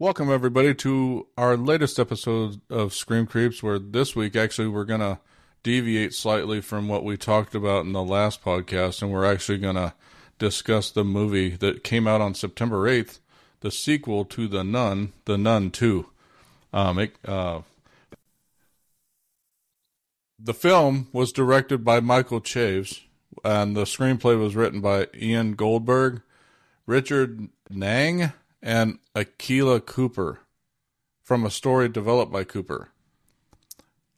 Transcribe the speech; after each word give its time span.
Welcome, 0.00 0.30
everybody, 0.30 0.76
to 0.76 1.26
our 1.36 1.56
latest 1.56 1.98
episode 1.98 2.60
of 2.70 2.94
Scream 2.94 3.26
Creeps, 3.26 3.64
where 3.64 3.80
this 3.80 4.14
week, 4.14 4.36
actually, 4.36 4.68
we're 4.68 4.84
going 4.84 5.00
to 5.00 5.18
deviate 5.64 6.14
slightly 6.14 6.60
from 6.60 6.86
what 6.86 7.02
we 7.02 7.16
talked 7.16 7.52
about 7.52 7.84
in 7.84 7.94
the 7.94 8.04
last 8.04 8.40
podcast, 8.40 9.02
and 9.02 9.10
we're 9.10 9.24
actually 9.24 9.58
going 9.58 9.74
to 9.74 9.94
discuss 10.38 10.92
the 10.92 11.02
movie 11.02 11.56
that 11.56 11.82
came 11.82 12.06
out 12.06 12.20
on 12.20 12.34
September 12.34 12.88
8th, 12.88 13.18
the 13.58 13.72
sequel 13.72 14.24
to 14.26 14.46
The 14.46 14.62
Nun, 14.62 15.14
The 15.24 15.36
Nun 15.36 15.72
2. 15.72 16.06
Um, 16.72 17.00
it, 17.00 17.16
uh, 17.24 17.62
the 20.38 20.54
film 20.54 21.08
was 21.12 21.32
directed 21.32 21.84
by 21.84 21.98
Michael 21.98 22.40
Chaves, 22.40 23.00
and 23.44 23.76
the 23.76 23.82
screenplay 23.82 24.38
was 24.38 24.54
written 24.54 24.80
by 24.80 25.08
Ian 25.20 25.54
Goldberg, 25.54 26.22
Richard 26.86 27.48
Naing, 27.68 28.32
and 28.62 28.98
Akela 29.14 29.80
Cooper 29.80 30.40
from 31.22 31.44
a 31.44 31.50
story 31.50 31.88
developed 31.88 32.32
by 32.32 32.44
Cooper. 32.44 32.88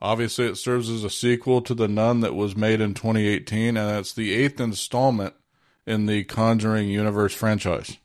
Obviously, 0.03 0.47
it 0.47 0.57
serves 0.57 0.89
as 0.89 1.05
a 1.05 1.11
sequel 1.11 1.61
to 1.63 1.75
The 1.75 1.89
Nun 1.89 2.21
that 2.21 2.35
was 2.35 2.57
made 2.57 2.81
in 2.81 2.95
2018, 2.95 3.77
and 3.77 3.99
it's 3.99 4.15
the 4.15 4.33
eighth 4.33 4.59
installment 4.59 5.35
in 5.87 6.07
the 6.07 6.25
Conjuring 6.25 6.89
Universe 6.89 7.35
franchise. 7.35 7.99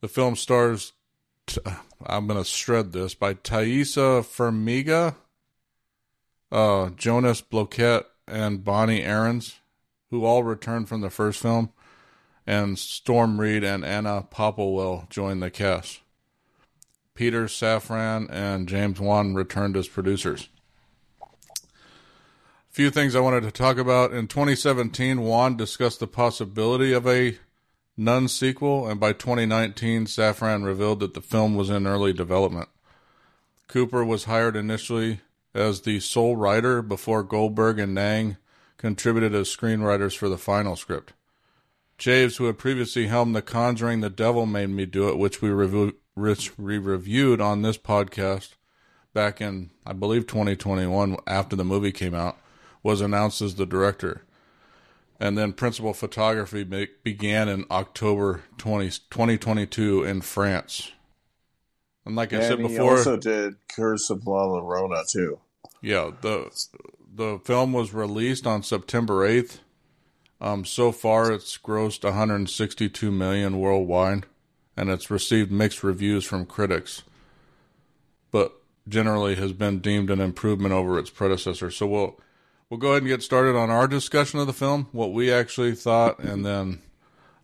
The 0.00 0.08
film 0.08 0.36
stars, 0.36 0.92
t- 1.46 1.60
I'm 2.04 2.26
going 2.26 2.42
to 2.42 2.44
shred 2.44 2.92
this, 2.92 3.14
by 3.14 3.34
Taissa 3.34 4.22
Farmiga, 4.22 5.14
uh, 6.52 6.90
Jonas 6.90 7.40
Bloquet, 7.40 8.02
and 8.26 8.64
Bonnie 8.64 9.02
Aarons, 9.02 9.60
who 10.10 10.24
all 10.24 10.42
returned 10.42 10.88
from 10.88 11.00
the 11.00 11.10
first 11.10 11.40
film 11.40 11.72
and 12.50 12.76
Storm 12.76 13.40
Reid 13.40 13.62
and 13.62 13.84
Anna 13.84 14.26
Popplewell 14.28 15.08
joined 15.08 15.40
the 15.40 15.52
cast. 15.52 16.00
Peter 17.14 17.44
Safran 17.44 18.26
and 18.28 18.68
James 18.68 18.98
Wan 18.98 19.36
returned 19.36 19.76
as 19.76 19.86
producers. 19.86 20.48
A 21.22 21.28
few 22.72 22.90
things 22.90 23.14
I 23.14 23.20
wanted 23.20 23.44
to 23.44 23.52
talk 23.52 23.78
about. 23.78 24.12
In 24.12 24.26
2017, 24.26 25.20
Wan 25.20 25.56
discussed 25.56 26.00
the 26.00 26.08
possibility 26.08 26.92
of 26.92 27.06
a 27.06 27.38
Nun 27.96 28.26
sequel, 28.26 28.88
and 28.88 28.98
by 28.98 29.12
2019, 29.12 30.06
Safran 30.06 30.64
revealed 30.64 30.98
that 31.00 31.14
the 31.14 31.20
film 31.20 31.54
was 31.54 31.70
in 31.70 31.86
early 31.86 32.12
development. 32.12 32.68
Cooper 33.68 34.04
was 34.04 34.24
hired 34.24 34.56
initially 34.56 35.20
as 35.54 35.82
the 35.82 36.00
sole 36.00 36.34
writer 36.34 36.82
before 36.82 37.22
Goldberg 37.22 37.78
and 37.78 37.96
Naing 37.96 38.38
contributed 38.76 39.36
as 39.36 39.54
screenwriters 39.54 40.16
for 40.16 40.28
the 40.28 40.38
final 40.38 40.74
script. 40.74 41.12
Chaves, 42.00 42.38
who 42.38 42.46
had 42.46 42.56
previously 42.56 43.08
helmed 43.08 43.36
The 43.36 43.42
Conjuring, 43.42 44.00
The 44.00 44.08
Devil 44.08 44.46
Made 44.46 44.70
Me 44.70 44.86
Do 44.86 45.10
It, 45.10 45.18
which 45.18 45.42
we, 45.42 45.50
review, 45.50 45.96
which 46.14 46.58
we 46.58 46.78
reviewed 46.78 47.42
on 47.42 47.60
this 47.60 47.76
podcast 47.76 48.54
back 49.12 49.42
in, 49.42 49.70
I 49.84 49.92
believe, 49.92 50.26
2021 50.26 51.18
after 51.26 51.56
the 51.56 51.64
movie 51.64 51.92
came 51.92 52.14
out, 52.14 52.38
was 52.82 53.02
announced 53.02 53.42
as 53.42 53.56
the 53.56 53.66
director. 53.66 54.22
And 55.20 55.36
then 55.36 55.52
principal 55.52 55.92
photography 55.92 56.64
began 56.64 57.50
in 57.50 57.66
October 57.70 58.44
20, 58.56 58.86
2022 59.10 60.02
in 60.02 60.22
France. 60.22 60.92
And 62.06 62.16
like 62.16 62.32
I 62.32 62.36
and 62.36 62.46
said 62.46 62.58
he 62.60 62.68
before, 62.68 62.96
also 62.96 63.18
did 63.18 63.56
Curse 63.68 64.08
of 64.08 64.26
La 64.26 64.46
Llorona 64.46 65.06
too. 65.06 65.38
Yeah, 65.82 66.12
the 66.22 66.50
the 67.14 67.38
film 67.44 67.74
was 67.74 67.92
released 67.92 68.46
on 68.46 68.62
September 68.62 69.28
8th 69.28 69.58
um, 70.40 70.64
so 70.64 70.90
far, 70.90 71.30
it's 71.30 71.58
grossed 71.58 72.02
162 72.02 73.10
million 73.10 73.58
worldwide, 73.58 74.24
and 74.76 74.88
it's 74.88 75.10
received 75.10 75.52
mixed 75.52 75.82
reviews 75.82 76.24
from 76.24 76.46
critics, 76.46 77.02
but 78.30 78.54
generally 78.88 79.34
has 79.34 79.52
been 79.52 79.80
deemed 79.80 80.10
an 80.10 80.20
improvement 80.20 80.72
over 80.72 80.98
its 80.98 81.10
predecessor. 81.10 81.70
So 81.70 81.86
we'll 81.86 82.20
we'll 82.70 82.80
go 82.80 82.90
ahead 82.90 83.02
and 83.02 83.08
get 83.08 83.22
started 83.22 83.54
on 83.54 83.68
our 83.68 83.86
discussion 83.86 84.40
of 84.40 84.46
the 84.46 84.54
film, 84.54 84.88
what 84.92 85.12
we 85.12 85.30
actually 85.30 85.74
thought, 85.74 86.18
and 86.20 86.44
then 86.44 86.80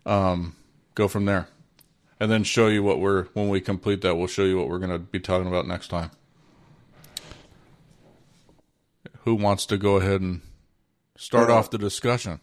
um, 0.07 0.55
go 0.95 1.07
from 1.07 1.25
there, 1.25 1.47
and 2.19 2.31
then 2.31 2.43
show 2.43 2.67
you 2.67 2.81
what 2.81 2.99
we're 2.99 3.25
when 3.33 3.47
we 3.47 3.61
complete 3.61 4.01
that. 4.01 4.15
We'll 4.15 4.25
show 4.25 4.43
you 4.43 4.57
what 4.57 4.69
we're 4.69 4.79
going 4.79 4.89
to 4.89 4.99
be 4.99 5.19
talking 5.19 5.47
about 5.47 5.67
next 5.67 5.89
time. 5.89 6.09
Who 9.19 9.35
wants 9.35 9.67
to 9.67 9.77
go 9.77 9.97
ahead 9.97 10.21
and 10.21 10.41
start 11.15 11.51
off 11.51 11.69
the 11.69 11.77
discussion? 11.77 12.39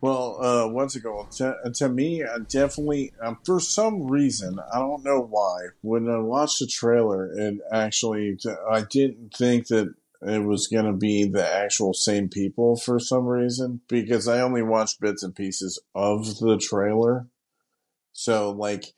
Well, 0.00 0.38
uh, 0.40 0.68
once 0.68 0.94
ago, 0.94 1.26
to, 1.38 1.56
to 1.74 1.88
me, 1.88 2.22
I 2.22 2.38
definitely, 2.38 3.12
um, 3.20 3.38
for 3.44 3.58
some 3.58 4.06
reason, 4.06 4.60
I 4.72 4.78
don't 4.78 5.04
know 5.04 5.20
why, 5.20 5.68
when 5.80 6.08
I 6.08 6.18
watched 6.18 6.60
the 6.60 6.68
trailer, 6.68 7.32
it 7.32 7.58
actually, 7.72 8.38
I 8.70 8.82
didn't 8.82 9.34
think 9.34 9.66
that 9.68 9.92
it 10.22 10.44
was 10.44 10.68
going 10.68 10.84
to 10.86 10.92
be 10.92 11.24
the 11.24 11.46
actual 11.46 11.94
same 11.94 12.28
people 12.28 12.76
for 12.76 13.00
some 13.00 13.26
reason, 13.26 13.80
because 13.88 14.28
I 14.28 14.40
only 14.40 14.62
watched 14.62 15.00
bits 15.00 15.24
and 15.24 15.34
pieces 15.34 15.80
of 15.96 16.38
the 16.38 16.58
trailer. 16.58 17.26
So, 18.12 18.52
like, 18.52 18.92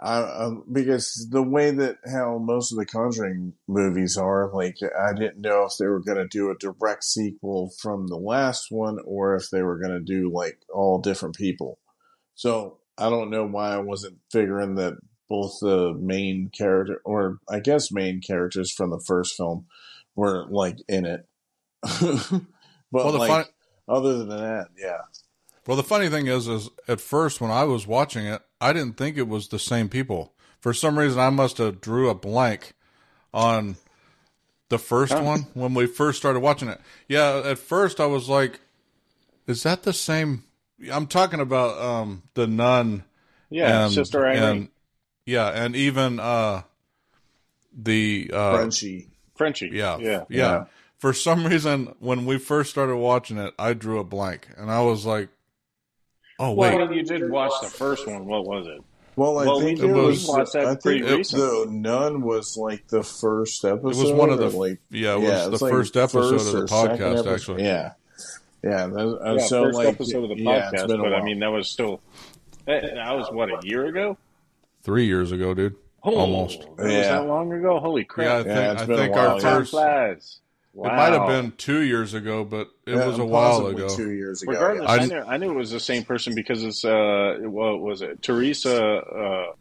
I, 0.00 0.22
um, 0.22 0.64
because 0.70 1.28
the 1.30 1.42
way 1.42 1.70
that 1.70 1.98
how 2.12 2.38
most 2.38 2.72
of 2.72 2.78
the 2.78 2.86
Conjuring 2.86 3.52
movies 3.68 4.16
are, 4.16 4.50
like 4.52 4.76
I 4.82 5.12
didn't 5.12 5.40
know 5.40 5.64
if 5.64 5.72
they 5.78 5.86
were 5.86 6.00
going 6.00 6.18
to 6.18 6.26
do 6.26 6.50
a 6.50 6.58
direct 6.58 7.04
sequel 7.04 7.72
from 7.80 8.08
the 8.08 8.16
last 8.16 8.66
one 8.70 8.98
or 9.04 9.36
if 9.36 9.50
they 9.50 9.62
were 9.62 9.78
going 9.78 9.92
to 9.92 10.00
do 10.00 10.30
like 10.32 10.58
all 10.72 10.98
different 11.00 11.36
people. 11.36 11.78
So 12.34 12.78
I 12.98 13.08
don't 13.08 13.30
know 13.30 13.46
why 13.46 13.74
I 13.74 13.78
wasn't 13.78 14.18
figuring 14.30 14.74
that 14.76 14.94
both 15.28 15.58
the 15.60 15.94
main 15.94 16.50
character, 16.56 17.00
or 17.04 17.38
I 17.48 17.60
guess 17.60 17.90
main 17.90 18.20
characters 18.20 18.72
from 18.72 18.90
the 18.90 19.00
first 19.00 19.36
film, 19.36 19.66
were 20.16 20.46
like 20.50 20.76
in 20.88 21.06
it. 21.06 21.26
but 21.82 22.42
well, 22.92 23.12
like, 23.12 23.30
fun- 23.30 23.44
other 23.88 24.18
than 24.18 24.28
that, 24.28 24.68
yeah. 24.76 25.00
Well, 25.66 25.76
the 25.76 25.82
funny 25.82 26.08
thing 26.08 26.26
is, 26.26 26.46
is 26.46 26.68
at 26.88 27.00
first 27.00 27.40
when 27.40 27.50
I 27.50 27.64
was 27.64 27.86
watching 27.86 28.26
it, 28.26 28.42
I 28.64 28.72
didn't 28.72 28.96
think 28.96 29.18
it 29.18 29.28
was 29.28 29.48
the 29.48 29.58
same 29.58 29.90
people. 29.90 30.32
For 30.58 30.72
some 30.72 30.98
reason, 30.98 31.20
I 31.20 31.28
must 31.28 31.58
have 31.58 31.82
drew 31.82 32.08
a 32.08 32.14
blank 32.14 32.72
on 33.34 33.76
the 34.70 34.78
first 34.78 35.20
one 35.20 35.40
when 35.52 35.74
we 35.74 35.84
first 35.86 36.18
started 36.18 36.40
watching 36.40 36.68
it. 36.68 36.80
Yeah, 37.06 37.42
at 37.44 37.58
first 37.58 38.00
I 38.00 38.06
was 38.06 38.30
like, 38.30 38.60
"Is 39.46 39.64
that 39.64 39.82
the 39.82 39.92
same?" 39.92 40.44
I'm 40.90 41.06
talking 41.06 41.40
about 41.40 41.78
um, 41.78 42.22
the 42.32 42.46
nun. 42.46 43.04
Yeah, 43.50 43.84
and, 43.84 43.92
Sister 43.92 44.26
Irene. 44.26 44.42
And, 44.42 44.68
yeah, 45.26 45.48
and 45.48 45.76
even 45.76 46.18
uh, 46.18 46.62
the 47.76 48.30
uh, 48.32 48.56
Frenchie. 48.56 49.10
Frenchie. 49.34 49.70
Yeah, 49.74 49.98
yeah, 49.98 50.08
yeah, 50.08 50.24
yeah. 50.28 50.64
For 50.96 51.12
some 51.12 51.46
reason, 51.46 51.94
when 51.98 52.24
we 52.24 52.38
first 52.38 52.70
started 52.70 52.96
watching 52.96 53.36
it, 53.36 53.52
I 53.58 53.74
drew 53.74 53.98
a 53.98 54.04
blank, 54.04 54.48
and 54.56 54.70
I 54.70 54.80
was 54.80 55.04
like, 55.04 55.28
Oh 56.38 56.52
wait, 56.52 56.74
well, 56.74 56.92
you 56.92 57.02
did 57.02 57.30
watch 57.30 57.52
the 57.62 57.68
first 57.68 58.06
one. 58.06 58.26
What 58.26 58.44
was 58.44 58.66
it? 58.66 58.82
Well, 59.16 59.38
I 59.38 59.44
well, 59.44 59.60
think 59.60 59.80
we, 59.80 59.88
it 59.88 59.92
was. 59.92 60.26
watched 60.26 60.54
that 60.54 60.66
I 60.66 60.74
think 60.74 61.04
recently. 61.04 61.46
the 61.46 61.70
Nun 61.70 62.22
was 62.22 62.56
like 62.56 62.88
the 62.88 63.04
first 63.04 63.64
episode. 63.64 63.96
It 63.96 64.02
was 64.02 64.12
one 64.12 64.30
of 64.30 64.38
the 64.38 64.50
like 64.50 64.80
yeah, 64.90 65.14
it 65.14 65.20
was 65.20 65.28
yeah, 65.28 65.48
the 65.48 65.58
first 65.58 65.94
like 65.94 66.04
episode 66.04 66.30
first 66.30 66.54
of 66.54 66.60
the 66.60 66.66
podcast. 66.66 67.32
Actually, 67.32 67.64
yeah, 67.64 67.92
yeah. 68.64 68.86
That, 68.86 69.20
uh, 69.24 69.34
yeah, 69.34 69.46
so 69.46 69.64
first 69.64 69.76
like, 69.76 69.88
episode 69.88 70.30
of 70.30 70.36
the 70.36 70.42
yeah, 70.42 70.70
podcast. 70.72 70.88
but 70.88 71.14
I 71.14 71.22
mean, 71.22 71.38
that 71.40 71.48
was 71.48 71.68
still 71.68 72.00
that, 72.66 72.82
was 73.14 73.28
what 73.30 73.50
a 73.50 73.66
year 73.66 73.86
ago. 73.86 74.18
Three 74.82 75.06
years 75.06 75.30
ago, 75.30 75.54
dude. 75.54 75.76
Oh, 76.02 76.16
Almost. 76.16 76.62
It 76.62 76.68
was 76.76 76.92
that 76.92 77.26
long 77.26 77.52
ago. 77.52 77.78
Holy 77.78 78.04
crap! 78.04 78.46
Yeah, 78.46 78.72
I 78.72 78.76
think, 78.76 78.90
I 78.90 78.96
think 78.96 79.16
our 79.16 79.40
first. 79.40 79.70
Flies. 79.70 80.40
Wow. 80.74 80.92
It 80.92 80.96
might 80.96 81.12
have 81.12 81.28
been 81.28 81.52
two 81.52 81.82
years 81.82 82.14
ago, 82.14 82.44
but 82.44 82.68
it 82.84 82.96
yeah, 82.96 83.06
was 83.06 83.20
a 83.20 83.24
while 83.24 83.66
ago. 83.68 83.88
Two 83.88 84.10
years 84.10 84.42
ago. 84.42 84.52
Regardless, 84.52 84.90
I, 84.90 84.96
I, 84.96 85.06
knew, 85.06 85.20
I, 85.20 85.36
knew, 85.36 85.50
it 85.52 85.54
was 85.54 85.70
the 85.70 85.78
same 85.78 86.02
person 86.02 86.34
because 86.34 86.64
it's 86.64 86.84
uh, 86.84 87.36
what 87.42 87.80
was 87.80 88.02
it? 88.02 88.20
Teresa 88.22 88.96
uh, 88.96 89.52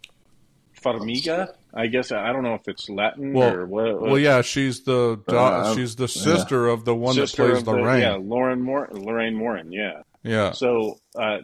Farmiga. 0.82 1.54
I 1.72 1.86
guess 1.86 2.12
I 2.12 2.34
don't 2.34 2.42
know 2.42 2.56
if 2.56 2.68
it's 2.68 2.90
Latin 2.90 3.34
well, 3.34 3.54
or 3.54 3.66
what, 3.68 4.02
what. 4.02 4.02
Well, 4.02 4.20
yeah, 4.20 4.42
she's 4.42 4.82
the 4.82 5.22
uh, 5.28 5.76
she's 5.76 5.96
the 5.96 6.08
sister 6.08 6.66
yeah. 6.66 6.74
of 6.74 6.84
the 6.84 6.96
one 6.96 7.14
sister 7.14 7.46
that 7.46 7.64
plays 7.64 7.68
Lorraine. 7.68 8.00
The, 8.00 8.06
yeah, 8.06 8.16
Lauren 8.16 8.62
Moore, 8.62 8.90
Lorraine 8.92 9.40
Warren. 9.40 9.72
Yeah, 9.72 10.02
yeah. 10.24 10.52
So 10.54 10.98
uh, 11.16 11.40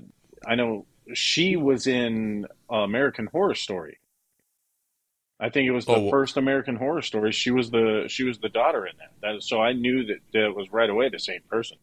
I 0.47 0.55
know 0.55 0.87
she 1.13 1.57
was 1.57 1.85
in 1.85 2.47
American 2.71 3.27
Horror 3.27 3.55
Story. 3.55 3.99
I 5.39 5.49
think 5.49 5.67
it 5.67 5.71
was 5.71 5.85
the 5.85 5.95
oh, 5.95 6.09
first 6.09 6.35
American 6.35 6.75
Horror 6.75 7.01
Story. 7.01 7.31
She 7.31 7.51
was 7.51 7.71
the 7.71 8.05
she 8.09 8.23
was 8.23 8.39
the 8.39 8.49
daughter 8.49 8.85
in 8.85 8.93
that. 8.97 9.11
that 9.21 9.43
so 9.43 9.61
I 9.61 9.71
knew 9.71 10.05
that, 10.07 10.17
that 10.33 10.45
it 10.47 10.55
was 10.55 10.71
right 10.71 10.89
away 10.89 11.09
the 11.09 11.19
same 11.19 11.41
person. 11.49 11.77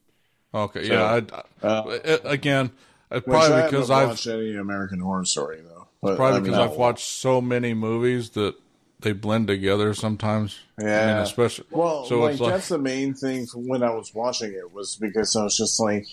Okay, 0.53 0.87
so, 0.87 0.93
yeah. 0.93 1.21
I, 1.63 1.67
uh, 1.67 1.99
it, 2.05 2.21
again, 2.25 2.71
probably 3.09 3.63
because 3.63 3.91
I've 3.91 4.09
watched 4.09 4.27
any 4.27 4.57
American 4.57 5.01
Horror 5.01 5.25
Story 5.25 5.61
though. 5.63 5.89
But, 6.03 6.17
probably 6.17 6.37
I 6.37 6.41
mean, 6.41 6.53
because 6.53 6.71
I've 6.71 6.77
watched 6.77 7.07
so 7.07 7.41
many 7.41 7.73
movies 7.73 8.31
that 8.31 8.55
they 9.01 9.13
blend 9.13 9.47
together 9.47 9.95
sometimes. 9.95 10.59
Yeah, 10.79 11.03
I 11.03 11.07
mean, 11.07 11.17
especially 11.23 11.67
well. 11.71 12.05
So 12.05 12.21
like, 12.21 12.33
it's 12.33 12.41
like, 12.41 12.53
that's 12.53 12.69
the 12.69 12.79
main 12.79 13.15
thing 13.15 13.47
when 13.55 13.83
I 13.83 13.91
was 13.91 14.15
watching 14.15 14.53
it 14.53 14.73
was 14.73 14.97
because 14.97 15.35
I 15.35 15.45
was 15.45 15.57
just 15.57 15.81
like, 15.81 16.07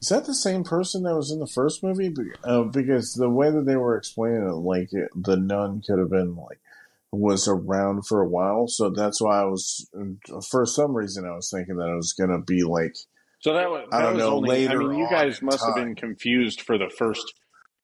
Is 0.00 0.08
that 0.08 0.26
the 0.26 0.34
same 0.34 0.64
person 0.64 1.04
that 1.04 1.14
was 1.14 1.30
in 1.30 1.38
the 1.38 1.46
first 1.46 1.82
movie? 1.82 2.12
Uh, 2.42 2.64
because 2.64 3.14
the 3.14 3.30
way 3.30 3.52
that 3.52 3.66
they 3.66 3.76
were 3.76 3.96
explaining 3.96 4.48
it, 4.48 4.52
like 4.52 4.92
it, 4.92 5.10
the 5.14 5.36
nun 5.36 5.80
could 5.86 6.00
have 6.00 6.10
been 6.10 6.34
like 6.34 6.58
was 7.12 7.46
around 7.46 8.06
for 8.06 8.22
a 8.22 8.28
while, 8.28 8.66
so 8.66 8.88
that's 8.88 9.20
why 9.20 9.42
I 9.42 9.44
was 9.44 9.86
for 10.50 10.64
some 10.64 10.96
reason 10.96 11.26
I 11.26 11.34
was 11.34 11.50
thinking 11.54 11.76
that 11.76 11.88
it 11.88 11.94
was 11.94 12.14
going 12.14 12.30
to 12.30 12.38
be 12.38 12.62
like. 12.62 12.96
So 13.40 13.52
that 13.52 13.68
was, 13.68 13.86
that 13.90 13.96
I 13.96 14.02
don't 14.02 14.14
was 14.14 14.20
know. 14.22 14.36
Only, 14.36 14.48
later, 14.48 14.82
I 14.82 14.86
mean, 14.86 14.98
you 14.98 15.08
guys 15.10 15.42
must 15.42 15.60
time. 15.60 15.68
have 15.68 15.76
been 15.76 15.94
confused 15.94 16.62
for 16.62 16.78
the 16.78 16.88
first 16.88 17.34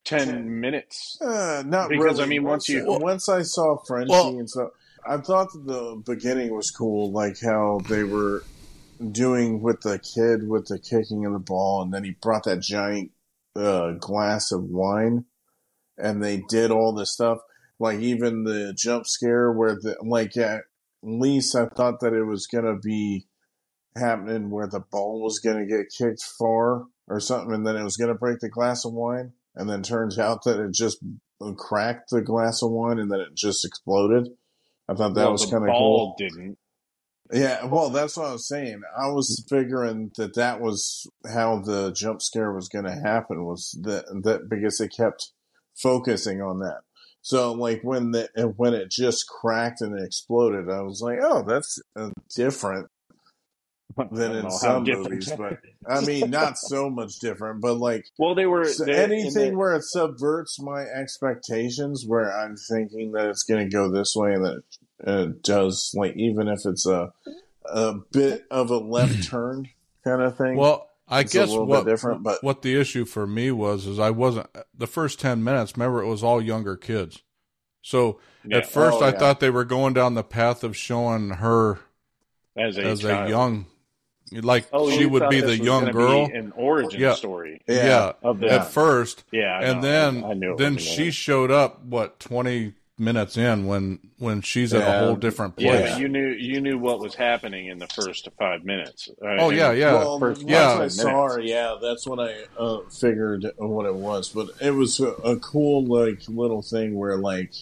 ten 0.03 0.59
minutes. 0.59 1.17
Uh, 1.21 1.63
not 1.65 1.89
because 1.89 2.13
really. 2.13 2.23
I 2.23 2.25
mean, 2.25 2.43
once, 2.43 2.67
once 2.67 2.69
you 2.69 2.83
once 2.87 3.29
I 3.29 3.43
saw 3.43 3.77
Frenchie 3.85 4.09
well, 4.09 4.29
and 4.29 4.49
so 4.49 4.71
I 5.07 5.17
thought 5.17 5.53
that 5.53 5.65
the 5.65 6.01
beginning 6.05 6.55
was 6.55 6.71
cool, 6.71 7.11
like 7.11 7.39
how 7.41 7.81
they 7.87 8.03
were 8.03 8.43
doing 9.11 9.61
with 9.61 9.81
the 9.81 9.99
kid 9.99 10.49
with 10.49 10.67
the 10.67 10.79
kicking 10.79 11.25
of 11.25 11.33
the 11.33 11.39
ball, 11.39 11.83
and 11.83 11.93
then 11.93 12.03
he 12.03 12.15
brought 12.19 12.45
that 12.45 12.61
giant 12.61 13.11
uh, 13.55 13.91
glass 13.99 14.51
of 14.51 14.63
wine, 14.63 15.25
and 15.97 16.23
they 16.23 16.43
did 16.49 16.71
all 16.71 16.93
this 16.93 17.13
stuff. 17.13 17.39
Like 17.79 17.99
even 17.99 18.43
the 18.43 18.73
jump 18.73 19.07
scare 19.07 19.51
where 19.51 19.75
the 19.75 19.95
like 20.01 20.35
at 20.37 20.63
least 21.01 21.55
I 21.55 21.67
thought 21.67 22.01
that 22.01 22.13
it 22.13 22.25
was 22.25 22.47
gonna 22.47 22.77
be 22.77 23.27
happening 23.95 24.49
where 24.49 24.67
the 24.67 24.81
ball 24.81 25.21
was 25.21 25.39
gonna 25.39 25.65
get 25.65 25.91
kicked 25.95 26.23
far 26.23 26.85
or 27.07 27.19
something, 27.19 27.53
and 27.53 27.65
then 27.65 27.75
it 27.75 27.83
was 27.83 27.97
gonna 27.97 28.15
break 28.15 28.39
the 28.39 28.49
glass 28.49 28.85
of 28.85 28.93
wine, 28.93 29.33
and 29.55 29.69
then 29.69 29.81
turns 29.81 30.19
out 30.19 30.43
that 30.43 30.59
it 30.59 30.73
just 30.73 30.99
cracked 31.57 32.09
the 32.09 32.21
glass 32.21 32.61
of 32.61 32.71
wine, 32.71 32.99
and 32.99 33.11
then 33.11 33.21
it 33.21 33.33
just 33.33 33.63
exploded. 33.65 34.27
I 34.87 34.95
thought 34.95 35.13
that 35.13 35.23
well, 35.23 35.31
was 35.33 35.45
kind 35.45 35.63
of 35.63 35.69
cool. 35.69 36.15
Didn't 36.17 36.57
yeah, 37.31 37.65
well, 37.65 37.89
that's 37.89 38.17
what 38.17 38.27
I 38.27 38.31
was 38.33 38.47
saying. 38.47 38.81
I 38.97 39.07
was 39.07 39.45
figuring 39.47 40.11
that 40.17 40.33
that 40.33 40.61
was 40.61 41.07
how 41.31 41.59
the 41.59 41.91
jump 41.91 42.21
scare 42.23 42.51
was 42.51 42.69
going 42.69 42.85
to 42.85 42.95
happen 42.95 43.45
was 43.45 43.77
that 43.83 44.05
that 44.23 44.49
because 44.49 44.79
they 44.79 44.87
kept 44.87 45.31
focusing 45.75 46.41
on 46.41 46.59
that. 46.59 46.81
So, 47.21 47.51
like 47.53 47.81
when 47.83 48.11
the 48.11 48.29
when 48.55 48.73
it 48.73 48.89
just 48.89 49.27
cracked 49.27 49.81
and 49.81 49.97
it 49.97 50.03
exploded, 50.03 50.69
I 50.69 50.81
was 50.81 51.01
like, 51.01 51.19
"Oh, 51.21 51.43
that's 51.43 51.79
uh, 51.95 52.11
different 52.35 52.87
than 54.11 54.35
in 54.35 54.49
some 54.49 54.83
movies." 54.83 55.31
But 55.37 55.59
I 55.87 56.01
mean, 56.01 56.29
not 56.29 56.57
so 56.57 56.89
much 56.89 57.19
different. 57.19 57.61
But 57.61 57.75
like, 57.75 58.05
well, 58.17 58.35
they 58.35 58.45
were 58.45 58.65
so 58.65 58.85
anything 58.85 59.57
where 59.57 59.75
it 59.75 59.83
subverts 59.83 60.61
my 60.61 60.83
expectations, 60.83 62.05
where 62.07 62.31
I'm 62.35 62.55
thinking 62.55 63.11
that 63.11 63.27
it's 63.27 63.43
going 63.43 63.69
to 63.69 63.73
go 63.73 63.91
this 63.91 64.13
way 64.15 64.33
and 64.33 64.45
that 64.45 64.63
it 64.99 65.43
does 65.43 65.93
like 65.95 66.15
even 66.15 66.47
if 66.47 66.59
it's 66.65 66.85
a 66.85 67.11
a 67.65 67.95
bit 68.11 68.45
of 68.49 68.69
a 68.69 68.77
left 68.77 69.23
turn 69.29 69.69
kind 70.03 70.21
of 70.21 70.37
thing. 70.37 70.55
Well, 70.55 70.88
I 71.09 71.23
guess 71.23 71.49
what 71.49 71.85
different, 71.85 72.23
but 72.23 72.43
what 72.43 72.61
the 72.61 72.79
issue 72.79 73.05
for 73.05 73.25
me 73.25 73.51
was 73.51 73.87
is 73.87 73.99
I 73.99 74.11
wasn't 74.11 74.47
the 74.77 74.87
first 74.87 75.19
ten 75.19 75.43
minutes. 75.43 75.75
Remember, 75.75 76.01
it 76.01 76.07
was 76.07 76.23
all 76.23 76.41
younger 76.41 76.77
kids. 76.77 77.23
So 77.81 78.19
yeah. 78.45 78.57
at 78.57 78.69
first, 78.69 78.97
oh, 79.01 79.05
I 79.05 79.09
yeah. 79.11 79.17
thought 79.17 79.39
they 79.39 79.49
were 79.49 79.65
going 79.65 79.93
down 79.93 80.13
the 80.13 80.23
path 80.23 80.63
of 80.63 80.77
showing 80.77 81.29
her 81.29 81.79
as 82.55 82.77
a, 82.77 82.83
as 82.83 83.03
a 83.03 83.27
young, 83.27 83.65
like 84.31 84.67
oh, 84.71 84.91
she 84.91 85.05
would 85.05 85.29
be 85.29 85.41
the 85.41 85.57
young 85.57 85.91
girl. 85.91 86.25
an 86.25 86.53
origin 86.55 86.99
yeah. 86.99 87.15
story. 87.15 87.61
Yeah, 87.67 88.13
yeah. 88.23 88.47
at 88.47 88.71
first. 88.71 89.23
Yeah, 89.31 89.59
and 89.61 89.83
then 89.83 90.23
I, 90.23 90.31
I 90.31 90.55
then 90.57 90.77
she 90.77 91.11
showed 91.11 91.51
up. 91.51 91.83
What 91.83 92.19
twenty 92.19 92.73
minutes 92.99 93.37
in 93.37 93.65
when 93.65 93.99
when 94.17 94.41
she's 94.41 94.73
yeah. 94.73 94.79
at 94.79 94.95
a 94.95 95.05
whole 95.05 95.15
different 95.15 95.55
place. 95.55 95.89
Yeah, 95.89 95.97
you 95.97 96.07
knew 96.07 96.27
you 96.27 96.61
knew 96.61 96.77
what 96.77 96.99
was 96.99 97.15
happening 97.15 97.67
in 97.67 97.79
the 97.79 97.87
first 97.87 98.27
five 98.37 98.65
minutes. 98.65 99.09
Right? 99.21 99.39
Oh 99.39 99.49
yeah, 99.49 99.71
yeah, 99.71 99.93
well, 99.93 100.19
first 100.19 100.43
yeah. 100.47 100.79
I 100.79 100.87
saw 100.87 101.29
her, 101.29 101.39
yeah, 101.39 101.77
that's 101.81 102.05
when 102.05 102.19
I 102.19 102.43
uh, 102.57 102.79
figured 102.89 103.49
what 103.57 103.85
it 103.85 103.95
was. 103.95 104.29
But 104.29 104.49
it 104.61 104.71
was 104.71 104.99
a, 104.99 105.07
a 105.07 105.39
cool 105.39 105.85
like 105.85 106.27
little 106.27 106.61
thing 106.61 106.95
where 106.95 107.17
like 107.17 107.53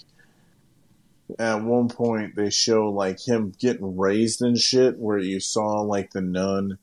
at 1.38 1.62
one 1.62 1.90
point 1.90 2.36
they 2.36 2.50
show 2.50 2.90
like 2.90 3.26
him 3.26 3.54
getting 3.60 3.98
raised 3.98 4.42
and 4.42 4.58
shit, 4.58 4.98
where 4.98 5.20
you 5.20 5.40
saw 5.40 5.82
like 5.82 6.12
the 6.12 6.22
nun. 6.22 6.80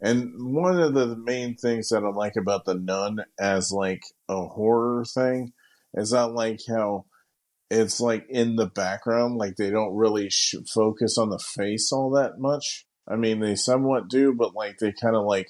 And 0.00 0.52
one 0.52 0.80
of 0.80 0.94
the 0.94 1.14
main 1.14 1.54
things 1.54 1.90
that 1.90 2.02
I 2.02 2.08
like 2.08 2.34
about 2.34 2.64
the 2.64 2.74
nun 2.74 3.24
as 3.38 3.70
like 3.70 4.02
a 4.28 4.46
horror 4.46 5.04
thing 5.04 5.52
is 5.94 6.10
that 6.10 6.32
like 6.32 6.60
how 6.68 7.04
it's 7.72 8.00
like 8.00 8.26
in 8.28 8.56
the 8.56 8.66
background, 8.66 9.36
like 9.36 9.56
they 9.56 9.70
don't 9.70 9.94
really 9.94 10.28
sh- 10.28 10.56
focus 10.72 11.16
on 11.16 11.30
the 11.30 11.38
face 11.38 11.90
all 11.90 12.10
that 12.10 12.38
much. 12.38 12.86
I 13.08 13.16
mean, 13.16 13.40
they 13.40 13.54
somewhat 13.54 14.08
do, 14.08 14.34
but 14.34 14.54
like 14.54 14.78
they 14.78 14.92
kind 14.92 15.16
of 15.16 15.24
like, 15.24 15.48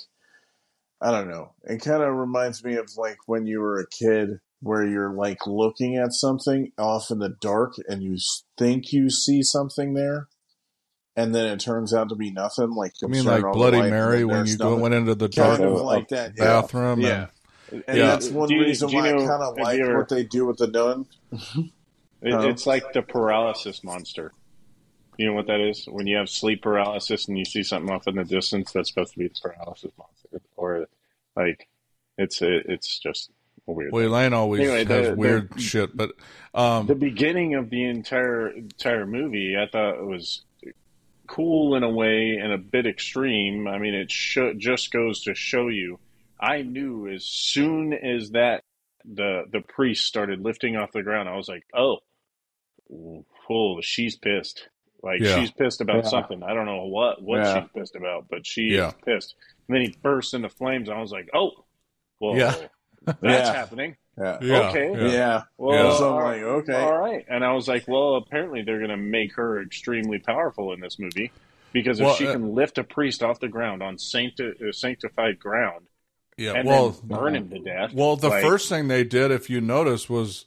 I 1.01 1.11
don't 1.11 1.29
know. 1.29 1.53
It 1.65 1.83
kind 1.83 2.03
of 2.03 2.15
reminds 2.15 2.63
me 2.63 2.77
of 2.77 2.91
like 2.97 3.19
when 3.27 3.47
you 3.47 3.61
were 3.61 3.81
a 3.81 3.89
kid 3.89 4.39
where 4.61 4.87
you're 4.87 5.13
like 5.13 5.47
looking 5.47 5.97
at 5.97 6.13
something 6.13 6.71
off 6.79 7.11
in 7.11 7.19
the 7.19 7.35
dark 7.41 7.75
and 7.89 8.03
you 8.03 8.17
think 8.57 8.93
you 8.93 9.11
see 9.11 9.43
something 9.43 9.95
there. 9.95 10.29
And 11.17 11.35
then 11.35 11.47
it 11.47 11.61
turns 11.61 11.93
out 11.93 12.09
to 12.09 12.15
be 12.15 12.31
nothing. 12.31 12.71
Like 12.71 12.93
you 13.03 13.09
mean 13.09 13.25
like 13.25 13.43
Bloody 13.53 13.83
Mary 13.83 14.25
when 14.25 14.47
you 14.47 14.57
go, 14.57 14.77
went 14.77 14.95
into 14.95 15.15
the 15.15 15.29
dark 15.29 15.59
kind 15.59 15.69
of 15.69 15.81
like 15.83 16.09
that, 16.09 16.37
bathroom. 16.37 17.01
Yeah, 17.01 17.27
and, 17.71 17.85
and 17.87 17.99
yeah. 17.99 18.07
that's 18.07 18.31
one 18.31 18.49
reason 18.49 18.91
why 18.93 19.11
I 19.11 19.13
kind 19.13 19.43
of 19.43 19.59
like 19.59 19.81
what 19.95 20.09
they 20.09 20.25
do 20.25 20.47
with 20.47 20.57
the 20.57 20.69
nun. 20.69 21.07
It, 22.23 22.33
oh. 22.33 22.49
It's 22.49 22.67
like 22.67 22.93
the 22.93 23.03
paralysis 23.03 23.83
monster. 23.83 24.33
You 25.19 25.27
know 25.27 25.33
what 25.35 25.49
that 25.49 25.61
is? 25.61 25.87
When 25.87 26.07
you 26.07 26.17
have 26.17 26.29
sleep 26.29 26.63
paralysis 26.63 27.29
and 27.29 27.37
you 27.37 27.45
see 27.45 27.63
something 27.63 27.93
off 27.93 28.07
in 28.07 28.15
the 28.15 28.25
distance, 28.25 28.73
that's 28.73 28.89
supposed 28.89 29.13
to 29.15 29.19
be 29.19 29.29
the 29.29 29.39
paralysis 29.43 29.91
monster. 29.99 30.41
Or 30.57 30.87
like, 31.37 31.69
it's 32.17 32.39
it's 32.41 32.99
just 32.99 33.31
weird. 33.67 33.93
Well, 33.93 34.07
Elaine 34.07 34.33
always 34.33 34.61
anyway, 34.61 34.85
has 34.85 35.09
the, 35.09 35.15
weird 35.15 35.51
the, 35.51 35.61
shit, 35.61 35.97
but 35.97 36.13
um, 36.55 36.87
the 36.87 36.95
beginning 36.95 37.57
of 37.57 37.71
the 37.71 37.85
entire 37.85 38.49
entire 38.49 39.07
movie, 39.07 39.57
I 39.57 39.67
thought 39.67 39.99
it 39.99 40.07
was 40.07 40.43
cool 41.27 41.75
in 41.75 41.83
a 41.83 41.91
way 41.91 42.39
and 42.41 42.53
a 42.53 42.59
bit 42.59 42.87
extreme. 42.87 43.67
I 43.67 43.79
mean, 43.79 43.95
it 43.95 44.11
sh- 44.11 44.57
just 44.59 44.93
goes 44.93 45.25
to 45.25 45.35
show 45.35 45.69
you. 45.69 45.99
I 46.41 46.63
knew 46.63 47.09
as 47.09 47.25
soon 47.25 47.93
as 47.93 48.31
that 48.31 48.65
the 49.05 49.45
the 49.51 49.61
priest 49.61 50.07
started 50.07 50.41
lifting 50.41 50.77
off 50.77 50.93
the 50.93 51.03
ground, 51.03 51.29
I 51.29 51.37
was 51.37 51.49
like, 51.49 51.65
oh 51.75 51.99
oh, 53.51 53.81
she's 53.81 54.17
pissed. 54.17 54.69
Like 55.03 55.21
yeah. 55.21 55.39
she's 55.39 55.51
pissed 55.51 55.81
about 55.81 56.05
yeah. 56.05 56.11
something. 56.11 56.43
I 56.43 56.55
don't 56.55 56.67
know 56.67 56.85
what 56.85 57.23
what 57.23 57.39
yeah. 57.39 57.61
she's 57.61 57.71
pissed 57.75 57.97
about, 57.97 58.27
but 58.31 58.47
she 58.47 58.75
is 58.75 58.93
pissed. 59.05 59.35
And 59.69 59.77
then 59.77 59.83
he 59.83 59.97
bursts 60.03 60.35
into 60.35 60.49
flames. 60.49 60.89
And 60.89 60.97
I 60.97 61.01
was 61.01 61.11
like, 61.11 61.29
oh, 61.35 61.51
well, 62.21 62.37
yeah. 62.37 62.55
that's 63.21 63.49
happening. 63.49 63.97
Yeah. 64.17 64.39
Okay. 64.43 65.13
Yeah. 65.13 65.43
Well, 65.57 65.97
so 65.97 66.19
I'm 66.19 66.25
like, 66.25 66.43
okay. 66.43 66.75
All 66.75 66.99
right. 66.99 67.25
And 67.29 67.45
I 67.45 67.53
was 67.53 67.67
like, 67.67 67.89
well, 67.89 68.17
apparently 68.17 68.63
they're 68.63 68.79
going 68.79 68.91
to 68.91 68.97
make 68.97 69.35
her 69.35 69.61
extremely 69.63 70.19
powerful 70.19 70.73
in 70.73 70.81
this 70.81 70.99
movie 70.99 71.33
because 71.73 71.99
if 71.99 72.07
well, 72.07 72.15
she 72.15 72.27
uh, 72.27 72.33
can 72.33 72.55
lift 72.55 72.79
a 72.79 72.85
priest 72.85 73.23
off 73.23 73.41
the 73.41 73.49
ground 73.49 73.83
on 73.83 73.99
sancti- 73.99 74.53
uh, 74.69 74.73
sanctified 74.73 75.39
ground, 75.39 75.87
yeah, 76.37 76.53
and 76.53 76.69
well, 76.69 76.97
burn 77.03 77.35
him 77.35 77.49
to 77.51 77.59
death. 77.59 77.93
Well, 77.95 78.17
the 78.17 78.29
like, 78.29 78.43
first 78.43 78.69
thing 78.69 78.89
they 78.89 79.05
did, 79.05 79.31
if 79.31 79.49
you 79.51 79.61
notice, 79.61 80.09
was 80.09 80.47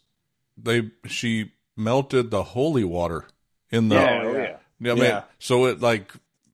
they 0.57 0.91
she 1.05 1.51
melted 1.75 2.31
the 2.31 2.43
holy 2.43 2.83
water 2.83 3.25
in 3.69 3.89
the. 3.89 3.95
Yeah, 3.95 4.21
oh, 4.23 4.37
yeah. 4.37 4.91
I 4.91 4.95
mean, 4.95 5.03
yeah. 5.03 5.23
so 5.39 5.65
it 5.65 5.81
like 5.81 6.11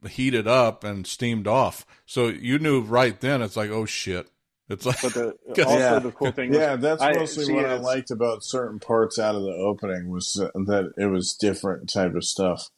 heated 0.10 0.48
up 0.48 0.84
and 0.84 1.06
steamed 1.06 1.48
off. 1.48 1.86
So 2.06 2.28
you 2.28 2.60
knew 2.60 2.82
right 2.82 3.20
then. 3.20 3.42
It's 3.42 3.58
like, 3.58 3.70
oh 3.70 3.86
shit. 3.86 4.28
It's 4.70 4.86
like, 4.86 5.02
but 5.02 5.14
the, 5.14 5.38
also 5.66 5.78
yeah. 5.78 6.00
the 6.00 6.12
cool 6.12 6.32
thing. 6.32 6.54
yeah, 6.54 6.78
that's 6.78 7.02
mostly 7.02 7.54
I, 7.54 7.56
what 7.56 7.66
I 7.66 7.76
liked 7.76 8.10
about 8.10 8.44
certain 8.44 8.80
parts 8.80 9.20
out 9.20 9.36
of 9.36 9.42
the 9.42 9.54
opening 9.54 10.10
was 10.10 10.34
that 10.34 10.94
it 10.98 11.08
was 11.08 11.34
different 11.34 11.92
type 11.92 12.16
of 12.16 12.24
stuff, 12.24 12.70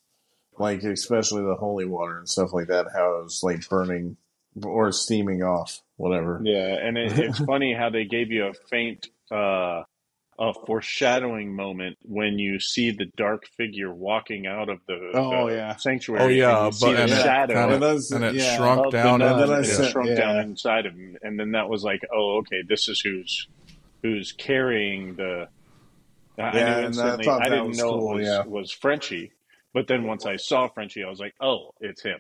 like 0.58 0.82
especially 0.84 1.44
the 1.44 1.56
holy 1.56 1.86
water 1.86 2.18
and 2.18 2.28
stuff 2.28 2.52
like 2.52 2.68
that. 2.68 2.88
How 2.94 3.20
it 3.20 3.24
was 3.24 3.42
like 3.44 3.70
burning 3.70 4.18
or 4.64 4.92
steaming 4.92 5.44
off, 5.44 5.82
whatever. 5.98 6.42
Yeah, 6.44 6.78
and 6.82 6.98
it, 6.98 7.18
it's 7.18 7.40
funny 7.46 7.74
how 7.74 7.92
they 7.92 8.06
gave 8.06 8.32
you 8.32 8.48
a 8.48 8.54
faint 8.70 9.10
uh, 9.32 9.84
a 10.40 10.54
foreshadowing 10.54 11.56
moment 11.56 11.98
when 12.04 12.40
you 12.40 12.60
see 12.60 12.92
the 12.92 13.06
dark 13.18 13.46
figure 13.58 13.94
walking 13.94 14.48
out 14.48 14.70
of 14.70 14.80
the, 14.88 15.12
oh, 15.14 15.48
the 15.48 15.56
yeah. 15.56 15.76
sanctuary. 15.76 16.24
Oh 16.24 16.28
yeah, 16.28 16.66
and 16.66 16.76
but 16.80 16.96
and 16.96 17.10
shadow, 17.10 17.54
kind 17.54 17.84
of, 17.84 18.02
and 18.12 18.24
it 18.24 18.36
yeah, 18.36 18.58
shrunk 18.58 18.92
down, 18.92 19.22
and 19.22 19.40
then 19.40 19.64
it 19.64 19.68
yeah. 19.68 19.88
shrunk 19.88 20.18
down 20.18 20.40
inside 20.40 20.86
of 20.86 20.94
him, 20.94 21.18
and 21.22 21.40
then 21.40 21.52
that 21.52 21.70
was 21.70 21.84
like, 21.84 22.02
oh, 22.14 22.38
okay, 22.38 22.64
this 22.68 22.90
is 22.90 23.00
who's 23.00 23.48
who's 24.02 24.32
carrying 24.32 25.16
the. 25.16 25.48
I 26.38 26.58
yeah, 26.58 26.80
knew 26.80 26.88
instantly. 26.88 27.28
I, 27.28 27.38
I 27.38 27.44
didn't 27.50 27.78
know 27.78 28.00
cool, 28.00 28.18
it 28.18 28.22
was, 28.22 28.46
was 28.48 28.72
Frenchie, 28.72 29.32
but 29.74 29.88
then 29.88 30.04
once 30.04 30.26
I 30.26 30.38
saw 30.38 30.68
Frenchie, 30.68 31.04
I 31.04 31.10
was 31.10 31.20
like, 31.20 31.36
oh, 31.40 31.74
it's 31.80 32.02
him. 32.02 32.20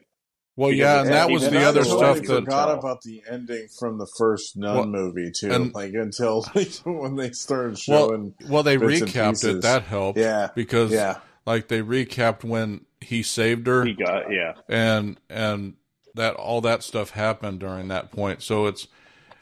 Well, 0.56 0.72
yeah, 0.72 1.02
and 1.02 1.10
that 1.10 1.32
was 1.32 1.50
the 1.50 1.64
other 1.64 1.84
stuff 1.84 2.18
that 2.18 2.28
forgot 2.28 2.70
uh, 2.70 2.78
about 2.78 3.02
the 3.02 3.24
ending 3.30 3.68
from 3.80 3.98
the 3.98 4.06
first 4.18 4.56
Nun 4.56 4.76
well, 4.76 4.86
movie 4.86 5.32
too. 5.32 5.52
And, 5.52 5.74
like 5.74 5.94
until 5.94 6.46
like, 6.56 6.72
when 6.84 7.16
they 7.16 7.32
started 7.32 7.80
showing. 7.80 8.36
Well, 8.42 8.50
well 8.50 8.64
they 8.64 8.78
recapped 8.78 9.44
it. 9.44 9.64
That 9.64 9.84
helped. 9.84 10.20
Yeah, 10.20 10.50
because 10.54 10.92
yeah. 10.92 11.20
like 11.48 11.70
they 11.70 11.82
recapped 11.82 12.44
when 12.44 12.86
he 13.02 13.24
saved 13.24 13.66
her. 13.66 13.84
He 13.84 13.94
got 13.94 14.32
yeah, 14.32 14.54
and 14.70 15.20
and 15.28 15.74
that 16.14 16.36
all 16.36 16.62
that 16.62 16.84
stuff 16.84 17.12
happened 17.12 17.60
during 17.60 17.88
that 17.88 18.12
point. 18.12 18.44
So 18.44 18.68
it's 18.68 18.88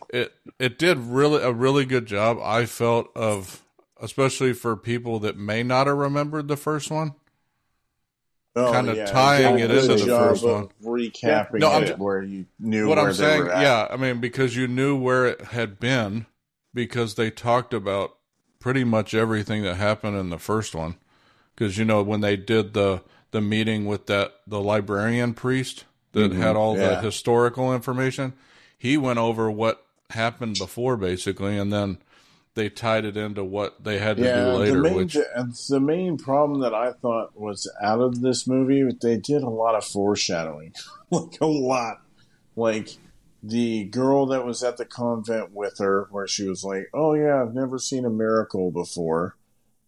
it 0.10 0.34
it 0.60 0.80
did 0.80 0.98
really 0.98 1.44
a 1.44 1.52
really 1.52 1.84
good 1.84 2.06
job. 2.06 2.40
I 2.42 2.66
felt 2.66 3.10
of 3.18 3.64
especially 4.00 4.54
for 4.54 4.76
people 4.76 5.20
that 5.20 5.38
may 5.38 5.62
not 5.62 5.88
have 5.88 5.98
remembered 5.98 6.48
the 6.48 6.58
first 6.58 6.90
one. 6.90 7.16
Oh, 8.56 8.72
kind 8.74 8.90
of 8.90 8.98
yeah, 8.98 9.06
tying 9.06 9.60
it 9.60 9.72
into 9.72 9.96
the 9.96 10.08
first 10.08 10.44
one. 10.44 10.70
recapping 10.84 11.60
No, 11.60 11.78
it 11.80 11.98
where 11.98 12.22
you 12.22 12.46
knew 12.60 12.88
what 12.88 12.98
where 12.98 13.08
I'm 13.08 13.14
they 13.14 13.14
saying, 13.14 13.46
were 13.46 13.52
at. 13.52 13.62
yeah, 13.62 13.88
I 13.90 13.98
mean 13.98 14.20
because 14.20 14.56
you 14.56 14.68
knew 14.68 14.96
where 14.96 15.26
it 15.26 15.42
had 15.42 15.80
been 15.80 16.26
because 16.74 17.16
they 17.16 17.30
talked 17.32 17.74
about 17.74 18.18
pretty 18.60 18.84
much 18.84 19.14
everything 19.14 19.64
that 19.64 19.76
happened 19.76 20.18
in 20.18 20.30
the 20.30 20.38
first 20.40 20.76
one. 20.76 20.96
Because 21.56 21.78
you 21.78 21.86
know 21.86 22.04
when 22.04 22.22
they 22.22 22.36
did 22.38 22.74
the 22.74 23.04
the 23.32 23.42
meeting 23.42 23.86
with 23.86 24.08
that 24.08 24.34
the 24.48 24.60
librarian 24.62 25.34
priest 25.34 25.86
that 26.14 26.34
had 26.34 26.56
all 26.58 26.76
the 26.76 26.98
Mm-hmm. 26.98 27.06
historical 27.06 27.74
information, 27.74 28.34
he 28.78 28.98
went 28.98 29.20
over 29.20 29.50
what 29.50 29.86
happened 30.10 30.58
before 30.58 30.98
basically, 30.98 31.58
and 31.58 31.72
then 31.72 31.98
they 32.56 32.70
tied 32.70 33.06
it 33.06 33.16
into 33.16 33.44
what 33.44 33.84
they 33.84 34.00
had 34.00 34.18
to 34.18 34.24
Yeah, 34.24 34.34
do 34.34 34.66
the 34.66 34.76
main 34.76 34.96
which 34.96 35.16
the 35.16 35.80
main 35.80 36.18
problem 36.18 36.62
that 36.62 36.74
I 36.74 36.92
thought 36.94 37.40
was 37.40 37.72
out 37.82 38.02
of 38.02 38.22
this 38.22 38.46
movie, 38.48 38.84
they 39.02 39.18
did 39.18 39.42
a 39.44 39.50
lot 39.50 39.76
of 39.76 39.86
foreshadowing, 39.86 40.74
like 41.12 41.40
a 41.40 41.46
lot, 41.46 41.98
like 42.56 42.90
the 43.42 43.86
girl 43.86 44.26
that 44.28 44.46
was 44.46 44.64
at 44.64 44.78
the 44.78 44.86
convent 44.86 45.54
with 45.54 45.78
her, 45.80 46.08
where 46.12 46.28
she 46.28 46.48
was 46.48 46.64
like, 46.64 46.90
"Oh 46.94 47.14
yeah, 47.14 47.42
I've 47.42 47.54
never 47.54 47.80
seen 47.80 48.06
a 48.06 48.10
miracle 48.10 48.72
before," 48.72 49.38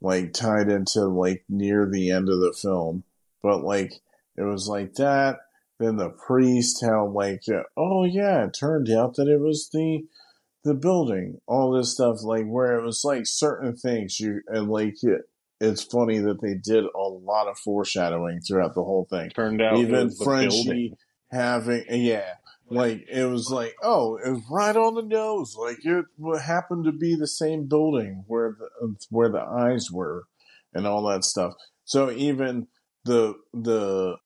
like 0.01 0.33
tied 0.33 0.69
into 0.69 1.05
like 1.05 1.43
near 1.49 1.85
the 1.85 2.11
end 2.11 2.29
of 2.29 2.39
the 2.39 2.53
film, 2.53 3.03
but 3.41 3.63
like 3.63 4.01
it 4.37 4.43
was 4.43 4.67
like 4.67 4.95
that. 4.95 5.39
Then 5.79 5.97
the 5.97 6.09
priest, 6.09 6.83
how 6.83 7.07
like, 7.07 7.43
oh 7.75 8.05
yeah, 8.05 8.45
it 8.45 8.53
turned 8.57 8.89
out 8.89 9.15
that 9.15 9.27
it 9.27 9.39
was 9.39 9.69
the 9.69 10.05
the 10.63 10.73
building, 10.73 11.39
all 11.47 11.71
this 11.71 11.93
stuff, 11.93 12.23
like 12.23 12.45
where 12.45 12.77
it 12.77 12.83
was 12.83 13.03
like 13.03 13.23
certain 13.25 13.75
things 13.75 14.19
you 14.19 14.41
and 14.47 14.69
like 14.69 14.95
it, 15.03 15.21
it's 15.59 15.83
funny 15.83 16.19
that 16.19 16.41
they 16.41 16.55
did 16.55 16.83
a 16.83 16.99
lot 16.99 17.47
of 17.47 17.57
foreshadowing 17.57 18.41
throughout 18.41 18.73
the 18.73 18.83
whole 18.83 19.07
thing. 19.09 19.29
Turned 19.29 19.61
out 19.61 19.77
Even 19.77 20.09
Frenchie 20.09 20.63
building. 20.63 20.97
having, 21.31 21.83
uh, 21.89 21.95
yeah, 21.95 22.33
like 22.69 23.05
it 23.09 23.25
was 23.25 23.49
like, 23.49 23.75
oh, 23.83 24.17
it 24.17 24.29
was 24.29 24.43
right 24.49 24.75
on 24.75 24.95
the 24.95 25.01
nose, 25.01 25.55
like 25.57 25.77
it 25.83 26.05
happened 26.41 26.85
to 26.85 26.91
be 26.91 27.15
the 27.15 27.27
same 27.27 27.67
building 27.67 28.23
where 28.27 28.55
the 28.57 28.95
where 29.09 29.29
the 29.29 29.41
eyes 29.41 29.89
were, 29.91 30.23
and 30.73 30.87
all 30.87 31.03
that 31.07 31.23
stuff. 31.23 31.53
So 31.85 32.11
even 32.11 32.67
the 33.05 33.35
the 33.53 34.17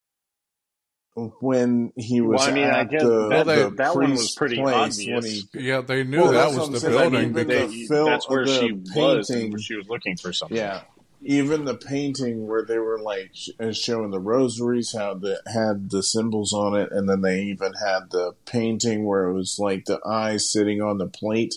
when 1.39 1.91
he 1.95 2.21
was 2.21 2.39
Well, 2.41 2.50
I 2.50 2.51
mean, 2.53 2.63
at 2.65 2.74
I 2.75 2.83
guess 2.83 3.01
the, 3.01 3.29
that- 3.29 3.45
the 3.47 3.69
that 3.77 3.95
one 3.95 4.12
was 4.12 4.36
pretty 4.36 4.57
place 4.57 5.00
obvious. 5.00 5.24
when 5.53 5.59
he 5.62 5.67
yeah, 5.67 5.81
they 5.81 6.03
knew 6.03 6.21
Well, 6.21 6.31
that 6.33 6.57
was 6.59 6.69
the 6.71 6.79
saying, 6.79 6.93
building. 6.93 7.21
even 7.31 7.33
because- 7.47 7.71
They- 7.71 7.86
film- 7.88 8.05
that's 8.09 8.29
where 8.29 8.45
the 8.45 8.59
she 8.59 8.71
was, 8.71 8.89
painting- 9.27 9.53
and 9.53 9.62
she 9.62 9.75
was 9.75 9.88
looking 9.89 10.15
for 10.17 10.31
something. 10.31 10.57
Yeah. 10.57 10.81
Even 11.24 11.65
the 11.65 11.74
painting 11.74 12.45
where 12.47 12.63
they 12.63 12.77
were 12.77 13.00
like 13.00 13.31
uh, 13.59 13.71
showing 13.71 14.12
the 14.12 14.19
rosaries, 14.19 14.93
how 14.95 15.15
that 15.15 15.41
had 15.51 15.89
the 15.89 16.03
symbols 16.03 16.53
on 16.53 16.75
it, 16.79 16.91
and 16.91 17.09
then 17.09 17.21
they 17.21 17.41
even 17.41 17.74
had 17.74 18.12
the 18.12 18.33
painting 18.45 19.03
where 19.03 19.25
it 19.27 19.33
was 19.33 19.57
like 19.57 19.86
the 19.86 20.00
eyes 20.05 20.51
sitting 20.51 20.79
on 20.81 21.00
the 21.00 21.07
plate 21.07 21.55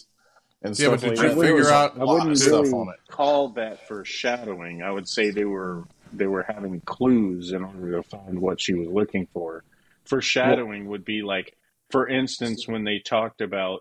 and 0.63 0.77
Yeah, 0.79 0.89
stuff 0.97 1.03
but 1.03 1.09
did 1.11 1.19
like 1.19 1.23
you 1.29 1.35
that. 1.35 1.41
Figure 1.41 1.55
was 1.57 1.69
a 1.69 1.75
out- 1.75 1.97
I 2.01 2.05
lot 2.05 2.13
wouldn't 2.15 2.31
of 2.33 2.39
stuff 2.39 2.53
really 2.63 2.73
on 2.73 2.89
it. 2.89 3.01
call 3.11 3.49
that 3.51 3.87
foreshadowing. 3.87 4.83
I 4.83 4.91
would 4.91 5.07
say 5.09 5.29
they 5.29 5.45
were 5.45 5.85
they 6.13 6.27
were 6.27 6.45
having 6.49 6.81
clues 6.83 7.53
in 7.53 7.65
order 7.65 7.93
to 7.93 8.03
find 8.09 8.41
what 8.41 8.61
she 8.61 8.75
was 8.75 8.89
looking 8.89 9.27
for. 9.33 9.65
Foreshadowing 10.05 10.89
would 10.89 11.05
be 11.05 11.23
like, 11.23 11.57
for 11.91 12.09
instance, 12.09 12.67
when 12.69 12.85
they 12.85 12.99
talked 12.99 13.41
about 13.41 13.81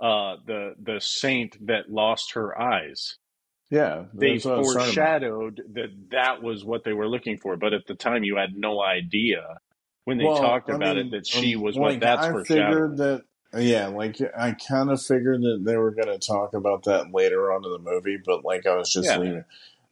uh, 0.00 0.36
the 0.46 0.74
the 0.82 1.00
saint 1.00 1.56
that 1.66 1.90
lost 1.90 2.32
her 2.34 2.58
eyes. 2.60 3.16
Yeah, 3.70 4.04
They 4.12 4.38
that's 4.38 4.44
what 4.44 4.54
I 4.54 4.58
was 4.58 4.72
talking 4.72 4.92
about. 4.94 5.08
foreshadowed 5.08 5.62
that 5.74 5.90
that 6.10 6.42
was 6.42 6.64
what 6.64 6.84
they 6.84 6.92
were 6.92 7.08
looking 7.08 7.38
for, 7.38 7.56
but 7.56 7.74
at 7.74 7.86
the 7.86 7.94
time 7.94 8.24
you 8.24 8.36
had 8.36 8.54
no 8.54 8.82
idea 8.82 9.58
when 10.04 10.18
they 10.18 10.24
Well, 10.24 10.38
talked 10.40 10.68
I 10.68 10.72
about 10.72 10.96
mean, 10.96 10.98
it 10.98 11.10
that 11.10 11.26
she 11.26 11.56
um, 11.56 11.62
was 11.62 11.78
like, 11.78 12.00
what 12.00 12.00
that's 12.00 12.26
I 12.26 12.30
foreshadowing. 12.30 12.84
figured 12.84 12.96
that. 12.98 13.24
Yeah, 13.56 13.86
like 13.86 14.20
I 14.36 14.52
kind 14.52 14.90
of 14.90 15.00
figured 15.00 15.40
that 15.42 15.62
they 15.64 15.76
were 15.76 15.92
going 15.92 16.08
to 16.08 16.18
talk 16.18 16.52
about 16.52 16.84
that 16.84 17.12
later 17.12 17.52
on 17.52 17.64
in 17.64 17.70
the 17.72 17.78
movie, 17.78 18.18
but 18.22 18.44
like 18.44 18.66
I 18.66 18.76
was 18.76 18.92
just 18.92 19.08
Yeah. 19.08 19.18
leaving. 19.18 19.44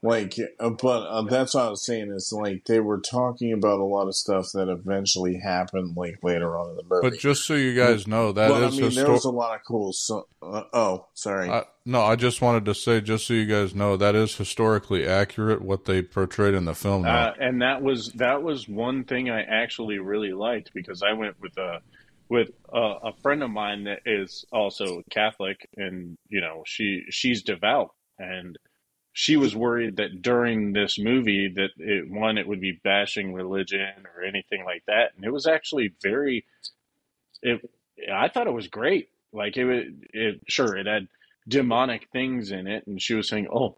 Like, 0.05 0.39
uh, 0.61 0.69
but 0.69 1.07
uh, 1.07 1.23
that's 1.23 1.55
what 1.55 1.65
I 1.65 1.71
was 1.71 1.83
saying 1.83 2.11
is 2.11 2.31
like 2.31 2.67
they 2.67 2.79
were 2.79 3.01
talking 3.01 3.55
about 3.55 3.81
a 3.81 3.85
lot 3.85 4.07
of 4.07 4.15
stuff 4.15 4.53
that 4.53 4.69
eventually 4.69 5.39
happened 5.39 5.97
like 5.97 6.19
later 6.23 6.59
on 6.59 6.69
in 6.69 6.77
the 6.77 6.83
movie. 6.83 7.09
But 7.09 7.19
just 7.19 7.47
so 7.47 7.55
you 7.55 7.75
guys 7.75 8.07
know, 8.07 8.31
that 8.33 8.51
is 8.51 8.53
well, 8.53 8.65
I 8.67 8.71
mean, 8.71 8.95
there 8.95 9.11
was 9.11 9.25
a 9.25 9.31
lot 9.31 9.55
of 9.55 9.65
cool. 9.67 9.95
So, 9.95 10.29
uh, 10.43 10.65
oh, 10.75 11.07
sorry. 11.15 11.49
I, 11.49 11.65
no, 11.87 12.03
I 12.03 12.17
just 12.17 12.43
wanted 12.43 12.67
to 12.67 12.75
say, 12.75 13.01
just 13.01 13.27
so 13.27 13.33
you 13.33 13.47
guys 13.47 13.75
know, 13.75 13.97
that 13.97 14.15
is 14.15 14.37
historically 14.37 15.07
accurate 15.07 15.63
what 15.63 15.87
they 15.87 16.03
portrayed 16.03 16.53
in 16.53 16.67
the 16.67 16.75
film. 16.75 17.07
Uh, 17.07 17.31
and 17.41 17.63
that 17.63 17.81
was 17.81 18.09
that 18.17 18.43
was 18.43 18.69
one 18.69 19.05
thing 19.05 19.31
I 19.31 19.41
actually 19.41 20.01
really 20.01 20.35
liked 20.35 20.75
because 20.75 21.03
I 21.03 21.15
went 21.15 21.41
with 21.41 21.57
a 21.57 21.81
with 22.29 22.51
a, 22.71 22.79
a 22.79 23.13
friend 23.23 23.43
of 23.43 23.49
mine 23.49 23.85
that 23.85 24.01
is 24.05 24.45
also 24.53 25.03
Catholic, 25.09 25.67
and 25.79 26.19
you 26.29 26.43
know 26.43 26.63
she 26.67 27.05
she's 27.09 27.43
devout, 27.43 27.95
and 28.19 28.59
she 29.17 29.37
was 29.37 29.55
worried 29.55 29.97
that 29.97 30.21
during 30.23 30.73
this 30.73 30.99
movie 30.99 31.49
that 31.55 31.71
it, 31.79 32.11
one 32.11 32.37
it 32.37 32.47
would 32.49 32.61
be 32.61 32.73
bashing 32.83 33.33
religion 33.33 33.89
or 34.15 34.25
anything 34.25 34.65
like 34.65 34.83
that, 34.89 35.13
and 35.17 35.25
it 35.25 35.33
was 35.33 35.47
actually 35.47 35.95
very. 36.03 36.45
It 37.43 37.61
I 38.13 38.29
thought 38.29 38.49
it 38.49 38.53
was 38.53 38.67
great. 38.69 39.09
Like 39.33 39.57
it, 39.57 39.65
was- 39.65 39.87
it 40.13 40.41
sure 40.49 40.77
it 40.77 40.87
had 40.87 41.07
demonic 41.49 42.09
things 42.13 42.51
in 42.51 42.67
it, 42.67 42.87
and 42.89 43.01
she 43.01 43.15
was 43.15 43.29
saying, 43.29 43.47
"Oh, 43.53 43.77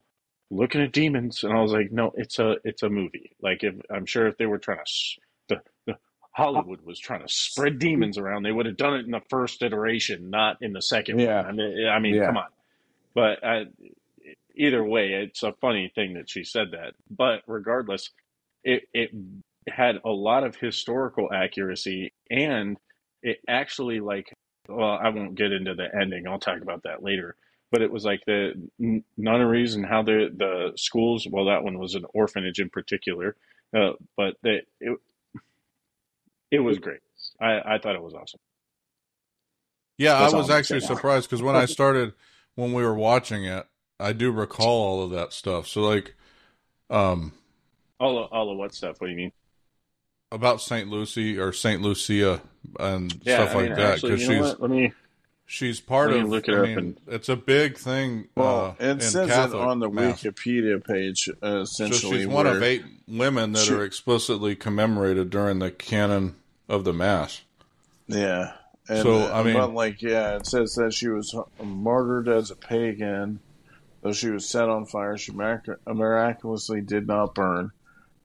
looking 0.50 0.80
at 0.80 0.92
demons," 0.92 1.44
and 1.44 1.52
I 1.52 1.60
was 1.60 1.72
like, 1.72 1.92
"No, 1.92 2.12
it's 2.16 2.38
a 2.38 2.56
it's 2.64 2.82
a 2.82 2.88
movie. 2.88 3.32
Like 3.42 3.62
if 3.62 3.74
I'm 3.90 4.06
sure 4.06 4.26
if 4.28 4.38
they 4.38 4.46
were 4.46 4.58
trying 4.58 4.78
to 4.78 5.20
the, 5.48 5.60
the 5.86 5.98
Hollywood 6.32 6.80
was 6.80 6.98
trying 6.98 7.20
to 7.22 7.28
spread 7.28 7.78
demons 7.78 8.16
around, 8.16 8.42
they 8.42 8.52
would 8.52 8.66
have 8.66 8.76
done 8.78 8.94
it 8.96 9.04
in 9.04 9.10
the 9.10 9.22
first 9.28 9.62
iteration, 9.62 10.30
not 10.30 10.56
in 10.62 10.72
the 10.72 10.82
second 10.82 11.18
Yeah. 11.18 11.42
one. 11.42 11.46
I 11.46 11.52
mean, 11.52 11.88
I 11.88 11.98
mean, 11.98 12.14
Yeah. 12.14 12.26
come 12.26 12.36
on. 12.38 12.48
But 13.14 13.44
I, 13.44 13.66
either 14.56 14.84
way, 14.84 15.12
it's 15.12 15.42
a 15.42 15.52
funny 15.60 15.92
thing 15.94 16.14
that 16.14 16.28
she 16.28 16.44
said 16.44 16.72
that. 16.72 16.94
But 17.10 17.42
regardless, 17.46 18.10
it 18.64 18.84
it 18.92 19.10
had 19.68 20.00
a 20.04 20.10
lot 20.10 20.44
of 20.44 20.56
historical 20.56 21.32
accuracy, 21.32 22.12
and 22.30 22.76
it 23.22 23.38
actually 23.48 24.00
like 24.00 24.32
well, 24.68 24.98
I 25.00 25.10
won't 25.10 25.36
get 25.36 25.52
into 25.52 25.74
the 25.74 25.88
ending. 25.94 26.26
I'll 26.26 26.38
talk 26.38 26.60
about 26.60 26.82
that 26.84 27.02
later. 27.02 27.36
But 27.70 27.82
it 27.82 27.90
was 27.90 28.04
like 28.04 28.22
the 28.26 28.52
nunneries 29.16 29.74
and 29.74 29.84
how 29.84 30.02
the 30.02 30.28
the 30.34 30.72
schools. 30.76 31.26
Well, 31.28 31.46
that 31.46 31.64
one 31.64 31.78
was 31.78 31.94
an 31.94 32.06
orphanage 32.14 32.60
in 32.60 32.70
particular, 32.70 33.36
uh, 33.76 33.92
but 34.16 34.36
the, 34.42 34.60
it 34.80 34.98
it 36.50 36.60
was 36.60 36.78
great. 36.78 37.00
I, 37.40 37.74
I 37.74 37.78
thought 37.78 37.96
it 37.96 38.02
was 38.02 38.14
awesome. 38.14 38.40
Yeah, 39.98 40.20
That's 40.20 40.34
I 40.34 40.36
was 40.36 40.50
actually 40.50 40.80
surprised 40.80 41.28
because 41.28 41.42
when 41.42 41.56
I 41.56 41.64
started, 41.64 42.12
when 42.54 42.72
we 42.72 42.82
were 42.84 42.94
watching 42.94 43.44
it, 43.44 43.66
I 43.98 44.12
do 44.12 44.30
recall 44.30 44.82
all 44.82 45.02
of 45.04 45.10
that 45.10 45.32
stuff. 45.32 45.66
So, 45.66 45.82
like, 45.82 46.14
um, 46.90 47.32
All 47.98 48.22
of, 48.22 48.30
all 48.32 48.50
of 48.52 48.58
what 48.58 48.74
stuff? 48.74 49.00
What 49.00 49.06
do 49.08 49.12
you 49.12 49.16
mean? 49.16 49.32
about 50.32 50.60
Saint 50.60 50.88
Lucy 50.90 51.38
or 51.38 51.52
Saint 51.52 51.82
Lucia 51.82 52.42
and 52.80 53.14
Yeah, 53.22 53.44
stuff 53.44 53.56
I 53.56 53.60
like 53.66 53.76
that 53.76 54.02
because 54.02 54.20
you 54.22 54.28
know 54.28 54.34
she's 54.34 54.42
what? 54.50 54.60
Let 54.60 54.70
me. 54.72 54.92
she's 55.46 55.80
part 55.80 56.12
of. 56.12 56.28
look 56.28 56.48
it 56.48 56.54
I 56.54 56.58
up 56.58 56.62
mean, 56.66 56.78
and- 56.78 57.00
it's 57.06 57.28
a 57.28 57.36
big 57.36 57.78
thing. 57.78 58.28
well, 58.34 58.76
uh, 58.78 58.84
it 58.84 58.90
in 58.90 59.00
says 59.00 59.28
Catholic 59.28 59.62
it 59.62 59.68
on 59.68 59.78
the 59.78 59.88
mass. 59.88 60.22
Wikipedia 60.24 60.84
page. 60.84 61.28
Uh, 61.40 61.64
So 61.64 61.84
essentially, 61.84 62.18
she's 62.18 62.26
one 62.26 62.48
of 62.48 62.60
eight 62.62 62.82
women 63.06 63.52
that 63.52 63.60
She- 63.66 63.72
are 63.72 63.84
explicitly 63.84 64.56
commemorated 64.56 65.30
during 65.30 65.60
the 65.60 65.70
canon 65.70 66.34
of 66.68 66.82
the 66.82 66.92
mass. 66.92 67.42
Yeah. 68.08 68.52
And, 68.88 69.02
So, 69.04 69.18
uh, 69.28 69.30
I 69.32 69.42
mean- 69.44 69.54
but 69.54 69.72
like, 69.74 70.02
yeah, 70.02 70.36
it 70.36 70.46
says 70.46 70.74
that 70.74 70.92
she 70.92 71.06
was 71.08 71.34
martyred 71.62 72.28
as 72.28 72.50
a 72.50 72.56
pagan. 72.56 73.38
Though 74.06 74.12
she 74.12 74.30
was 74.30 74.48
set 74.48 74.68
on 74.68 74.86
fire, 74.86 75.16
she 75.16 75.32
miraculously 75.32 76.80
did 76.80 77.08
not 77.08 77.34
burn. 77.34 77.72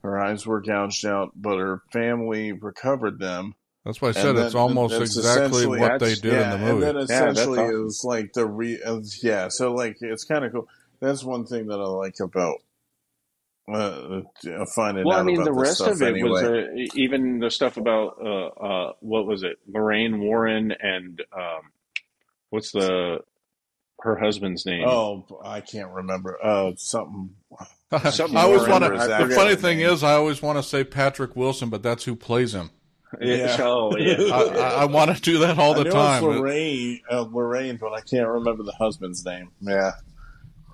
Her 0.04 0.20
eyes 0.20 0.46
were 0.46 0.62
gouged 0.62 1.08
out, 1.08 1.32
but 1.36 1.58
her 1.58 1.82
family 1.92 2.52
recovered 2.52 3.18
them. 3.18 3.56
That's 3.84 4.00
why 4.00 4.10
I 4.10 4.12
And 4.12 4.16
said 4.18 4.36
then- 4.38 4.46
it's 4.46 4.54
almost 4.54 4.94
exactly 4.94 5.66
what 5.66 5.80
they 6.00 6.14
that's- 6.14 6.20
did 6.20 6.34
yeah, 6.34 6.54
in 6.54 6.62
the 6.62 6.66
movie. 6.68 6.72
and 6.72 6.82
then 6.84 6.96
Yeah, 6.98 7.02
that's 7.02 7.12
essentially 7.40 7.60
it 7.66 7.84
was 7.84 8.04
like 8.06 8.34
the 8.34 8.46
re. 8.46 8.80
uh, 8.84 9.00
yeah, 9.24 9.48
so 9.48 9.74
like 9.74 9.98
it's 10.02 10.24
kind 10.24 10.46
of 10.46 10.52
cool. 10.52 10.68
That's 11.00 11.24
one 11.24 11.48
thing 11.48 11.66
that 11.66 11.80
I 11.80 11.86
like 11.86 12.20
about 12.20 12.58
uh, 13.68 14.22
finding 14.76 15.06
Well, 15.06 15.18
out 15.18 15.22
I 15.22 15.24
mean, 15.24 15.38
about 15.42 15.46
the 15.46 15.60
rest 15.60 15.78
stuff 15.78 15.94
of 15.94 16.02
it 16.04 16.10
anyway. 16.10 16.30
was 16.30 16.44
uh, 16.44 16.68
even 16.94 17.40
the 17.40 17.50
stuff 17.50 17.78
about 17.78 18.18
uh, 18.24 18.48
uh, 18.50 18.94
what 19.00 19.26
was 19.26 19.42
it, 19.42 19.58
Lorraine 19.68 20.20
Warren 20.20 20.74
and 20.80 21.24
um, 21.36 21.72
what's 22.52 22.72
the 22.72 23.22
her 24.04 24.16
husband's 24.18 24.66
name? 24.66 24.88
oh, 24.88 25.26
I 25.44 25.62
can't 25.62 25.92
remember. 25.92 26.38
Uh, 26.44 26.72
something. 26.78 27.32
Something 28.12 28.38
I 28.38 28.44
always 28.44 28.68
want 28.70 28.84
to. 28.86 28.90
The 28.92 29.16
actor 29.16 29.36
funny 29.36 29.50
name. 29.50 29.58
thing 29.58 29.80
is, 29.82 30.02
I 30.02 30.14
always 30.14 30.42
want 30.42 30.58
to 30.58 30.64
say 30.64 30.84
Patrick 30.86 31.36
Wilson, 31.36 31.70
but 31.70 31.84
that's 31.84 32.06
who 32.06 32.16
plays 32.16 32.54
him. 32.54 32.70
Yeah. 33.20 33.58
Oh, 33.60 33.98
yeah. 33.98 34.34
I, 34.34 34.42
I, 34.44 34.70
I 34.84 34.86
want 34.86 35.14
to 35.14 35.22
do 35.22 35.40
that 35.40 35.60
all 35.60 35.74
the 35.74 35.82
I 35.82 35.84
know 35.84 35.92
time. 35.92 36.24
It's 36.24 36.40
Lorraine, 36.40 37.02
uh, 37.12 37.24
Lorraine, 37.24 37.76
but 37.76 37.92
I 37.92 38.00
can't 38.00 38.26
remember 38.30 38.64
the 38.64 38.72
husband's 38.72 39.26
name. 39.26 39.52
Yeah, 39.60 39.92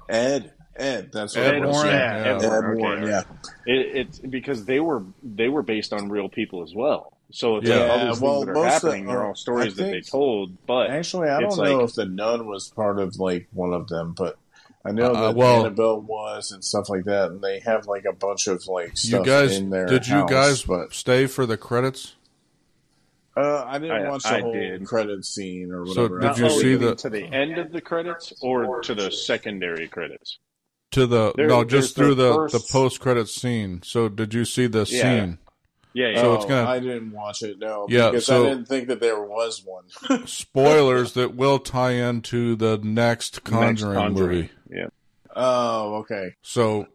Ed. 0.08 0.54
Ed. 0.76 1.10
That's 1.12 1.36
what 1.36 1.46
Ed 1.48 1.56
it. 1.56 1.64
Warren, 1.66 1.88
Yeah, 1.88 2.16
yeah. 2.26 2.36
Ed 2.36 2.44
Ed 2.44 2.48
Warren, 2.48 2.78
Warren. 2.78 3.04
okay. 3.06 3.12
Yeah. 3.12 3.24
It, 3.74 3.96
it's 3.96 4.20
because 4.20 4.66
they 4.66 4.80
were 4.80 5.04
they 5.24 5.50
were 5.50 5.64
based 5.64 5.94
on 5.94 6.10
real 6.10 6.30
people 6.30 6.62
as 6.62 6.76
well. 6.76 7.17
So 7.32 7.58
it's 7.58 7.68
Yeah. 7.68 7.76
like 7.78 7.90
all 7.92 7.98
Yeah, 7.98 8.06
these 8.10 8.22
well, 8.22 8.34
things 8.36 8.46
that 8.46 8.52
are 8.52 8.54
most 8.64 8.84
of- 8.84 9.06
They're 9.08 9.24
uh, 9.24 9.28
all 9.28 9.36
stories 9.36 9.80
I 9.80 9.84
that 9.84 9.92
they 9.92 10.02
told, 10.02 10.66
but 10.66 10.90
Actually, 10.90 11.30
I 11.30 11.42
don't 11.42 11.58
know 11.58 11.82
if 11.82 11.94
the 11.94 12.06
nun 12.06 12.48
was 12.48 12.70
part 12.70 13.00
of 13.00 13.18
like 13.18 13.48
one 13.52 13.74
of 13.74 13.88
them, 13.90 14.14
but 14.18 14.38
I 14.86 14.92
know 14.92 15.12
Uh, 15.12 15.22
that 15.28 15.36
well- 15.36 15.60
Annabelle 15.66 16.00
was 16.02 16.52
and 16.54 16.64
stuff 16.64 16.90
like 16.90 17.04
that, 17.06 17.32
and 17.32 17.42
they 17.42 17.60
have 17.60 17.86
like 17.88 18.06
a 18.06 18.14
bunch 18.14 18.48
of 18.48 18.66
like 18.68 18.92
You 18.92 18.96
stuff 18.96 19.26
guys, 19.26 19.58
in 19.58 19.70
their 19.72 19.86
did 19.88 20.08
you 20.08 20.26
guys 20.28 20.64
But 20.64 20.94
stay 20.94 21.28
for 21.28 21.46
the 21.46 21.58
credits? 21.58 22.16
uh, 23.36 23.64
I 23.68 23.78
didn't 23.78 24.06
I- 24.06 24.10
watch 24.10 24.24
the 24.24 24.30
I 24.30 24.40
whole 24.42 24.54
did. 24.54 24.86
credit 24.86 25.26
scene 25.26 25.72
or 25.74 25.86
So 25.88 26.08
did 26.08 26.38
you 26.38 26.50
see 26.50 26.76
the- 26.76 26.96
to 26.96 27.10
the 27.10 27.26
end 27.26 27.58
of 27.58 27.72
the 27.74 27.82
credits 27.82 28.34
or 28.42 28.82
to 28.82 28.96
the 28.96 29.12
secondary 29.12 29.88
credits? 29.90 30.40
To 30.92 31.06
the 31.06 31.34
There- 31.36 31.48
no, 31.48 31.66
just 31.66 31.96
through 31.96 32.16
the 32.16 32.48
the 32.48 32.60
the 32.60 32.66
post 32.72 33.02
credit 33.02 33.28
scene. 33.28 33.82
So 33.84 34.08
did 34.08 34.34
you 34.34 34.46
see 34.46 34.68
the 34.68 34.88
Yeah. 34.90 35.02
scene? 35.02 35.38
Yeah, 35.94 36.10
yeah. 36.10 36.22
So 36.22 36.32
oh, 36.32 36.36
it's 36.36 36.46
gonna- 36.46 36.70
I 36.70 36.80
didn't 36.80 37.12
watch 37.12 37.42
it. 37.44 37.58
No, 37.60 37.88
Yeah, 37.90 38.12
because 38.12 38.26
so- 38.26 38.46
I 38.46 38.50
didn't 38.50 38.68
think 38.68 38.88
that 38.90 39.00
there 39.00 39.22
was 39.22 39.64
one. 39.66 39.86
Spoilers 40.28 41.14
that 41.14 41.36
will 41.36 41.60
tie 41.60 41.92
into 41.94 42.56
the 42.56 42.78
next 42.78 43.44
Conjuring, 43.44 43.94
Next 43.94 44.02
Conjuring. 44.04 44.30
movie. 44.38 44.50
Yeah. 44.70 44.88
oh, 45.36 45.96
okay. 45.98 46.36
So 46.42 46.88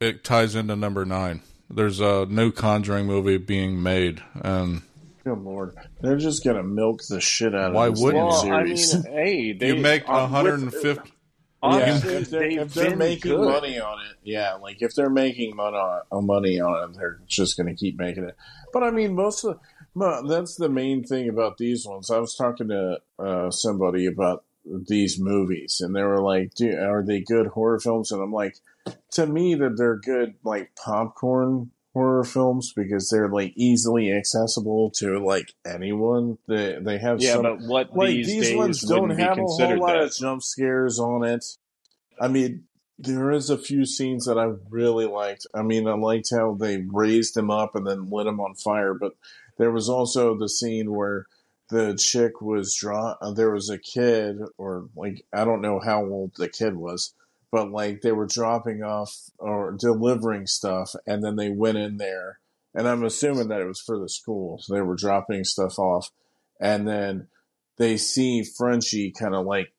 it 0.00 0.22
ties 0.24 0.54
into 0.54 0.76
number 0.76 1.04
nine. 1.04 1.42
There's 1.68 2.00
a 2.00 2.26
new 2.26 2.52
Conjuring 2.52 3.06
movie 3.06 3.38
being 3.38 3.82
made, 3.82 4.22
and 4.34 4.82
Good 5.24 5.38
lord, 5.38 5.74
they're 6.00 6.16
just 6.18 6.44
gonna 6.44 6.62
milk 6.62 7.02
the 7.08 7.20
shit 7.20 7.52
out 7.52 7.70
of 7.70 7.74
Why 7.74 7.90
this 7.90 8.00
wouldn't 8.00 8.30
damn 8.30 8.44
you? 8.44 8.50
Well, 8.52 8.60
I 8.60 8.62
mean, 8.62 8.76
series. 8.76 9.06
hey, 9.06 9.52
they 9.54 9.68
you 9.68 9.76
make 9.82 10.08
uh, 10.08 10.28
150. 10.28 11.10
Honestly, 11.62 12.12
yeah, 12.12 12.18
if 12.18 12.30
they're, 12.30 12.50
if 12.60 12.74
they're 12.74 12.96
making 12.96 13.32
good. 13.32 13.48
money 13.48 13.78
on 13.78 13.98
it, 14.00 14.16
yeah, 14.22 14.54
like 14.54 14.82
if 14.82 14.94
they're 14.94 15.10
making 15.10 15.56
money 15.56 15.76
on, 15.76 16.02
uh, 16.10 16.20
money 16.20 16.60
on 16.60 16.90
it, 16.90 16.96
they're 16.96 17.20
just 17.26 17.56
going 17.56 17.68
to 17.68 17.74
keep 17.74 17.98
making 17.98 18.24
it. 18.24 18.36
But 18.72 18.82
I 18.82 18.90
mean, 18.90 19.14
most 19.14 19.44
of 19.44 19.58
well, 19.94 20.22
that's 20.26 20.56
the 20.56 20.68
main 20.68 21.04
thing 21.04 21.28
about 21.28 21.56
these 21.56 21.86
ones. 21.86 22.10
I 22.10 22.18
was 22.18 22.34
talking 22.34 22.68
to 22.68 23.00
uh, 23.18 23.50
somebody 23.50 24.06
about 24.06 24.44
these 24.66 25.18
movies, 25.18 25.80
and 25.80 25.96
they 25.96 26.02
were 26.02 26.20
like, 26.20 26.54
"Dude, 26.54 26.78
are 26.78 27.02
they 27.02 27.20
good 27.20 27.46
horror 27.46 27.80
films?" 27.80 28.12
And 28.12 28.22
I'm 28.22 28.32
like, 28.32 28.56
to 29.12 29.26
me, 29.26 29.54
that 29.54 29.76
they're 29.76 29.96
good 29.96 30.34
like 30.44 30.72
popcorn 30.76 31.70
horror 31.96 32.24
films 32.24 32.74
because 32.76 33.08
they're 33.08 33.30
like 33.30 33.54
easily 33.56 34.12
accessible 34.12 34.90
to 34.90 35.18
like 35.18 35.54
anyone. 35.64 36.36
They 36.46 36.76
they 36.78 36.98
have 36.98 37.22
Yeah, 37.22 37.34
some 37.34 37.42
but 37.42 37.60
what 37.62 37.96
like 37.96 38.10
these, 38.10 38.26
these 38.26 38.54
ones 38.54 38.82
don't 38.82 39.08
have 39.10 39.38
a 39.38 39.42
whole 39.42 39.78
lot 39.78 39.94
that. 39.94 40.02
of 40.02 40.14
jump 40.14 40.42
scares 40.42 40.98
on 40.98 41.24
it. 41.24 41.42
I 42.20 42.28
mean, 42.28 42.64
there 42.98 43.30
is 43.30 43.48
a 43.48 43.56
few 43.56 43.86
scenes 43.86 44.26
that 44.26 44.38
I 44.38 44.52
really 44.68 45.06
liked. 45.06 45.46
I 45.54 45.62
mean, 45.62 45.88
I 45.88 45.94
liked 45.94 46.28
how 46.30 46.52
they 46.52 46.84
raised 46.86 47.34
him 47.34 47.50
up 47.50 47.74
and 47.74 47.86
then 47.86 48.10
lit 48.10 48.26
him 48.26 48.40
on 48.40 48.54
fire, 48.56 48.92
but 48.92 49.14
there 49.56 49.70
was 49.70 49.88
also 49.88 50.36
the 50.36 50.50
scene 50.50 50.92
where 50.92 51.24
the 51.70 51.94
chick 51.94 52.42
was 52.42 52.74
draw. 52.74 53.16
Uh, 53.22 53.32
there 53.32 53.50
was 53.52 53.70
a 53.70 53.78
kid, 53.78 54.36
or 54.58 54.90
like 54.94 55.24
I 55.32 55.46
don't 55.46 55.62
know 55.62 55.80
how 55.80 56.04
old 56.04 56.32
the 56.36 56.48
kid 56.50 56.76
was, 56.76 57.14
but 57.50 57.70
like 57.70 58.00
they 58.02 58.12
were 58.12 58.26
dropping 58.26 58.82
off 58.82 59.14
or 59.38 59.76
delivering 59.78 60.46
stuff, 60.46 60.94
and 61.06 61.22
then 61.22 61.36
they 61.36 61.50
went 61.50 61.78
in 61.78 61.96
there, 61.96 62.40
and 62.74 62.88
I'm 62.88 63.04
assuming 63.04 63.48
that 63.48 63.60
it 63.60 63.66
was 63.66 63.80
for 63.80 63.98
the 63.98 64.08
school, 64.08 64.58
so 64.60 64.74
they 64.74 64.82
were 64.82 64.96
dropping 64.96 65.44
stuff 65.44 65.78
off, 65.78 66.10
and 66.60 66.86
then 66.86 67.28
they 67.78 67.96
see 67.96 68.42
Frenchie 68.42 69.12
kind 69.12 69.34
of 69.34 69.46
like 69.46 69.72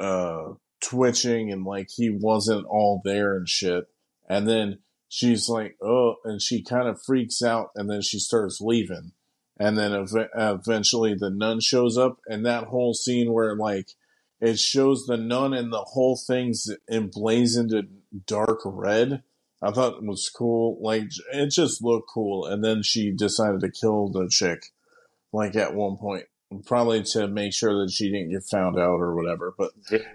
uh 0.00 0.54
twitching 0.84 1.50
and 1.50 1.64
like 1.64 1.88
he 1.96 2.10
wasn't 2.10 2.66
all 2.66 3.00
there 3.04 3.36
and 3.36 3.48
shit. 3.48 3.84
And 4.28 4.48
then 4.48 4.78
she's 5.08 5.48
like, 5.48 5.76
oh, 5.82 6.16
and 6.24 6.40
she 6.40 6.62
kind 6.62 6.88
of 6.88 7.02
freaks 7.02 7.42
out 7.42 7.70
and 7.74 7.90
then 7.90 8.02
she 8.02 8.18
starts 8.18 8.60
leaving. 8.60 9.12
And 9.58 9.78
then 9.78 9.92
ev- 9.92 10.28
eventually 10.34 11.14
the 11.14 11.30
nun 11.30 11.60
shows 11.60 11.96
up 11.96 12.18
and 12.26 12.44
that 12.44 12.64
whole 12.64 12.92
scene 12.92 13.32
where 13.32 13.56
like 13.56 13.88
it 14.40 14.58
shows 14.58 15.06
the 15.06 15.16
nun 15.16 15.54
and 15.54 15.72
the 15.72 15.82
whole 15.82 16.16
thing's 16.16 16.70
emblazoned 16.90 17.72
in 17.72 18.02
dark 18.26 18.60
red. 18.64 19.22
I 19.62 19.70
thought 19.70 19.96
it 19.96 20.04
was 20.04 20.28
cool. 20.28 20.78
Like 20.80 21.04
it 21.32 21.46
just 21.46 21.82
looked 21.82 22.10
cool. 22.12 22.44
And 22.46 22.62
then 22.62 22.82
she 22.82 23.10
decided 23.10 23.60
to 23.60 23.70
kill 23.70 24.08
the 24.08 24.28
chick, 24.28 24.72
like 25.32 25.56
at 25.56 25.74
one 25.74 25.96
point, 25.96 26.24
probably 26.66 27.02
to 27.02 27.26
make 27.28 27.54
sure 27.54 27.80
that 27.80 27.90
she 27.90 28.10
didn't 28.10 28.30
get 28.32 28.44
found 28.44 28.78
out 28.78 29.00
or 29.00 29.14
whatever. 29.14 29.54
But 29.56 29.70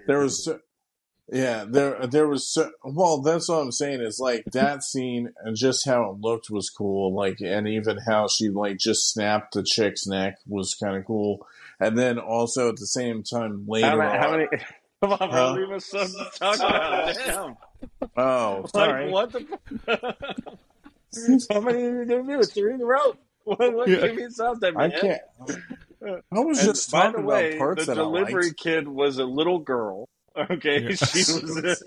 there 0.06 0.20
was, 0.20 0.48
yeah, 1.32 1.64
there 1.68 2.06
there 2.06 2.28
was. 2.28 2.56
Well, 2.84 3.22
that's 3.22 3.48
what 3.48 3.56
I'm 3.60 3.72
saying 3.72 4.00
is 4.00 4.20
like 4.20 4.44
that 4.52 4.84
scene 4.84 5.32
and 5.42 5.56
just 5.56 5.84
how 5.84 6.10
it 6.10 6.20
looked 6.20 6.50
was 6.50 6.70
cool. 6.70 7.12
Like, 7.12 7.40
and 7.40 7.66
even 7.66 7.98
how 8.06 8.28
she 8.28 8.48
like 8.50 8.78
just 8.78 9.10
snapped 9.12 9.54
the 9.54 9.64
chick's 9.64 10.06
neck 10.06 10.38
was 10.46 10.74
kind 10.74 10.96
of 10.96 11.04
cool. 11.04 11.46
And 11.80 11.96
then 11.98 12.18
also 12.18 12.68
at 12.68 12.76
the 12.76 12.86
same 12.86 13.22
time 13.22 13.64
later 13.66 13.88
How, 13.88 13.96
many- 13.96 14.18
how 14.18 14.30
many? 14.32 14.46
Come 15.02 15.12
on, 15.12 15.18
bro. 15.18 15.28
Huh? 15.30 15.52
Leave 15.54 15.70
us 15.70 15.86
something 15.86 16.24
to 16.32 16.38
talk 16.38 16.56
about. 16.56 17.14
Damn. 17.26 17.56
oh, 18.18 18.60
Like, 18.64 18.70
sorry. 18.70 19.10
what 19.10 19.32
the? 19.32 19.46
how 21.50 21.60
many 21.60 21.82
are 21.82 22.02
you 22.02 22.04
gonna 22.04 22.38
do? 22.38 22.42
Three 22.42 22.74
in 22.74 22.82
a 22.82 22.84
row. 22.84 23.14
What? 23.44 23.74
what 23.74 23.88
Yeah. 23.88 24.06
Give 24.08 24.16
me 24.16 24.26
something, 24.28 24.76
I 24.76 24.90
can't. 24.90 25.22
I 26.02 26.38
was 26.40 26.58
And 26.58 26.68
just 26.68 26.92
by 26.92 27.06
talking 27.06 27.22
the 27.22 27.26
way, 27.26 27.48
about 27.52 27.58
parts 27.58 27.86
the 27.86 27.94
that 27.94 27.98
I 28.00 28.02
delivery 28.04 28.44
liked. 28.48 28.56
kid 28.58 28.86
was 28.88 29.16
a 29.18 29.24
little 29.24 29.58
girl. 29.58 30.06
Okay, 30.36 30.82
Yeah. 30.82 30.94
she 30.96 31.18
was. 31.32 31.82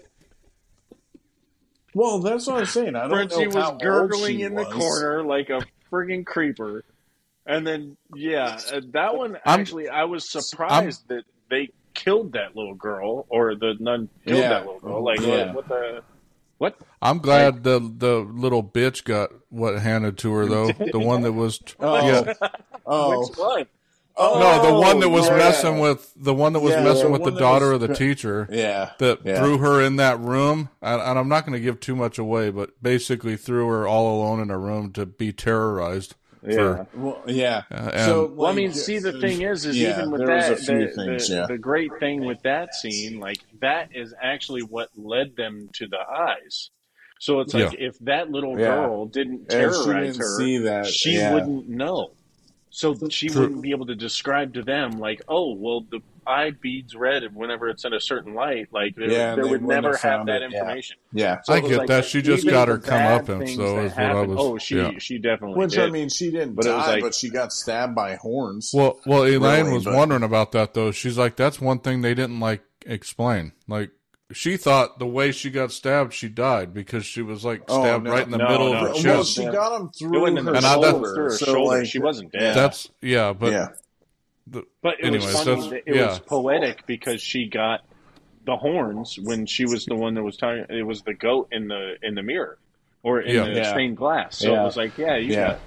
Well, 1.95 2.19
that's 2.19 2.47
what 2.47 2.57
I'm 2.57 2.65
saying. 2.65 2.95
I 2.95 3.01
don't 3.07 3.11
Frenchie 3.11 3.41
know 3.41 3.45
was 3.47 3.55
how 3.55 3.71
old 3.73 3.81
gurgling 3.81 4.37
she 4.37 4.41
in 4.41 4.55
the 4.55 4.65
corner 4.65 5.23
like 5.23 5.49
a 5.51 5.61
friggin' 5.91 6.25
creeper. 6.25 6.83
And 7.45 7.67
then, 7.67 7.97
yeah, 8.15 8.57
uh, 8.73 8.81
that 8.93 9.15
one 9.15 9.35
I'm- 9.45 9.59
actually, 9.59 9.89
I 9.89 10.05
was 10.05 10.29
surprised 10.29 11.07
that 11.09 11.23
they 11.49 11.69
killed 11.93 12.33
that 12.33 12.55
little 12.55 12.75
girl, 12.75 13.25
or 13.29 13.55
the 13.55 13.75
nun 13.79 14.09
killed 14.25 14.39
Yeah. 14.39 14.49
that 14.49 14.65
little 14.65 14.79
girl. 14.79 15.03
Like, 15.03 15.19
Yeah. 15.19 15.47
what, 15.53 15.55
what 15.55 15.67
the? 15.67 16.03
What? 16.59 16.77
I'm 17.01 17.17
glad 17.19 17.63
the 17.63 17.79
the 17.79 18.19
little 18.19 18.63
bitch 18.63 19.03
got 19.03 19.31
what 19.49 19.77
handed 19.79 20.17
to 20.19 20.31
her 20.33 20.45
though. 20.45 20.71
The 20.71 20.99
one 20.99 21.23
that 21.23 21.33
was 21.33 21.59
Oh, 21.79 21.95
yeah. 22.07 22.33
oh, 22.85 23.27
Which 23.27 23.37
one? 23.37 23.65
oh, 24.15 24.39
no, 24.39 24.71
the 24.71 24.79
one 24.79 24.99
that 25.01 25.09
was 25.09 25.27
yeah. 25.27 25.37
messing 25.37 25.79
with 25.79 26.13
the 26.15 26.33
one 26.33 26.53
that 26.53 26.61
was 26.61 26.71
Yeah, 26.71 26.83
messing 26.83 27.11
the 27.11 27.19
with 27.19 27.23
the 27.25 27.31
daughter 27.37 27.73
was- 27.73 27.81
of 27.83 27.89
the 27.89 27.93
teacher 27.95 28.47
Yeah, 28.49 28.91
that 28.99 29.25
yeah. 29.25 29.39
threw 29.39 29.57
her 29.57 29.81
in 29.81 29.97
that 29.97 30.17
room. 30.21 30.69
And, 30.81 31.01
and 31.01 31.19
I'm 31.19 31.27
not 31.27 31.45
going 31.45 31.53
to 31.53 31.59
give 31.59 31.81
too 31.81 31.95
much 31.97 32.17
away, 32.17 32.49
but 32.49 32.81
basically 32.81 33.35
threw 33.35 33.67
her 33.67 33.85
all 33.85 34.15
alone 34.15 34.39
in 34.39 34.49
a 34.49 34.57
room 34.57 34.93
to 34.93 35.05
be 35.05 35.33
terrorized. 35.33 36.15
Yeah. 36.45 36.85
Well, 36.93 37.21
yeah. 37.25 37.63
Uh, 37.71 37.91
and- 37.93 38.05
so, 38.05 38.25
Well, 38.27 38.47
I 38.47 38.49
like, 38.49 38.55
mean, 38.57 38.73
see, 38.73 38.99
the 38.99 39.19
thing 39.19 39.41
is, 39.41 39.65
is 39.65 39.77
yeah, 39.79 39.97
even 39.97 40.11
with 40.11 40.25
that, 40.25 40.51
was 40.51 40.61
a 40.61 40.65
few 40.65 40.87
the, 40.87 40.93
things, 40.93 41.27
the, 41.29 41.35
yeah. 41.35 41.45
the 41.47 41.57
great 41.57 41.91
thing 41.99 42.25
with 42.25 42.41
that 42.43 42.73
scene, 42.75 43.19
like 43.19 43.37
that 43.61 43.89
is 43.95 44.13
actually 44.21 44.61
what 44.61 44.89
led 44.95 45.35
them 45.35 45.69
to 45.73 45.87
the 45.87 45.99
eyes. 45.99 46.69
So 47.19 47.39
it's 47.39 47.53
like 47.53 47.75
if 47.79 47.97
that 47.99 48.29
little 48.31 48.59
Yeah. 48.59 48.75
girl 48.75 49.05
didn't 49.05 49.41
And 49.43 49.51
she 49.51 49.57
terrorize 49.57 50.17
didn't 50.17 50.17
her, 50.17 50.37
see 50.37 50.57
that. 50.59 50.85
she 50.87 51.13
yeah. 51.13 51.33
wouldn't 51.33 51.69
know. 51.69 52.11
So 52.69 52.95
she 53.09 53.29
True. 53.29 53.41
wouldn't 53.43 53.61
be 53.61 53.71
able 53.71 53.85
to 53.85 53.95
describe 53.95 54.55
to 54.55 54.63
them 54.63 54.99
like, 54.99 55.21
oh, 55.29 55.53
well, 55.53 55.81
the 55.89 56.01
eye 56.27 56.51
beads 56.51 56.95
red, 56.95 57.23
and 57.23 57.35
whenever 57.35 57.67
it's 57.69 57.85
in 57.85 57.93
a 57.93 57.99
certain 57.99 58.33
light, 58.33 58.67
like 58.71 58.95
there, 58.95 59.09
Yeah, 59.09 59.35
there 59.35 59.43
they 59.45 59.49
would 59.51 59.63
never 59.63 59.91
have 59.95 60.01
have 60.19 60.25
that 60.27 60.41
it, 60.41 60.53
information. 60.53 60.97
Yeah. 61.11 61.41
So 61.43 61.53
I 61.53 61.59
get 61.61 61.77
like, 61.79 61.87
that. 61.87 62.05
She 62.05 62.21
just 62.21 62.47
got 62.47 62.67
her 62.67 62.77
bad 62.77 63.25
comeuppance, 63.25 63.45
things 63.45 63.57
though, 63.57 63.75
that 63.75 63.85
is 63.85 63.91
what 63.93 64.05
I 64.05 64.21
was- 64.21 64.37
Oh, 64.39 64.57
she 64.57 64.77
yeah. 64.77 64.91
she 64.99 65.17
definitely 65.17 65.57
Which 65.59 65.71
did. 65.71 65.81
I 65.83 65.89
mean, 65.89 66.09
she 66.09 66.31
didn't 66.31 66.53
But 66.55 66.65
it 66.65 66.73
was 66.75 66.85
die, 66.85 66.91
like- 66.93 67.03
but 67.03 67.15
she 67.15 67.29
got 67.29 67.51
stabbed 67.53 67.95
by 67.95 68.15
horns. 68.15 68.71
Well, 68.73 68.99
well, 69.05 69.23
Elaine 69.23 69.65
Really, 69.65 69.73
was 69.75 69.83
but- 69.85 69.95
wondering 69.95 70.23
about 70.23 70.51
that 70.53 70.73
though. 70.73 70.91
She's 70.91 71.17
like, 71.17 71.35
that's 71.35 71.59
one 71.61 71.79
thing 71.79 72.01
they 72.01 72.13
didn't 72.13 72.39
like 72.39 72.61
explain. 72.85 73.53
Like, 73.67 73.91
she 74.31 74.57
thought 74.57 74.97
the 74.97 75.05
way 75.05 75.31
she 75.31 75.51
got 75.51 75.71
stabbed, 75.71 76.11
she 76.13 76.27
died 76.27 76.73
because 76.73 77.05
she 77.05 77.21
was 77.21 77.45
like 77.45 77.61
Oh, 77.67 77.83
stabbed 77.83 78.05
no. 78.05 78.11
right 78.11 78.25
in 78.25 78.31
the 78.31 78.37
No, 78.39 78.47
middle 78.49 78.73
no. 78.73 78.79
of 78.79 78.87
her 78.87 78.93
chest. 78.93 79.05
well, 79.05 79.17
chest. 79.23 79.33
she 79.35 79.45
got 79.45 79.79
him 79.79 79.89
through 79.89 80.21
her 80.21 80.27
And 80.55 80.65
I- 80.65 80.73
shoulder, 80.73 80.89
shoulder. 80.89 81.13
through 81.13 81.23
her 81.25 81.29
so, 81.37 81.45
shoulder. 81.45 81.77
like, 81.79 81.85
she 81.85 81.99
wasn't 81.99 82.31
dead. 82.31 82.55
That's 82.55 82.89
yeah, 83.01 83.33
but 83.33 83.51
yeah. 83.51 83.67
The, 84.47 84.63
But 84.81 84.95
it 84.99 85.05
Anyways, 85.05 85.25
was 85.33 85.43
funny. 85.43 85.69
that 85.69 85.83
It 85.89 85.95
yeah. 85.95 86.07
was 86.07 86.19
poetic 86.19 86.85
because 86.85 87.21
she 87.21 87.47
got 87.47 87.81
the 88.45 88.57
horns 88.57 89.17
when 89.21 89.45
she 89.45 89.65
was 89.65 89.85
the 89.85 89.95
one 89.95 90.15
that 90.15 90.23
was 90.23 90.35
talking. 90.37 90.65
It 90.69 90.83
was 90.85 91.01
the 91.03 91.13
goat 91.13 91.47
in 91.51 91.67
the 91.67 91.95
in 92.03 92.15
the 92.15 92.23
mirror 92.23 92.57
or 93.03 93.21
in 93.21 93.35
Yeah. 93.35 93.45
the 93.45 93.51
Yeah. 93.55 93.71
stained 93.71 93.97
glass. 93.97 94.37
So 94.37 94.51
Yeah. 94.51 94.61
it 94.61 94.65
was 94.65 94.77
like, 94.77 94.97
yeah, 94.97 95.15
you 95.17 95.33
Yeah. 95.33 95.47
got. 95.47 95.59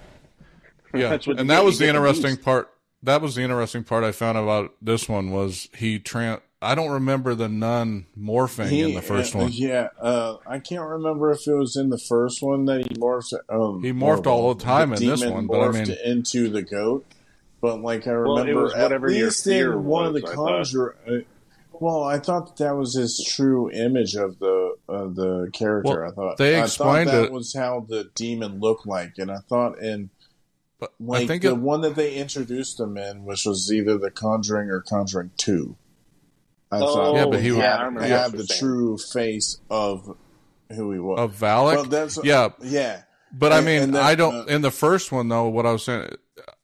yeah, 0.94 1.08
That's 1.10 1.26
what 1.26 1.40
and 1.40 1.48
that 1.50 1.64
was 1.64 1.78
the 1.78 1.86
get 1.86 1.92
the 1.92 1.98
interesting 1.98 2.32
beast. 2.34 2.44
part. 2.44 2.70
That 3.02 3.22
was 3.22 3.34
the 3.34 3.42
interesting 3.42 3.84
part 3.84 4.04
I 4.04 4.12
found 4.12 4.36
about 4.38 4.72
this 4.82 5.08
one 5.08 5.30
was 5.30 5.68
he 5.76 5.98
tran 5.98 6.40
I 6.62 6.74
don't 6.74 6.90
remember 6.90 7.34
the 7.34 7.48
nun 7.50 8.06
morphing 8.18 8.68
He- 8.68 8.80
in 8.80 8.94
the 8.94 9.02
first 9.02 9.34
uh, 9.36 9.40
one. 9.40 9.50
Yeah, 9.52 9.88
uh, 10.00 10.36
I 10.46 10.58
can't 10.58 10.88
remember 10.88 11.30
if 11.30 11.46
it 11.46 11.52
was 11.54 11.76
in 11.76 11.90
the 11.90 11.98
first 11.98 12.42
one 12.42 12.64
that 12.64 12.78
he 12.82 12.94
morphed. 12.94 13.34
Um, 13.50 13.82
He 13.82 13.92
morphed 13.92 14.26
all 14.26 14.52
the 14.54 14.64
time 14.64 14.92
in 14.94 14.98
this 15.06 15.24
one, 15.24 15.46
but 15.46 15.60
I 15.60 15.70
mean- 15.70 15.96
into 16.04 16.48
the 16.48 16.62
goat. 16.62 17.04
But 17.60 17.80
like 17.80 18.06
I 18.06 18.10
remember, 18.10 18.62
was 18.64 18.74
whatever 18.74 19.08
at 19.08 19.14
your 19.14 19.26
least 19.26 19.46
in 19.46 19.84
one 19.84 20.06
of 20.06 20.14
the 20.14 20.26
I 20.26 20.34
conjure. 20.34 20.96
Uh, 21.08 21.12
well, 21.72 22.04
I 22.04 22.18
thought 22.18 22.56
that, 22.56 22.64
that 22.64 22.76
was 22.76 22.94
his 22.96 23.22
true 23.26 23.70
image 23.70 24.14
of 24.14 24.38
the 24.38 24.76
of 24.88 25.14
the 25.16 25.50
character. 25.52 26.00
Well, 26.00 26.08
I 26.10 26.14
thought 26.14 26.36
they 26.38 26.56
I 26.60 26.64
explained 26.64 27.10
thought 27.10 27.16
that 27.16 27.24
it- 27.26 27.32
was 27.32 27.54
how 27.54 27.84
the 27.88 28.10
demon 28.14 28.60
looked 28.60 28.86
like, 28.86 29.14
and 29.18 29.30
I 29.30 29.38
thought 29.48 29.78
in 29.80 30.10
But 30.78 30.92
like 31.00 31.24
I 31.24 31.26
think 31.26 31.42
the 31.42 31.48
it, 31.50 31.58
one 31.58 31.80
that 31.82 31.94
they 31.96 32.14
introduced 32.14 32.78
him 32.78 32.96
in, 32.96 33.24
which 33.24 33.44
was 33.46 33.70
either 33.72 33.98
the 33.98 34.10
Conjuring 34.10 34.70
or 34.70 34.80
Conjuring 34.82 35.30
Two. 35.36 35.76
I 36.70 36.78
Oh, 36.80 36.94
thought 36.94 37.14
Yeah, 37.14 37.26
but 37.26 37.40
he 37.40 37.48
had, 37.56 37.94
was- 37.94 38.02
I 38.02 38.06
had 38.08 38.32
the 38.32 38.44
saying. 38.46 38.58
true 38.60 38.98
face 38.98 39.60
of 39.70 40.16
who 40.70 40.92
he 40.92 40.98
was. 40.98 41.18
of 41.20 41.34
Valak. 41.36 41.74
Well, 41.74 41.84
that's 41.84 42.18
yeah, 42.24 42.48
yeah. 42.62 43.02
but 43.32 43.52
I 43.52 43.58
and- 43.58 43.66
mean, 43.66 43.82
and 43.82 43.94
then, 43.94 44.02
I 44.02 44.14
don't. 44.14 44.34
uh, 44.34 44.44
in 44.44 44.62
the 44.62 44.70
first 44.70 45.12
one, 45.12 45.28
though, 45.28 45.48
what 45.48 45.64
I 45.66 45.72
was 45.72 45.84
saying, 45.84 46.08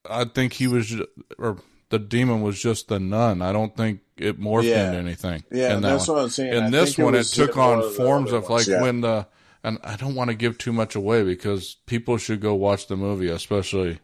I 0.09 0.25
think 0.25 0.53
he 0.55 0.67
was, 0.67 0.95
or 1.39 1.59
the 1.91 1.99
demon 1.99 2.43
was 2.43 2.61
just 2.61 2.89
the 2.89 2.99
nun. 2.99 3.43
I 3.43 3.53
don't 3.53 3.77
think 3.77 4.01
it 4.17 4.41
morphed 4.41 4.65
Yeah. 4.65 4.87
into 4.89 4.99
anything. 4.99 5.45
Yeah, 5.51 5.75
in 5.77 5.83
that 5.83 5.91
that's 5.91 6.09
one. 6.09 6.17
what 6.17 6.23
I'm 6.25 6.31
saying. 6.31 6.53
In 6.55 6.65
I 6.65 6.71
this 6.71 6.99
one, 6.99 7.15
it 7.15 7.19
was 7.19 7.31
took 7.31 7.57
on 7.57 7.79
of 7.81 7.95
forms 7.95 8.33
of 8.33 8.49
like 8.51 8.67
yeah. 8.67 8.83
when 8.83 9.01
the, 9.03 9.27
and 9.63 9.79
I 9.85 9.97
don't 9.97 10.15
want 10.15 10.29
to 10.31 10.35
give 10.35 10.59
too 10.59 10.73
much 10.73 10.95
away 10.95 11.23
because 11.23 11.77
people 11.87 12.17
should 12.19 12.41
go 12.41 12.55
watch 12.55 12.87
the 12.89 12.97
movie, 12.97 13.29
especially 13.29 14.01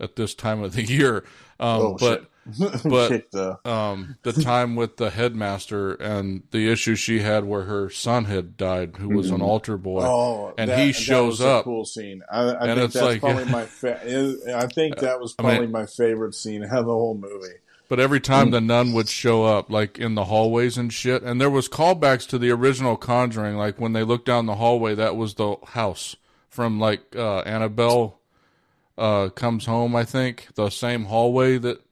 at 0.00 0.16
this 0.16 0.34
time 0.34 0.62
of 0.62 0.72
the 0.74 0.82
year. 0.86 1.18
Um, 1.60 1.80
Oh, 1.80 1.96
but 2.00 2.20
shit. 2.20 2.30
but- 2.84 3.30
the 3.30 3.58
um, 3.68 4.16
the 4.22 4.32
time 4.32 4.74
with 4.76 4.96
the 4.96 5.10
headmaster 5.10 5.94
and 5.94 6.42
the 6.50 6.70
issue 6.70 6.94
she 6.96 7.20
had 7.20 7.44
where 7.44 7.62
her 7.64 7.88
son 7.90 8.24
had 8.24 8.56
died, 8.56 8.96
who 8.98 9.10
was 9.10 9.30
an 9.30 9.40
altar 9.42 9.76
boy. 9.76 10.00
Mm-hmm. 10.00 10.08
oh, 10.10 10.54
and 10.58 10.70
that- 10.70 10.78
he 10.78 10.86
that 10.88 10.92
shows 10.94 11.40
up. 11.40 11.64
Cool 11.64 11.84
scene. 11.84 12.22
I, 12.30 12.40
I 12.40 12.50
And 12.68 12.80
think 12.80 12.92
that's 12.92 12.94
like- 12.96 13.20
probably 13.20 13.44
my. 13.46 13.64
Fa- 13.64 14.00
I 14.56 14.66
think 14.66 14.98
that 14.98 15.20
was 15.20 15.34
I 15.38 15.42
mean- 15.42 15.50
probably 15.52 15.66
my 15.68 15.86
favorite 15.86 16.34
scene 16.34 16.62
of 16.64 16.70
the 16.70 16.82
whole 16.84 17.14
movie. 17.16 17.54
But 17.88 18.00
every 18.00 18.20
time 18.20 18.52
the 18.52 18.60
nun 18.62 18.94
would 18.94 19.10
show 19.10 19.44
up, 19.44 19.68
like 19.70 19.98
in 19.98 20.14
the 20.14 20.24
hallways 20.24 20.78
and 20.78 20.90
shit, 20.90 21.22
and 21.22 21.38
there 21.38 21.50
was 21.50 21.68
callbacks 21.68 22.26
to 22.28 22.38
the 22.38 22.50
original 22.50 22.96
Conjuring, 22.96 23.58
like 23.58 23.78
when 23.78 23.92
they 23.92 24.02
looked 24.02 24.24
down 24.24 24.46
the 24.46 24.54
hallway, 24.54 24.94
that 24.94 25.14
was 25.14 25.34
the 25.34 25.56
house 25.66 26.16
from 26.48 26.80
like 26.80 27.14
uh, 27.14 27.40
Annabelle 27.40 28.18
uh, 28.96 29.28
comes 29.28 29.66
home. 29.66 29.94
I 29.94 30.04
think 30.04 30.48
the 30.54 30.70
same 30.70 31.04
hallway 31.04 31.58
that, 31.58 31.82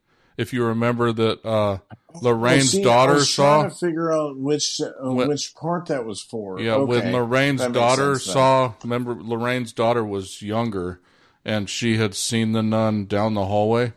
if 0.40 0.52
you 0.52 0.64
remember, 0.64 1.12
that 1.12 1.44
uh, 1.44 1.78
Lorraine's 2.22 2.72
Well, 2.72 2.72
see, 2.72 2.80
I 2.80 2.84
daughter 2.84 3.14
was 3.14 3.32
saw. 3.32 3.58
trying 3.60 3.70
to 3.70 3.76
figure 3.76 4.12
out 4.12 4.36
which 4.38 4.80
uh, 4.80 5.12
When- 5.12 5.28
which 5.28 5.54
part 5.54 5.86
that 5.86 6.04
was 6.06 6.20
for. 6.20 6.58
Yeah, 6.60 6.74
okay. 6.76 6.84
when 6.84 7.12
Lorraine's 7.12 7.60
That 7.60 7.72
daughter 7.72 8.14
sense 8.18 8.32
saw, 8.32 8.72
remember 8.82 9.14
Lorraine's 9.14 9.72
daughter 9.72 10.04
was 10.04 10.40
younger, 10.42 11.00
and 11.44 11.68
she 11.68 11.96
had 11.98 12.14
seen 12.14 12.52
the 12.52 12.62
nun 12.62 13.06
down 13.06 13.34
the 13.34 13.46
hallway. 13.46 13.92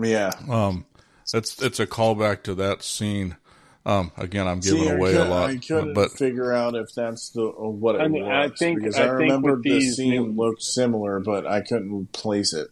Yeah. 0.00 0.30
Um, 0.48 0.86
it's 1.32 1.60
it's 1.62 1.78
a 1.80 1.86
callback 1.86 2.42
to 2.44 2.54
that 2.56 2.82
scene. 2.82 3.36
Um, 3.86 4.12
again, 4.18 4.46
I'm 4.46 4.60
giving 4.60 4.82
See, 4.82 4.88
away 4.90 5.10
a 5.10 5.18
couldn't- 5.18 5.30
lot, 5.30 5.50
I 5.50 5.56
couldn't 5.56 5.94
but 5.94 6.10
figure 6.12 6.52
out 6.52 6.74
if 6.74 6.92
that's 6.94 7.30
the 7.30 7.48
what 7.48 7.94
it 7.96 8.02
I 8.02 8.08
mean, 8.08 8.24
I 8.24 8.48
think- 8.50 8.80
because 8.80 8.96
I 8.98 9.04
I, 9.04 9.08
remember 9.08 9.56
the 9.56 9.62
these 9.62 9.96
scene 9.96 10.10
new- 10.10 10.32
looked 10.32 10.62
similar, 10.62 11.18
but 11.20 11.46
I 11.46 11.62
couldn't 11.62 12.12
place 12.12 12.52
it 12.52 12.68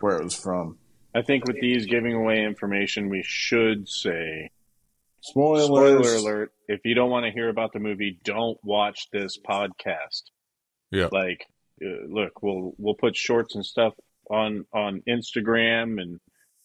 where 0.00 0.16
it 0.18 0.24
was 0.24 0.34
from. 0.34 0.78
I 1.14 1.22
think 1.22 1.46
with 1.46 1.60
these 1.60 1.86
giving 1.86 2.14
away 2.14 2.44
information, 2.44 3.08
we 3.08 3.22
should 3.22 3.88
say 3.88 4.50
Spoilers. 5.20 5.64
spoiler 5.64 6.14
alert. 6.16 6.52
If 6.68 6.80
you 6.84 6.94
don't 6.94 7.10
want 7.10 7.24
to 7.24 7.32
hear 7.32 7.48
about 7.48 7.72
the 7.72 7.78
movie, 7.78 8.18
don't 8.24 8.58
watch 8.62 9.08
this 9.10 9.38
podcast. 9.38 10.24
Yeah. 10.90 11.08
Like, 11.10 11.46
uh, 11.82 12.06
look, 12.08 12.42
we'll 12.42 12.74
we'll 12.78 12.94
put 12.94 13.16
shorts 13.16 13.54
and 13.54 13.64
stuff 13.64 13.94
on 14.28 14.66
on 14.72 15.02
Instagram 15.08 16.00
and 16.00 16.20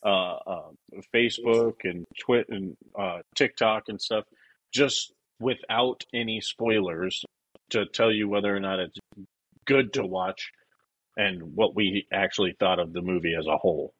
uh, 0.05 0.35
uh, 0.45 0.69
Facebook 1.13 1.75
and 1.83 2.05
Twit 2.19 2.47
and 2.49 2.75
uh, 2.97 3.19
TikTok 3.35 3.83
and 3.87 4.01
stuff, 4.01 4.25
just 4.73 5.13
without 5.39 6.03
any 6.13 6.41
spoilers 6.41 7.23
to 7.69 7.85
tell 7.85 8.11
you 8.11 8.27
whether 8.27 8.53
or 8.53 8.59
not 8.59 8.79
it's 8.79 8.97
good 9.65 9.93
to 9.93 10.05
watch 10.05 10.51
and 11.15 11.55
what 11.55 11.75
we 11.75 12.07
actually 12.11 12.55
thought 12.59 12.79
of 12.79 12.91
the 12.93 13.01
movie 13.01 13.35
as 13.37 13.45
a 13.47 13.57
whole. 13.57 13.93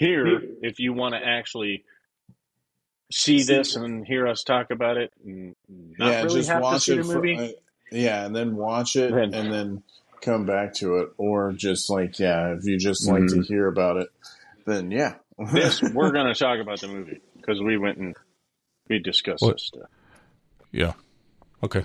Here, 0.00 0.40
if 0.62 0.78
you 0.80 0.94
want 0.94 1.14
to 1.14 1.20
actually 1.22 1.84
see 3.12 3.42
this 3.42 3.76
and 3.76 4.06
hear 4.06 4.26
us 4.26 4.42
talk 4.44 4.70
about 4.70 4.96
it, 4.96 5.12
and 5.24 5.54
not 5.68 6.10
yeah, 6.10 6.22
really 6.22 6.34
just 6.36 6.48
have 6.48 6.58
to 6.60 6.62
watch 6.62 6.82
see 6.84 6.94
it. 6.94 6.96
the 6.96 7.04
for- 7.04 7.14
movie. 7.16 7.36
uh, 7.38 7.48
yeah, 7.92 8.24
and 8.24 8.34
then 8.34 8.56
watch 8.56 8.96
it, 8.96 9.12
Then- 9.12 9.34
and 9.34 9.52
then 9.52 9.82
come 10.22 10.46
back 10.46 10.72
to 10.76 10.96
it, 11.00 11.10
or 11.18 11.52
just 11.52 11.90
like 11.90 12.18
yeah, 12.18 12.54
if 12.54 12.64
you 12.64 12.78
just 12.78 13.06
like 13.06 13.26
to 13.28 13.42
hear 13.42 13.66
about 13.66 13.98
it, 13.98 14.08
then 14.64 14.90
yeah. 14.90 15.16
this 15.52 15.82
we're 15.82 16.12
going 16.12 16.32
to 16.32 16.38
talk 16.38 16.60
about 16.60 16.80
the 16.80 16.88
movie 16.88 17.20
because 17.36 17.60
we 17.60 17.76
went 17.76 17.98
and 17.98 18.16
we 18.88 18.98
discussed 19.00 19.42
What? 19.42 19.56
this 19.56 19.66
stuff. 19.66 19.88
yeah, 20.72 20.92
okay. 21.62 21.84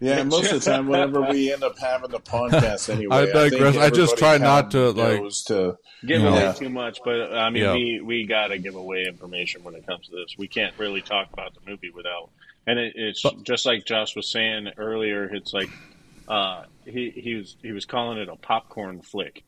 Yeah, 0.00 0.22
most 0.24 0.50
of 0.52 0.62
the 0.64 0.70
time, 0.70 0.86
whenever 0.88 1.20
we 1.22 1.52
end 1.52 1.62
up 1.62 1.78
having 1.78 2.10
the 2.10 2.18
podcast 2.20 2.88
anyway, 2.94 3.14
I 3.16 3.26
digress. 3.26 3.76
I 3.76 3.90
just 3.90 4.16
try 4.16 4.38
not 4.38 4.70
to, 4.72 4.90
like- 4.90 5.22
to. 5.46 5.76
Give 6.06 6.24
away 6.24 6.40
Yeah. 6.40 6.52
too 6.52 6.70
much, 6.70 7.00
but 7.04 7.30
I 7.36 7.50
mean, 7.50 7.62
Yeah. 7.62 7.74
we 7.74 8.00
we 8.02 8.26
got 8.26 8.46
to 8.48 8.58
give 8.58 8.74
away 8.74 9.04
information 9.06 9.62
when 9.64 9.74
it 9.74 9.86
comes 9.86 10.06
to 10.08 10.12
this. 10.16 10.34
We 10.38 10.48
can't 10.48 10.72
really 10.78 11.02
talk 11.02 11.30
about 11.30 11.52
the 11.54 11.60
movie 11.70 11.90
without, 11.90 12.30
and 12.66 12.78
it, 12.78 12.94
it's 12.96 13.20
But- 13.22 13.42
just 13.44 13.66
like 13.66 13.84
Josh 13.84 14.16
was 14.16 14.30
saying 14.30 14.68
earlier. 14.78 15.24
It's 15.24 15.52
like 15.52 15.68
uh, 16.26 16.64
he 16.86 17.10
he 17.10 17.34
was 17.34 17.56
he 17.62 17.72
was 17.72 17.84
calling 17.84 18.16
it 18.16 18.30
a 18.30 18.36
popcorn 18.36 19.02
flick. 19.02 19.44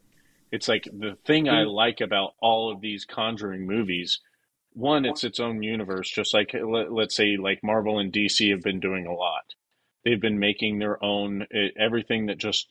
It's 0.51 0.69
like 0.69 0.85
the 0.93 1.17
thing 1.25 1.49
I 1.49 1.63
like 1.63 2.03
about 2.03 2.35
all 2.43 2.71
of 2.71 2.83
these 2.83 3.07
Conjuring 3.07 3.67
movies. 3.67 4.21
One, 4.75 5.07
it's 5.07 5.25
its 5.25 5.41
own 5.41 5.63
universe, 5.63 6.11
just 6.11 6.35
like 6.35 6.53
let, 6.53 6.93
let's 6.93 7.17
say 7.17 7.39
like 7.39 7.61
Marvel 7.63 7.99
and 7.99 8.13
DC 8.13 8.51
have 8.51 8.61
been 8.61 8.81
doing 8.81 9.07
a 9.07 9.15
lot. 9.15 9.55
They've 10.05 10.21
been 10.21 10.39
making 10.39 10.79
their 10.79 11.03
own 11.03 11.47
everything 11.79 12.27
that 12.27 12.39
just 12.39 12.69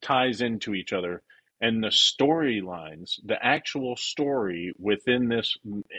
ties 0.00 0.40
into 0.40 0.74
each 0.74 0.92
other 0.92 1.22
and 1.64 1.82
the 1.82 1.88
storylines, 1.88 3.18
the 3.24 3.42
actual 3.42 3.96
story 3.96 4.74
within 4.78 5.28
this, 5.28 5.56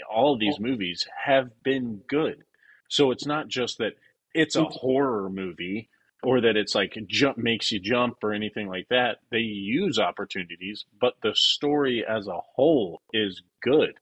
all 0.07 0.33
of 0.33 0.39
these 0.39 0.59
movies 0.59 1.07
have 1.25 1.63
been 1.63 2.01
good. 2.07 2.43
So 2.87 3.09
it's 3.09 3.25
not 3.25 3.47
just 3.47 3.79
that 3.79 3.93
it's 4.35 4.55
a 4.55 4.65
horror 4.65 5.27
movie 5.27 5.89
or 6.21 6.41
that 6.41 6.55
it's 6.55 6.75
like 6.75 6.95
jump 7.07 7.39
makes 7.39 7.71
you 7.71 7.79
jump 7.79 8.17
or 8.23 8.31
anything 8.31 8.67
like 8.67 8.89
that. 8.89 9.17
They 9.31 9.39
use 9.39 9.97
opportunities, 9.97 10.85
but 11.01 11.15
the 11.23 11.33
story 11.33 12.05
as 12.07 12.27
a 12.27 12.41
whole 12.55 13.01
is 13.11 13.41
good. 13.63 13.93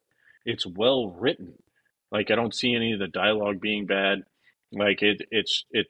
It's 0.46 0.66
well 0.66 1.16
written. 1.18 1.54
Like 2.12 2.30
I 2.30 2.36
don't 2.36 2.54
see 2.54 2.76
any 2.76 2.92
of 2.92 3.00
the 3.00 3.08
dialogue 3.08 3.62
being 3.62 3.86
bad. 3.86 4.24
Like 4.72 5.02
it, 5.02 5.22
it's 5.32 5.64
it. 5.72 5.88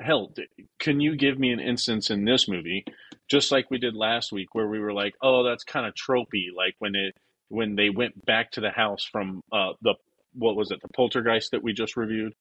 Hell, 0.00 0.32
can 0.80 1.00
you 1.00 1.16
give 1.16 1.38
me 1.38 1.52
an 1.52 1.60
instance 1.60 2.10
in 2.10 2.24
this 2.24 2.48
movie 2.48 2.84
just 3.28 3.52
like 3.52 3.70
we 3.70 3.78
did 3.78 3.94
last 3.94 4.32
week 4.32 4.54
where 4.54 4.66
we 4.66 4.78
were 4.80 4.92
like 4.92 5.14
oh 5.22 5.42
that's 5.44 5.64
kind 5.64 5.86
of 5.86 5.94
tropey 5.94 6.46
like 6.54 6.74
when 6.78 6.94
it 6.94 7.16
when 7.48 7.74
they 7.76 7.88
went 7.90 8.26
back 8.26 8.50
to 8.50 8.60
the 8.60 8.70
house 8.70 9.04
from 9.10 9.40
uh 9.52 9.72
the 9.82 9.94
what 10.34 10.56
was 10.56 10.70
it 10.72 10.80
the 10.82 10.88
poltergeist 10.88 11.52
that 11.52 11.62
we 11.62 11.72
just 11.72 11.96
reviewed? 11.96 12.34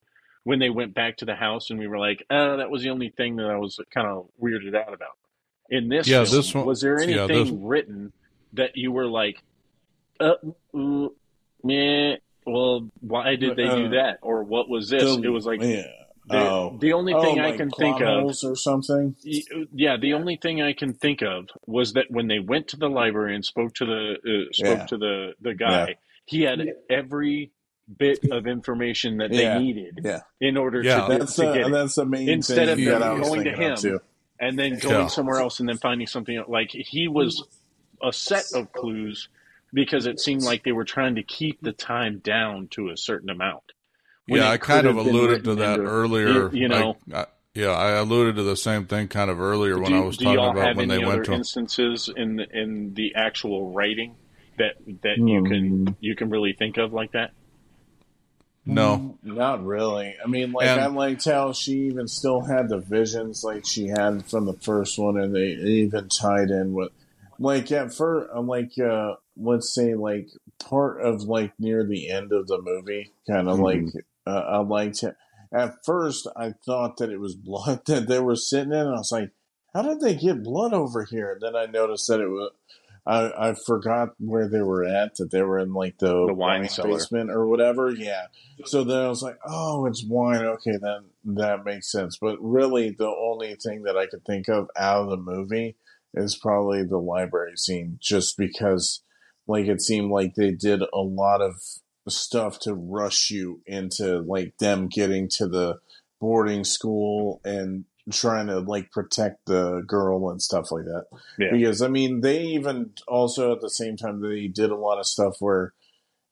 When 0.46 0.60
they 0.60 0.72
went 0.72 0.94
back 0.96 1.18
to 1.18 1.26
the 1.26 1.36
house 1.36 1.70
and 1.70 1.78
we 1.80 1.88
were 1.88 2.00
like 2.00 2.26
uh 2.30 2.56
that 2.58 2.72
was 2.72 2.82
the 2.82 2.90
only 2.90 3.10
thing 3.10 3.36
that 3.38 3.46
i 3.52 3.56
was 3.58 3.80
kind 3.94 4.08
of 4.08 4.28
weirded 4.42 4.76
out 4.76 4.94
about. 4.94 5.16
In 5.70 5.90
this 5.90 6.08
Yeah, 6.08 6.24
film, 6.24 6.36
this 6.36 6.54
one- 6.56 6.66
was 6.66 6.82
there 6.82 7.00
yeah, 7.00 7.24
anything 7.26 7.46
this- 7.60 7.64
written 7.64 8.12
that 8.54 8.76
you 8.76 8.92
were 8.92 9.06
like 9.08 9.38
uh 10.20 10.36
mm, 10.74 11.10
meh, 11.64 12.16
well 12.48 12.90
why 13.00 13.36
did 13.36 13.56
they 13.56 13.68
do 13.70 13.86
Uh, 13.88 13.90
that? 13.92 14.20
Or 14.24 14.44
what 14.44 14.68
was 14.70 14.90
this? 14.90 15.16
the- 15.16 15.24
it 15.24 15.30
was 15.30 15.46
like 15.46 15.62
yeah. 15.62 15.86
The, 16.30 16.38
oh. 16.38 16.78
the 16.80 16.94
only 16.94 17.14
Oh, 17.14 17.22
thing 17.22 17.40
i 17.40 17.56
can 17.58 17.70
think 17.70 18.02
of 18.02 18.26
or 18.44 18.56
something. 18.56 19.16
Yeah, 19.24 19.98
the 19.98 20.14
only 20.14 20.38
thing 20.38 20.62
I 20.62 20.74
can 20.74 20.94
think 20.94 21.22
of 21.22 21.50
was 21.68 21.94
that 21.94 22.06
when 22.10 22.28
they 22.28 22.40
went 22.40 22.70
to 22.70 22.78
the 22.78 22.88
library 22.90 23.36
and 23.36 23.44
spoke 23.44 23.74
to 23.76 23.86
the 23.86 24.14
uh, 24.24 24.54
spoke 24.54 24.78
Yeah. 24.80 24.86
to 24.86 24.98
the 24.98 25.34
the 25.42 25.54
guy, 25.54 25.88
Yeah. 25.90 25.94
he 26.26 26.42
had 26.44 26.60
every 26.90 27.52
bit 27.98 28.20
of 28.32 28.48
information 28.48 29.18
that 29.18 29.32
they 29.32 29.42
Yeah. 29.44 29.60
needed 29.60 30.00
Yeah. 30.02 30.22
in 30.40 30.56
order 30.56 30.82
Yeah. 30.82 31.08
to, 31.08 31.18
That's 31.18 31.36
to 31.36 31.42
the 31.42 31.54
get 31.54 31.68
it, 31.68 31.72
that's 31.72 31.96
the 31.96 32.06
main 32.06 32.30
Instead 32.30 32.70
thing 32.78 32.88
of 32.88 33.02
that 33.02 33.04
I 33.04 33.20
going 33.20 33.44
to 33.44 33.52
him. 33.52 33.76
too. 33.76 34.00
and 34.40 34.58
then 34.58 34.80
going 34.80 35.02
Yeah. 35.02 35.08
somewhere 35.08 35.40
else 35.42 35.60
and 35.60 35.68
then 35.70 35.78
finding 35.78 36.08
something 36.08 36.38
else. 36.38 36.48
like 36.50 36.72
he 36.72 37.08
was 37.10 37.44
a 38.02 38.14
set 38.14 38.46
of 38.56 38.72
clues 38.72 39.28
because 39.74 40.06
it 40.06 40.20
seemed 40.22 40.44
like 40.44 40.64
they 40.64 40.72
were 40.72 40.86
trying 40.86 41.16
to 41.16 41.24
keep 41.24 41.60
the 41.62 41.74
time 41.74 42.20
down 42.20 42.68
to 42.70 42.90
a 42.90 42.96
certain 42.98 43.30
amount. 43.30 43.73
When 44.28 44.42
yeah, 44.42 44.50
I 44.50 44.58
kind 44.58 44.88
of 44.88 44.98
alluded 44.98 45.44
to 45.46 45.56
that 45.56 45.80
into- 45.80 45.92
earlier. 45.92 46.52
you- 46.54 46.62
you 46.62 46.68
know. 46.68 46.98
Like, 47.08 47.28
I, 47.28 47.32
yeah, 47.56 47.70
I 47.70 47.92
alluded 47.92 48.38
to 48.38 48.44
the 48.44 48.56
same 48.58 48.86
thing 48.88 49.08
kind 49.10 49.30
of 49.30 49.40
earlier 49.40 49.78
when 49.78 49.92
do, 49.92 49.98
I 49.98 50.06
was 50.06 50.18
talking 50.18 50.34
about 50.40 50.56
have 50.58 50.76
when 50.78 50.90
any 50.90 51.00
they 51.00 51.06
other 51.06 51.16
went 51.18 51.26
to. 51.26 51.34
instances 51.34 52.10
in 52.16 52.38
the, 52.38 52.48
in 52.52 52.96
the 52.96 53.14
actual 53.16 53.72
writing 53.72 54.16
that 54.58 54.74
that 55.04 55.18
you 55.18 55.40
Hmm. 55.40 55.46
can 55.46 55.96
you 56.00 56.16
can 56.16 56.30
really 56.32 56.54
think 56.54 56.78
of 56.78 56.94
like 56.94 57.12
that? 57.12 57.32
No, 58.66 59.18
mm, 59.24 59.36
not 59.36 59.64
really. 59.66 60.16
I 60.24 60.28
mean, 60.28 60.52
like 60.54 60.68
and, 60.68 60.80
I 60.80 60.88
liked 60.88 61.26
how 61.26 61.52
she 61.52 61.74
even 61.88 62.08
still 62.08 62.42
had 62.42 62.70
the 62.70 62.78
visions 62.80 63.44
like 63.44 63.66
she 63.66 63.88
had 63.88 64.26
from 64.26 64.46
the 64.46 64.54
first 64.54 64.98
one, 64.98 65.20
and 65.20 65.36
they 65.36 65.50
even 65.50 66.08
tied 66.10 66.50
in 66.50 66.74
with 66.74 66.92
like 67.40 67.72
at 67.72 67.94
first, 67.94 68.30
I'm 68.34 68.48
like, 68.48 68.72
uh, 68.80 69.16
let's 69.38 69.74
say 69.76 69.96
like 69.96 70.30
part 70.60 71.02
of 71.02 71.24
like 71.24 71.52
near 71.60 71.84
the 71.84 72.10
end 72.10 72.32
of 72.32 72.48
the 72.48 72.62
movie, 72.62 73.12
kind 73.28 73.50
of 73.50 73.60
mm-hmm. 73.60 73.86
like 73.86 74.06
uh, 74.26 74.32
I 74.32 74.58
liked 74.60 75.04
it. 75.04 75.16
At 75.54 75.86
first, 75.86 76.28
I 76.36 76.54
thought 76.66 76.98
that 76.98 77.12
it 77.12 77.20
was 77.20 77.36
blood 77.36 77.82
that 77.86 78.08
they 78.08 78.20
were 78.20 78.36
sitting 78.36 78.74
in. 78.74 78.88
I 78.88 78.92
was 78.92 79.12
like, 79.12 79.32
how 79.74 79.82
did 79.82 80.00
they 80.02 80.16
get 80.16 80.44
blood 80.44 80.74
over 80.74 81.04
here? 81.04 81.32
And 81.34 81.42
then 81.42 81.56
I 81.56 81.66
noticed 81.66 82.08
that 82.08 82.20
it 82.20 82.28
was. 82.28 82.52
I, 83.06 83.50
I 83.50 83.54
forgot 83.54 84.12
where 84.18 84.48
they 84.48 84.62
were 84.62 84.86
at. 84.86 85.16
That 85.16 85.30
they 85.30 85.42
were 85.42 85.60
in 85.60 85.74
like 85.74 85.98
the, 85.98 86.28
the 86.28 86.34
wine, 86.34 86.62
wine 86.62 86.90
basement 86.90 87.32
or 87.32 87.48
whatever. 87.48 87.90
Yeah. 87.92 88.28
So 88.64 88.86
then 88.86 88.98
I 88.98 89.10
was 89.10 89.22
like, 89.22 89.38
oh, 89.46 89.86
it's 89.88 90.06
wine. 90.06 90.46
Okay, 90.46 90.78
then 90.82 91.06
that 91.36 91.66
makes 91.66 91.92
sense. 91.92 92.18
But 92.22 92.38
really, 92.40 92.92
the 92.92 93.10
only 93.10 93.56
thing 93.56 93.84
that 93.84 93.98
I 93.98 94.06
could 94.06 94.24
think 94.24 94.48
of 94.48 94.70
out 94.78 95.04
of 95.04 95.10
the 95.10 95.18
movie 95.18 95.76
is 96.14 96.38
probably 96.38 96.84
the 96.84 96.98
library 96.98 97.58
scene, 97.58 97.98
just 98.00 98.38
because 98.38 99.04
like 99.48 99.66
it 99.66 99.82
seemed 99.82 100.12
like 100.12 100.36
they 100.36 100.52
did 100.52 100.82
a 100.82 101.00
lot 101.00 101.42
of 101.42 101.56
stuff 102.12 102.60
to 102.60 102.74
rush 102.74 103.32
you 103.32 103.62
into 103.66 104.20
like 104.20 104.58
them 104.58 104.88
getting 104.88 105.30
to 105.30 105.48
the 105.48 105.80
boarding 106.20 106.64
school 106.64 107.42
and 107.44 107.86
trying 108.12 108.48
to 108.48 108.60
like 108.60 108.92
protect 108.92 109.46
the 109.46 109.82
girl 109.88 110.30
and 110.30 110.42
stuff 110.42 110.72
like 110.72 110.86
that. 110.86 111.06
Yeah. 111.38 111.52
Because 111.52 111.82
I 111.82 111.88
mean, 111.88 112.22
they 112.22 112.42
even 112.44 112.92
also 113.08 113.54
at 113.54 113.62
the 113.62 113.70
same 113.70 113.98
time 113.98 114.22
they 114.22 114.48
did 114.48 114.72
a 114.72 114.76
lot 114.76 115.00
of 115.00 115.08
stuff 115.08 115.38
where 115.40 115.74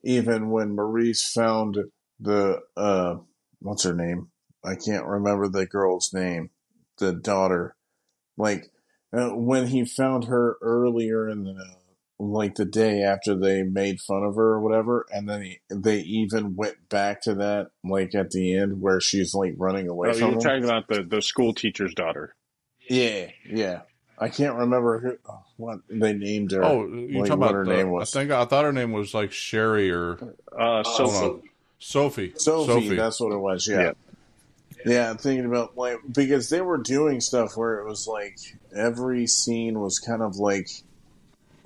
even 0.04 0.50
when 0.50 0.76
Maurice 0.76 1.32
found 1.32 1.78
the 2.20 2.62
uh 2.76 3.16
what's 3.60 3.84
her 3.84 3.94
name? 3.94 4.30
I 4.64 4.76
can't 4.76 5.06
remember 5.06 5.48
the 5.48 5.66
girl's 5.66 6.14
name. 6.14 6.50
The 6.98 7.14
daughter. 7.14 7.76
Like 8.38 8.72
uh, 9.14 9.30
when 9.30 9.68
he 9.68 9.86
found 9.86 10.26
her 10.26 10.58
earlier 10.62 11.28
in 11.28 11.44
the 11.44 11.76
like 12.22 12.56
the 12.56 12.66
day 12.66 13.02
after 13.02 13.36
they 13.36 13.64
made 13.64 14.00
fun 14.00 14.24
of 14.24 14.36
her 14.36 14.54
or 14.54 14.60
whatever, 14.62 15.06
and 15.12 15.28
then 15.28 15.42
he, 15.42 15.60
they 15.70 16.00
even 16.02 16.56
went 16.56 16.90
back 16.90 17.22
to 17.24 17.34
that 17.36 17.72
like 17.84 18.14
at 18.14 18.32
the 18.32 18.56
end 18.56 18.82
where 18.82 19.02
she's 19.02 19.34
like 19.34 19.56
running 19.58 19.88
away 19.88 20.10
oh, 20.10 20.14
from 20.14 20.22
you're 20.22 20.32
him. 20.34 20.40
talking 20.40 20.64
about 20.64 20.88
the 20.88 21.04
the 21.04 21.22
school 21.22 21.54
teacher's 21.54 21.94
daughter. 21.96 22.36
Yeah, 22.88 23.28
yeah. 23.50 23.82
I 24.20 24.30
can't 24.30 24.56
remember 24.56 25.00
who 25.00 25.18
what 25.58 25.80
they 25.90 26.14
named 26.14 26.52
her. 26.52 26.64
Oh, 26.64 26.86
you 26.86 27.20
like, 27.20 27.30
talking 27.30 27.44
about 27.44 27.56
her 27.56 27.66
the, 27.66 27.76
name 27.76 27.90
was? 27.90 28.16
I 28.16 28.20
think 28.20 28.32
I 28.32 28.46
thought 28.46 28.66
her 28.66 28.74
name 28.74 28.92
was 28.92 29.16
like 29.16 29.32
Sherry 29.32 29.90
or 29.92 30.36
uh, 30.58 30.84
Sophie. 30.84 31.42
Sophie. 31.80 32.34
Sophie. 32.36 32.68
Sophie. 32.68 32.96
That's 32.96 33.20
what 33.20 33.32
it 33.32 33.40
was. 33.40 33.68
Yeah. 33.68 33.82
yeah. 33.82 33.92
Yeah, 34.84 35.10
I'm 35.10 35.18
thinking 35.18 35.46
about 35.46 35.78
like 35.78 35.98
because 36.12 36.50
they 36.50 36.62
were 36.62 36.78
doing 36.78 37.22
stuff 37.22 37.56
where 37.56 37.80
it 37.80 37.88
was 37.88 38.08
like 38.08 38.38
every 38.76 39.28
scene 39.28 39.80
was 39.80 40.00
kind 40.00 40.22
of 40.22 40.38
like 40.38 40.70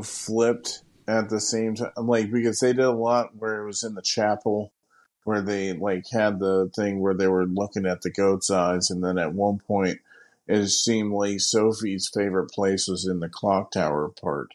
flipped 0.04 0.84
at 1.08 1.30
the 1.30 1.40
same 1.40 1.76
time. 1.76 1.92
Like 1.98 2.32
because 2.32 2.60
they 2.60 2.74
did 2.74 2.86
a 2.86 2.92
lot 2.92 3.36
where 3.36 3.62
it 3.62 3.66
was 3.66 3.84
in 3.84 3.96
the 3.96 4.02
chapel 4.02 4.72
where 5.24 5.42
they 5.42 5.74
like 5.74 6.06
had 6.12 6.40
the 6.40 6.72
thing 6.76 7.00
where 7.00 7.16
they 7.16 7.28
were 7.28 7.46
looking 7.46 7.86
at 7.86 8.02
the 8.02 8.12
goat's 8.12 8.50
eyes, 8.50 8.90
and 8.90 9.04
then 9.04 9.18
at 9.18 9.34
one 9.34 9.60
point 9.60 10.00
it 10.48 10.68
seemed 10.68 11.12
like 11.12 11.40
Sophie's 11.40 12.10
favorite 12.14 12.52
place 12.52 12.88
was 12.88 13.08
in 13.08 13.20
the 13.20 13.30
clock 13.30 13.72
tower 13.72 14.10
part 14.10 14.50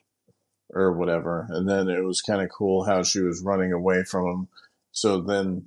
or 0.73 0.93
whatever, 0.93 1.47
and 1.51 1.69
then 1.69 1.89
it 1.89 2.05
was 2.05 2.23
kind 2.23 2.41
of 2.41 2.49
cool 2.57 2.85
how 2.85 3.03
she 3.03 3.21
was 3.21 3.43
running 3.43 3.73
away 3.73 4.05
from 4.05 4.27
him. 4.27 4.49
So 4.93 5.21
then 5.21 5.67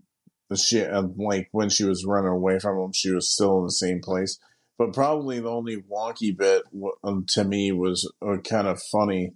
she 0.56 0.86
like 0.86 1.50
when 1.52 1.70
she 1.70 1.84
was 1.84 2.06
running 2.06 2.32
away 2.32 2.60
from 2.60 2.80
him, 2.80 2.94
she 2.94 3.12
was 3.12 3.30
still 3.30 3.60
in 3.60 3.66
the 3.66 3.72
same 3.72 4.00
place. 4.00 4.40
But 4.78 4.94
probably 4.94 5.40
the 5.40 5.50
only 5.50 5.78
wonky 5.78 6.36
bit 6.36 6.64
um, 7.04 7.26
to 7.30 7.44
me 7.44 7.72
was 7.72 8.12
uh, 8.26 8.38
kind 8.38 8.68
of 8.68 8.82
funny 8.82 9.34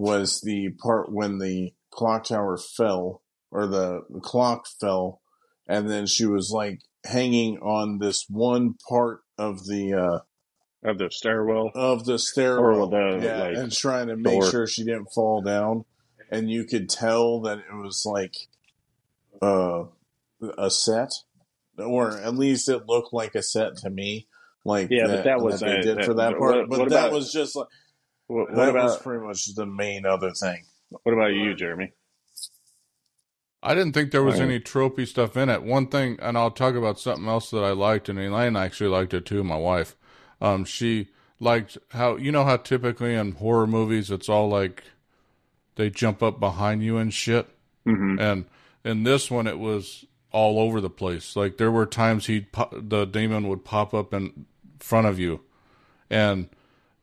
was 0.00 0.40
the 0.40 0.70
part 0.82 1.12
when 1.12 1.38
the 1.38 1.74
clock 1.90 2.24
tower 2.24 2.56
fell 2.56 3.22
or 3.50 3.66
the, 3.66 4.00
the 4.08 4.20
clock 4.20 4.66
fell, 4.80 5.20
and 5.68 5.90
then 5.90 6.06
she 6.06 6.24
was 6.24 6.50
like 6.50 6.80
hanging 7.04 7.58
on 7.58 7.98
this 7.98 8.24
one 8.28 8.74
part 8.88 9.20
of 9.36 9.66
the 9.66 9.92
uh, 9.92 10.18
of 10.88 10.96
the 10.96 11.10
stairwell 11.10 11.70
of 11.74 12.06
the 12.06 12.18
stairwell, 12.18 12.88
the, 12.88 13.20
yeah, 13.22 13.42
like, 13.42 13.56
and 13.56 13.70
trying 13.70 14.06
to 14.08 14.16
make 14.16 14.40
door. 14.40 14.50
sure 14.50 14.66
she 14.66 14.84
didn't 14.84 15.12
fall 15.14 15.42
down. 15.42 15.84
And 16.30 16.50
you 16.50 16.64
could 16.64 16.88
tell 16.88 17.42
that 17.42 17.58
it 17.58 17.74
was 17.74 18.06
like 18.06 18.34
uh 19.42 19.84
a 20.56 20.70
set, 20.70 21.12
or 21.76 22.16
at 22.16 22.34
least 22.34 22.70
it 22.70 22.86
looked 22.86 23.12
like 23.12 23.34
a 23.34 23.42
set 23.42 23.76
to 23.78 23.90
me. 23.90 24.28
Like 24.64 24.88
yeah, 24.90 25.06
that, 25.06 25.16
but 25.16 25.24
that 25.24 25.40
was 25.40 25.60
that 25.60 25.66
they 25.66 25.80
did 25.82 25.98
that, 25.98 26.04
for 26.06 26.14
that 26.14 26.38
part. 26.38 26.56
What, 26.56 26.70
but 26.70 26.78
what 26.78 26.88
that 26.90 27.08
about, 27.08 27.12
was 27.12 27.32
just 27.32 27.56
like 27.56 27.68
what, 28.30 28.48
what 28.50 28.56
that 28.56 28.68
about, 28.70 28.84
was 28.84 28.98
pretty 28.98 29.24
much 29.24 29.54
the 29.54 29.66
main 29.66 30.06
other 30.06 30.30
thing. 30.30 30.64
What 30.88 31.12
about 31.12 31.32
you, 31.32 31.54
Jeremy? 31.54 31.92
I 33.62 33.74
didn't 33.74 33.92
think 33.92 34.10
there 34.10 34.22
was 34.22 34.38
right. 34.38 34.48
any 34.48 34.60
tropey 34.60 35.06
stuff 35.06 35.36
in 35.36 35.48
it. 35.48 35.62
One 35.62 35.88
thing, 35.88 36.18
and 36.22 36.38
I'll 36.38 36.50
talk 36.50 36.74
about 36.74 36.98
something 36.98 37.26
else 37.26 37.50
that 37.50 37.62
I 37.62 37.72
liked, 37.72 38.08
and 38.08 38.18
Elaine 38.18 38.56
actually 38.56 38.88
liked 38.88 39.12
it 39.12 39.26
too. 39.26 39.44
My 39.44 39.56
wife, 39.56 39.96
um, 40.40 40.64
she 40.64 41.08
liked 41.40 41.76
how 41.90 42.16
you 42.16 42.30
know 42.30 42.44
how 42.44 42.56
typically 42.56 43.14
in 43.14 43.32
horror 43.32 43.66
movies 43.66 44.10
it's 44.10 44.28
all 44.28 44.48
like 44.48 44.84
they 45.76 45.90
jump 45.90 46.22
up 46.22 46.38
behind 46.38 46.82
you 46.82 46.96
and 46.98 47.12
shit, 47.12 47.48
mm-hmm. 47.86 48.18
and 48.20 48.44
in 48.84 49.02
this 49.02 49.30
one 49.30 49.46
it 49.46 49.58
was 49.58 50.06
all 50.30 50.60
over 50.60 50.80
the 50.80 50.88
place. 50.88 51.36
Like 51.36 51.58
there 51.58 51.70
were 51.70 51.84
times 51.84 52.26
he'd 52.26 52.46
the 52.72 53.04
demon 53.04 53.48
would 53.48 53.64
pop 53.64 53.92
up 53.92 54.14
in 54.14 54.46
front 54.78 55.06
of 55.06 55.18
you, 55.18 55.40
and 56.08 56.48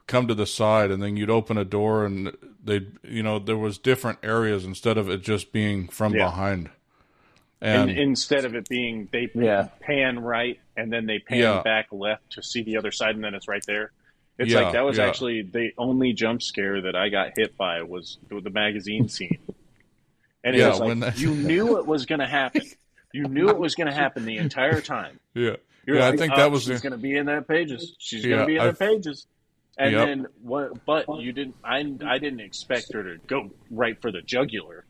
come 0.08 0.28
to 0.28 0.34
the 0.34 0.48
side, 0.48 0.90
and 0.90 1.04
then 1.04 1.18
you'd 1.18 1.30
open 1.30 1.58
a 1.58 1.66
door, 1.66 2.06
and 2.06 2.36
they'd 2.64 2.92
you 3.04 3.22
know 3.22 3.40
there 3.40 3.58
was 3.58 3.78
different 3.78 4.20
areas 4.24 4.66
instead 4.66 4.98
of 4.98 5.10
it 5.10 5.22
just 5.22 5.52
being 5.52 5.88
from 5.88 6.16
yeah. 6.16 6.26
behind. 6.26 6.70
And, 7.60 7.90
and, 7.90 8.00
instead 8.00 8.46
of 8.46 8.56
it 8.56 8.70
being 8.70 9.10
they 9.12 9.30
yeah. 9.34 9.70
pan 9.80 10.20
right 10.20 10.60
and 10.76 10.94
then 10.94 11.08
they 11.08 11.18
pan 11.18 11.40
yeah. 11.40 11.64
back 11.64 11.88
left 11.92 12.34
to 12.34 12.44
see 12.44 12.62
the 12.62 12.78
other 12.78 12.92
side 12.92 13.16
and 13.16 13.24
then 13.24 13.34
it's 13.34 13.48
right 13.48 13.64
there. 13.66 13.92
It's 14.38 14.54
like 14.54 14.74
that 14.74 14.86
was 14.86 15.00
actually 15.00 15.42
the 15.42 15.72
only 15.78 16.14
jump 16.14 16.44
scare 16.44 16.82
that 16.82 16.96
I 16.96 17.10
got 17.10 17.32
hit 17.36 17.58
by 17.58 17.82
was 17.82 18.20
the 18.30 18.52
magazine 18.52 19.10
scene. 19.10 19.40
And 20.44 20.56
it 20.56 20.68
was 20.68 20.80
like 20.80 21.00
that... 21.00 21.20
you 21.20 21.32
knew 21.36 21.80
it 21.80 21.88
was 21.88 22.06
going 22.06 22.20
to 22.20 22.28
happen. 22.28 22.62
You 23.12 23.24
knew 23.24 23.50
it 23.50 23.58
was 23.58 23.74
going 23.74 23.88
to 23.88 23.94
happen 23.94 24.26
the 24.26 24.38
entire 24.38 24.82
time. 24.82 25.20
Yeah. 25.34 25.56
You're 25.88 25.96
yeah, 25.96 26.06
like, 26.06 26.14
I 26.14 26.18
think 26.18 26.34
oh, 26.34 26.38
that 26.38 26.52
was 26.52 26.64
she's 26.64 26.82
going 26.82 26.92
to 26.92 26.98
be 26.98 27.16
in 27.16 27.26
that 27.28 27.48
pages. 27.48 27.96
She's 27.98 28.24
yeah, 28.24 28.36
going 28.36 28.42
to 28.42 28.46
be 28.46 28.56
in 28.58 28.62
I've, 28.62 28.78
that 28.78 28.88
pages. 28.88 29.26
And 29.78 29.92
yep. 29.92 30.08
then 30.08 30.28
what? 30.42 30.86
But 30.86 31.06
you 31.20 31.32
didn't. 31.32 31.56
I 31.64 31.78
I 32.06 32.18
didn't 32.18 32.40
expect 32.40 32.94
her 32.94 33.04
to 33.04 33.18
go 33.28 33.52
right 33.70 34.00
for 34.02 34.12
the 34.12 34.22
jugular. 34.22 34.86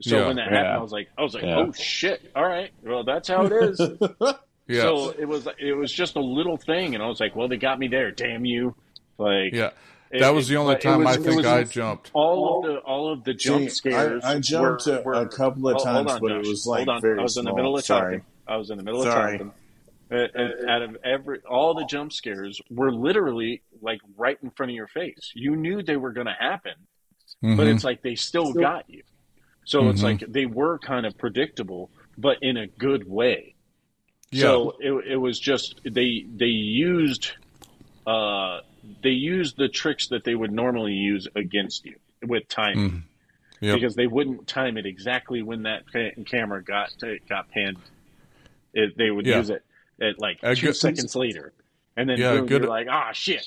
So 0.00 0.18
yeah, 0.18 0.26
when 0.26 0.36
that 0.36 0.50
happened, 0.50 0.74
I 0.74 0.78
was 0.78 0.90
like, 0.90 1.08
I 1.16 1.22
was 1.22 1.34
like, 1.34 1.44
oh 1.44 1.72
shit! 1.72 2.32
All 2.34 2.44
right, 2.44 2.72
well 2.82 3.04
that's 3.04 3.28
how 3.28 3.46
it 3.46 3.52
is. 3.52 3.80
yeah. 4.66 4.82
So 4.82 5.10
it 5.10 5.26
was 5.26 5.46
it 5.58 5.76
was 5.76 5.92
just 5.92 6.16
a 6.16 6.20
little 6.20 6.56
thing, 6.56 6.94
and 6.94 7.02
I 7.02 7.06
was 7.06 7.20
like, 7.20 7.36
well, 7.36 7.46
they 7.46 7.58
got 7.58 7.78
me 7.78 7.86
there. 7.86 8.10
Damn 8.10 8.44
you! 8.44 8.74
Like 9.18 9.52
yeah. 9.52 9.70
That 10.10 10.34
was 10.34 10.48
the 10.48 10.56
only 10.56 10.76
time 10.76 11.02
was, 11.02 11.16
I 11.16 11.20
think 11.20 11.44
I 11.44 11.64
jumped. 11.64 12.10
All 12.12 12.58
of 12.58 12.70
the 12.70 12.78
all 12.80 13.12
of 13.12 13.24
the 13.24 13.34
jump 13.34 13.70
scares. 13.70 14.22
I, 14.24 14.34
I 14.34 14.38
jumped 14.38 14.86
were, 14.86 15.02
were, 15.02 15.14
a 15.14 15.28
couple 15.28 15.68
of 15.68 15.82
times, 15.82 16.12
on, 16.12 16.20
but 16.20 16.28
Josh, 16.28 16.44
it 16.44 16.48
was 16.48 16.66
like 16.66 16.88
very 17.00 17.18
I 17.18 17.22
was 17.22 17.36
in 17.36 17.44
the 17.44 17.54
middle 17.54 17.76
of 17.76 17.84
Sorry. 17.84 18.18
talking. 18.18 18.26
I 18.46 18.56
was 18.56 18.70
in 18.70 18.76
the 18.76 18.84
middle 18.84 19.02
of 19.02 19.08
Sorry. 19.08 19.38
talking. 19.38 19.52
Uh, 20.10 20.26
out 20.68 20.82
of 20.82 20.96
every 21.02 21.40
all 21.48 21.74
the 21.74 21.86
jump 21.86 22.12
scares 22.12 22.60
were 22.70 22.92
literally 22.92 23.62
like 23.84 24.00
right 24.16 24.38
in 24.42 24.50
front 24.50 24.70
of 24.70 24.76
your 24.76 24.88
face. 24.88 25.32
You 25.34 25.56
knew 25.56 25.82
they 25.82 25.96
were 25.96 26.12
going 26.12 26.26
to 26.26 26.36
happen, 26.38 26.74
mm-hmm. 27.42 27.56
but 27.56 27.66
it's 27.66 27.84
like 27.84 28.02
they 28.02 28.14
still 28.14 28.52
got 28.52 28.88
you. 28.88 29.02
So 29.64 29.80
mm-hmm. 29.80 29.90
it's 29.90 30.02
like 30.02 30.20
they 30.28 30.46
were 30.46 30.78
kind 30.78 31.06
of 31.06 31.16
predictable, 31.16 31.90
but 32.18 32.38
in 32.42 32.56
a 32.56 32.66
good 32.66 33.08
way. 33.08 33.54
Yeah. 34.30 34.42
So 34.42 34.74
it, 34.80 35.12
it 35.12 35.16
was 35.16 35.38
just 35.38 35.80
they 35.84 36.26
they 36.28 36.46
used 36.46 37.32
uh, 38.06 38.60
they 39.02 39.10
used 39.10 39.56
the 39.56 39.68
tricks 39.68 40.08
that 40.08 40.24
they 40.24 40.34
would 40.34 40.52
normally 40.52 40.92
use 40.92 41.28
against 41.34 41.84
you 41.84 41.96
with 42.22 42.48
timing. 42.48 42.90
Mm. 42.90 43.02
Yep. 43.60 43.74
Because 43.76 43.94
they 43.94 44.06
wouldn't 44.06 44.46
time 44.46 44.76
it 44.76 44.84
exactly 44.84 45.40
when 45.42 45.62
that 45.62 45.84
camera 46.26 46.62
got 46.62 46.90
got 47.28 47.48
panned. 47.50 47.78
It, 48.74 48.98
they 48.98 49.10
would 49.10 49.24
yeah. 49.24 49.38
use 49.38 49.50
it 49.50 49.64
at 50.00 50.18
like 50.18 50.38
a 50.42 50.54
two 50.54 50.66
good, 50.66 50.76
seconds 50.76 51.14
later, 51.14 51.52
and 51.96 52.10
then 52.10 52.18
yeah, 52.18 52.32
boom, 52.32 52.46
good, 52.46 52.62
you're 52.62 52.70
like, 52.70 52.88
ah, 52.90 53.12
shit. 53.12 53.46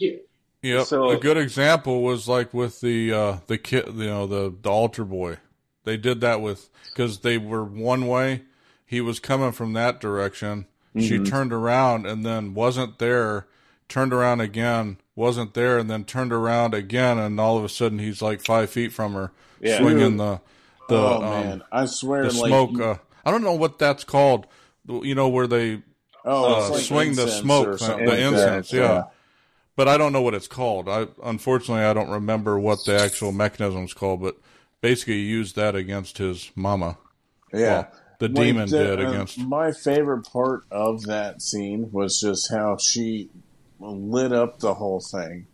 Yeah, 0.62 0.84
so, 0.84 1.12
a 1.12 1.18
good 1.18 1.38
example 1.38 2.02
was 2.02 2.28
like 2.28 2.54
with 2.54 2.82
the 2.82 3.14
uh, 3.14 3.38
the 3.48 3.58
kid, 3.58 3.86
you 3.88 4.08
know, 4.08 4.26
the 4.26 4.54
the 4.62 4.70
altar 4.70 5.06
boy. 5.06 5.38
They 5.84 5.98
did 5.98 6.22
that 6.22 6.42
with 6.42 6.70
because 6.90 7.20
they 7.20 7.38
were 7.38 7.64
one 7.64 8.08
way. 8.08 8.44
He 8.86 9.00
was 9.00 9.20
coming 9.20 9.52
from 9.52 9.74
that 9.74 10.02
direction. 10.02 10.66
Mm-hmm. 10.96 11.08
She 11.08 11.20
turned 11.20 11.54
around 11.54 12.06
and 12.06 12.26
then 12.26 12.54
wasn't 12.54 13.00
there. 13.00 13.48
Turned 13.88 14.12
around 14.12 14.42
again, 14.42 14.98
wasn't 15.16 15.54
there, 15.54 15.78
and 15.78 15.90
then 15.90 16.04
turned 16.04 16.34
around 16.34 16.74
again, 16.74 17.18
and 17.18 17.40
all 17.40 17.58
of 17.58 17.64
a 17.64 17.70
sudden 17.70 18.00
he's 18.00 18.22
like 18.22 18.42
five 18.42 18.70
feet 18.70 18.92
from 18.92 19.14
her, 19.14 19.32
yeah. 19.62 19.78
swinging 19.78 20.18
the 20.18 20.42
the 20.90 20.96
oh 20.98 21.16
um, 21.16 21.22
man, 21.22 21.64
I 21.72 21.86
swear, 21.86 22.24
the 22.24 22.38
like, 22.38 22.50
smoke. 22.50 22.80
Uh, 22.80 22.96
I 23.26 23.32
don't 23.32 23.44
know 23.44 23.54
what 23.54 23.80
that's 23.80 24.04
called. 24.04 24.46
You 24.90 25.16
know 25.16 25.30
where 25.30 25.48
they 25.48 25.84
Oh, 26.30 26.66
uh, 26.66 26.70
like 26.72 26.84
swing 26.84 27.16
the 27.16 27.30
smoke, 27.30 27.80
the 27.80 28.28
incense, 28.28 28.70
that, 28.72 28.78
yeah. 28.78 29.04
But 29.78 29.88
I 29.88 29.98
don't 29.98 30.12
know 30.12 30.22
what 30.22 30.34
it's 30.34 30.48
called. 30.48 30.90
I 30.90 31.08
unfortunately 31.24 31.86
I 31.86 31.94
don't 31.94 32.10
remember 32.10 32.60
what 32.60 32.84
the 32.84 33.00
actual 33.00 33.32
mechanism's 33.32 33.94
called, 33.94 34.22
but 34.22 34.36
basically 34.82 35.14
he 35.14 35.28
used 35.28 35.56
that 35.56 35.76
against 35.76 36.18
his 36.18 36.52
mama. 36.56 36.98
yeah. 37.54 37.60
Well, 37.60 37.92
the 38.20 38.30
demon 38.30 38.68
the- 38.70 38.78
did 38.78 39.00
uh, 39.00 39.10
against. 39.10 39.38
My 39.38 39.72
favorite 39.72 40.24
part 40.24 40.64
of 40.72 41.04
that 41.04 41.42
scene 41.42 41.92
was 41.92 42.20
just 42.20 42.52
how 42.52 42.78
she 42.78 43.30
lit 43.80 44.34
up 44.34 44.60
the 44.60 44.74
whole 44.74 45.00
thing, 45.00 45.46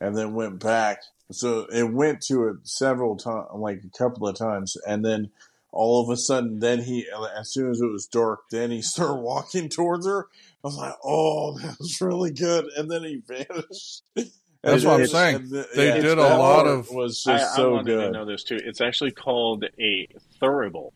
and 0.00 0.16
then 0.16 0.34
went 0.34 0.58
back. 0.58 1.02
So 1.30 1.66
it 1.72 1.84
went 1.84 2.22
to 2.22 2.48
it 2.48 2.56
several 2.64 3.16
times, 3.16 3.46
like 3.54 3.82
a 3.84 3.96
couple 3.96 4.26
of 4.26 4.36
times, 4.36 4.76
and 4.86 5.04
then 5.04 5.30
all 5.70 6.02
of 6.02 6.10
a 6.10 6.16
sudden, 6.16 6.58
then 6.58 6.82
he, 6.82 7.06
as 7.38 7.52
soon 7.52 7.70
as 7.70 7.80
it 7.80 7.86
was 7.86 8.06
dark, 8.06 8.50
then 8.50 8.72
he 8.72 8.82
started 8.82 9.20
walking 9.20 9.68
towards 9.68 10.06
her. 10.06 10.26
I 10.62 10.66
was 10.68 10.76
like, 10.76 10.94
"Oh, 11.04 11.58
that 11.58 11.78
was 11.78 12.00
really 12.00 12.32
good," 12.32 12.66
and 12.76 12.90
then 12.90 13.02
he 13.04 13.22
vanished. 13.26 14.02
That's 14.14 14.30
And 14.62 14.84
what 14.84 15.00
I'm 15.00 15.06
saying. 15.06 15.48
the- 15.48 15.68
They 15.74 15.88
yeah, 15.88 16.00
did 16.02 16.18
a 16.18 16.36
lot 16.36 16.66
of- 16.66 16.90
was 16.90 17.22
just 17.24 17.52
I 17.52 17.56
so 17.56 17.72
wanted 17.72 17.86
to 17.92 17.96
good. 17.96 18.12
know 18.12 18.24
this 18.26 18.44
too. 18.44 18.58
It's 18.62 18.80
actually 18.82 19.12
called 19.12 19.64
a 19.80 20.06
thurible. 20.40 20.90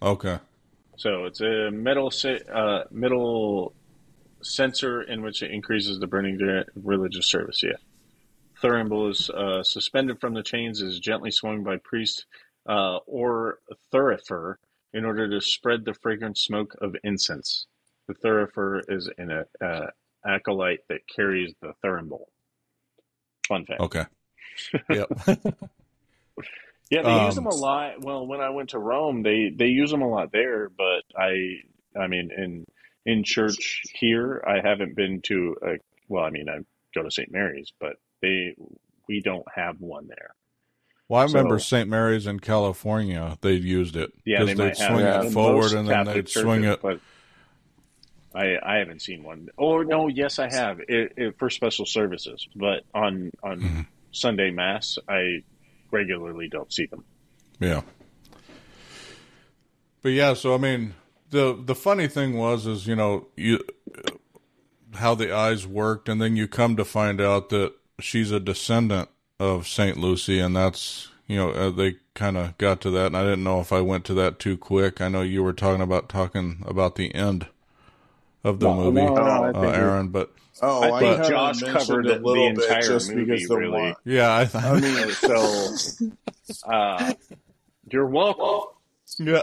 Okay. 0.00 0.38
So 0.96 1.26
it's 1.26 1.40
a 1.40 1.70
metal 1.70 2.10
uh, 2.52 2.84
metal 2.90 3.74
censer 4.42 5.02
in 5.02 5.22
which 5.22 5.42
it 5.42 5.50
increases 5.50 5.98
the 5.98 6.06
burning 6.06 6.38
during 6.38 6.64
religious 6.74 7.28
service. 7.28 7.62
Yeah, 7.62 7.72
thurible 8.62 9.10
is 9.10 9.28
uh, 9.30 9.62
suspended 9.62 10.20
from 10.20 10.34
the 10.34 10.42
chains, 10.42 10.80
is 10.80 10.98
gently 10.98 11.30
swung 11.30 11.62
by 11.62 11.76
priest 11.76 12.24
uh, 12.68 12.98
or 13.06 13.58
thurifer 13.92 14.56
in 14.94 15.04
order 15.04 15.28
to 15.28 15.40
spread 15.40 15.84
the 15.84 15.92
fragrant 15.94 16.38
smoke 16.38 16.74
of 16.80 16.96
incense. 17.04 17.66
The 18.08 18.14
thurifer 18.14 18.82
is 18.88 19.08
an 19.18 19.44
uh, 19.62 19.86
acolyte 20.26 20.80
that 20.88 21.00
carries 21.14 21.54
the 21.60 21.72
thurible. 21.84 22.24
Fun 23.46 23.64
fact. 23.66 23.80
Okay. 23.80 24.04
yep. 24.90 25.08
Yeah, 26.90 27.02
they 27.02 27.26
use 27.26 27.36
Um, 27.36 27.44
them 27.44 27.52
a 27.52 27.54
lot. 27.54 28.00
Well, 28.02 28.26
when 28.26 28.40
I 28.40 28.48
went 28.48 28.70
to 28.70 28.78
Rome, 28.78 29.22
they 29.22 29.50
they 29.54 29.66
use 29.66 29.90
them 29.90 30.00
a 30.00 30.08
lot 30.08 30.32
there. 30.32 30.70
But 30.70 31.02
I, 31.14 31.56
I 31.94 32.06
mean, 32.06 32.30
in 32.34 32.64
in 33.04 33.24
church 33.24 33.82
here, 33.92 34.42
I 34.46 34.66
haven't 34.66 34.96
been 34.96 35.20
to. 35.24 35.54
A, 35.62 35.72
well, 36.08 36.24
I 36.24 36.30
mean, 36.30 36.48
I 36.48 36.60
go 36.94 37.02
to 37.02 37.10
St. 37.10 37.30
Mary's, 37.30 37.74
but 37.78 37.96
they 38.22 38.54
we 39.06 39.20
don't 39.20 39.44
have 39.54 39.78
one 39.82 40.06
there. 40.08 40.30
Well, 41.10 41.20
I 41.20 41.24
remember 41.24 41.58
So- 41.58 41.76
St. 41.76 41.90
Mary's 41.90 42.26
in 42.26 42.40
California. 42.40 43.36
They 43.42 43.52
used 43.52 43.94
it 43.94 44.10
Yeah, 44.24 44.44
they 44.44 44.54
because 44.54 44.58
might 44.58 44.64
they'd 44.96 45.02
have 45.04 45.20
swing 45.20 45.26
it 45.26 45.32
forward 45.32 45.72
and 45.72 45.88
then 45.88 46.06
Catholic 46.06 46.14
they'd 46.14 46.28
swing 46.30 46.64
it. 46.64 46.80
But 46.80 47.00
I 48.38 48.56
I 48.62 48.76
haven't 48.78 49.02
seen 49.02 49.22
one. 49.24 49.48
Or 49.56 49.84
no, 49.84 50.08
yes, 50.08 50.38
I 50.38 50.48
have 50.50 50.80
it, 50.88 51.12
it, 51.16 51.38
for 51.38 51.50
special 51.50 51.86
services. 51.86 52.46
But 52.54 52.84
on 52.94 53.30
on 53.42 53.60
Mhm. 53.60 53.86
Sunday 54.12 54.50
Mass, 54.50 54.98
I 55.08 55.42
regularly 55.90 56.48
don't 56.48 56.72
see 56.72 56.86
them. 56.86 57.04
Yeah. 57.60 57.82
But 60.02 60.10
yeah, 60.10 60.34
so 60.34 60.54
I 60.54 60.58
mean, 60.58 60.94
the 61.30 61.58
the 61.60 61.74
funny 61.74 62.06
thing 62.08 62.36
was 62.36 62.66
is 62.66 62.86
you 62.86 62.96
know 62.96 63.26
you 63.36 63.60
how 64.94 65.14
the 65.14 65.34
eyes 65.34 65.66
worked, 65.66 66.08
and 66.08 66.20
then 66.20 66.36
you 66.36 66.48
come 66.48 66.76
to 66.76 66.84
find 66.84 67.20
out 67.20 67.48
that 67.50 67.72
she's 68.00 68.30
a 68.30 68.40
descendant 68.40 69.08
of 69.38 69.66
Saint 69.68 69.96
Lucy, 69.98 70.38
and 70.38 70.54
that's 70.56 71.08
you 71.26 71.36
know 71.36 71.50
uh, 71.50 71.70
they 71.70 71.96
kind 72.14 72.36
of 72.36 72.56
got 72.58 72.80
to 72.82 72.90
that, 72.90 73.06
and 73.06 73.16
I 73.16 73.22
didn't 73.24 73.44
know 73.44 73.60
if 73.60 73.72
I 73.72 73.80
went 73.80 74.04
to 74.06 74.14
that 74.14 74.38
too 74.38 74.56
quick. 74.56 75.00
I 75.00 75.08
know 75.08 75.22
you 75.22 75.42
were 75.42 75.52
talking 75.52 75.82
about 75.82 76.08
talking 76.08 76.62
about 76.66 76.94
the 76.94 77.14
end 77.14 77.46
of 78.44 78.60
the 78.60 78.66
No, 78.66 78.74
movie, 78.74 79.00
no, 79.00 79.14
no, 79.14 79.44
uh, 79.44 79.52
think 79.52 79.74
Aaron, 79.74 80.08
but 80.08 80.32
Oh, 80.60 80.82
I 80.82 80.98
think 81.00 81.16
kinda 81.16 81.28
Josh 81.28 81.62
covered 81.62 82.06
a 82.06 82.14
it 82.14 82.18
the 82.22 82.26
little 82.26 82.52
bit 82.54 82.64
entire 82.64 82.80
just 82.88 83.08
movie, 83.10 83.24
because 83.26 83.48
the 83.48 83.56
really. 83.56 83.80
one- 83.80 83.94
yeah, 84.04 84.36
I, 84.38 84.44
th- 84.44 84.64
I 84.64 84.80
mean, 84.80 85.10
so 85.12 85.74
uh, 86.66 87.14
you're 87.90 88.06
welcome 88.06 88.68
yeah, 89.18 89.42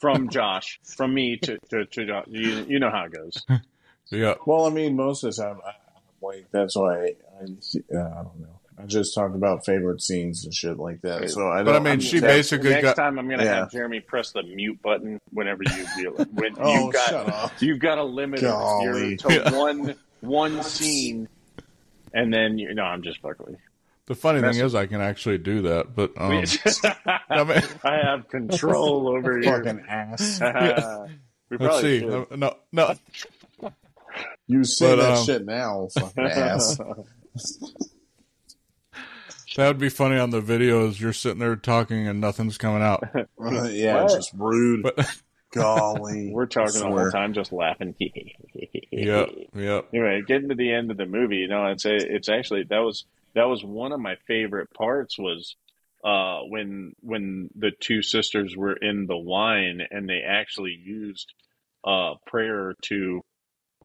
from 0.00 0.28
Josh, 0.28 0.80
from 0.84 1.14
me 1.14 1.36
to 1.38 1.58
to, 1.70 1.84
to 1.86 2.06
Josh. 2.06 2.24
You, 2.28 2.64
you 2.68 2.78
know 2.80 2.90
how 2.90 3.04
it 3.04 3.12
goes. 3.12 3.44
yeah. 4.10 4.34
Well, 4.46 4.66
I 4.66 4.70
mean, 4.70 4.96
most 4.96 5.22
of 5.24 5.34
the 5.34 5.42
time, 5.42 5.58
I, 5.64 5.70
I'm 5.70 6.02
like 6.20 6.46
that's 6.50 6.76
why 6.76 6.94
I, 6.94 6.98
I, 6.98 7.42
I 7.42 8.22
don't 8.22 8.40
know. 8.40 8.58
I 8.78 8.86
just 8.86 9.14
talked 9.14 9.34
about 9.34 9.64
favorite 9.64 10.02
scenes 10.02 10.44
and 10.44 10.52
shit 10.54 10.78
like 10.78 11.00
that. 11.02 11.30
So 11.30 11.48
I. 11.48 11.62
But 11.62 11.76
I 11.76 11.78
mean, 11.78 11.92
I'm 11.94 12.00
she 12.00 12.12
just- 12.12 12.24
basically 12.24 12.70
Next 12.70 12.82
got 12.84 12.96
time, 12.96 13.18
I'm 13.18 13.28
gonna 13.28 13.44
Yeah. 13.44 13.54
have 13.56 13.70
Jeremy 13.70 14.00
press 14.00 14.32
the 14.32 14.42
mute 14.42 14.80
button 14.82 15.20
whenever 15.30 15.62
you 15.64 15.86
feel 15.88 16.20
it. 16.20 16.32
When 16.32 16.54
Oh, 16.60 16.72
you've 16.84 16.92
got 16.92 17.08
shut 17.10 17.28
up! 17.28 17.52
you've 17.60 17.78
got 17.78 17.98
a 17.98 18.04
limit 18.04 18.40
of 18.42 18.50
Golly. 18.50 19.08
your, 19.10 19.16
to 19.42 19.50
one 19.54 19.94
one 20.20 20.62
scene, 20.64 21.28
and 22.14 22.32
then 22.32 22.58
you 22.58 22.74
know 22.74 22.84
I'm 22.84 23.02
just 23.02 23.20
fucking. 23.20 23.56
the 24.06 24.14
funny 24.14 24.40
That's- 24.40 24.56
thing 24.56 24.64
is 24.66 24.74
I 24.74 24.86
can 24.86 25.00
actually 25.00 25.38
do 25.38 25.62
that, 25.62 25.94
but 25.94 26.12
um. 26.16 26.32
I 27.30 27.44
mean, 27.44 27.62
I 27.84 27.96
have 28.04 28.28
control 28.28 29.08
over 29.08 29.40
your 29.40 29.62
Fucking 29.64 29.84
ass! 29.88 30.40
we 31.50 31.56
let's 31.58 31.80
see, 31.82 32.00
should. 32.00 32.38
No, 32.38 32.56
no, 32.72 32.94
You 34.46 34.64
say 34.64 34.96
But, 34.96 35.02
that 35.02 35.18
um, 35.18 35.24
shit 35.26 35.44
now, 35.46 35.88
fucking 35.94 36.24
ass. 36.24 36.78
That 39.56 39.68
would 39.68 39.78
be 39.78 39.88
funny 39.88 40.18
on 40.18 40.30
the 40.30 40.40
videos. 40.40 40.98
You're 41.00 41.12
sitting 41.12 41.38
there 41.38 41.56
talking 41.56 42.08
and 42.08 42.20
nothing's 42.20 42.58
coming 42.58 42.82
out. 42.82 43.04
Yeah, 43.70 44.02
What? 44.02 44.12
just 44.12 44.32
rude. 44.34 44.82
But 44.82 45.06
Golly, 45.52 46.30
We're 46.32 46.46
talking 46.46 46.82
all 46.82 46.94
the 46.94 47.02
whole 47.02 47.10
time, 47.10 47.34
just 47.34 47.52
laughing. 47.52 47.94
yep, 48.90 49.28
yep. 49.54 49.88
Anyway, 49.92 50.22
getting 50.26 50.48
to 50.48 50.54
the 50.54 50.72
end 50.72 50.90
of 50.90 50.96
the 50.96 51.04
movie, 51.06 51.36
you 51.36 51.48
know, 51.48 51.66
it's 51.66 51.84
a, 51.84 51.94
it's 51.94 52.28
actually 52.30 52.64
that 52.70 52.78
was 52.78 53.04
that 53.34 53.44
was 53.44 53.62
one 53.62 53.92
of 53.92 54.00
my 54.00 54.16
favorite 54.26 54.72
parts 54.72 55.18
was 55.18 55.56
uh, 56.04 56.40
when 56.48 56.94
when 57.00 57.50
the 57.54 57.70
two 57.78 58.00
sisters 58.02 58.54
were 58.56 58.72
in 58.74 59.06
the 59.06 59.16
wine 59.16 59.82
and 59.90 60.08
they 60.08 60.22
actually 60.26 60.72
used 60.82 61.32
uh, 61.84 62.14
prayer 62.26 62.74
to 62.82 63.22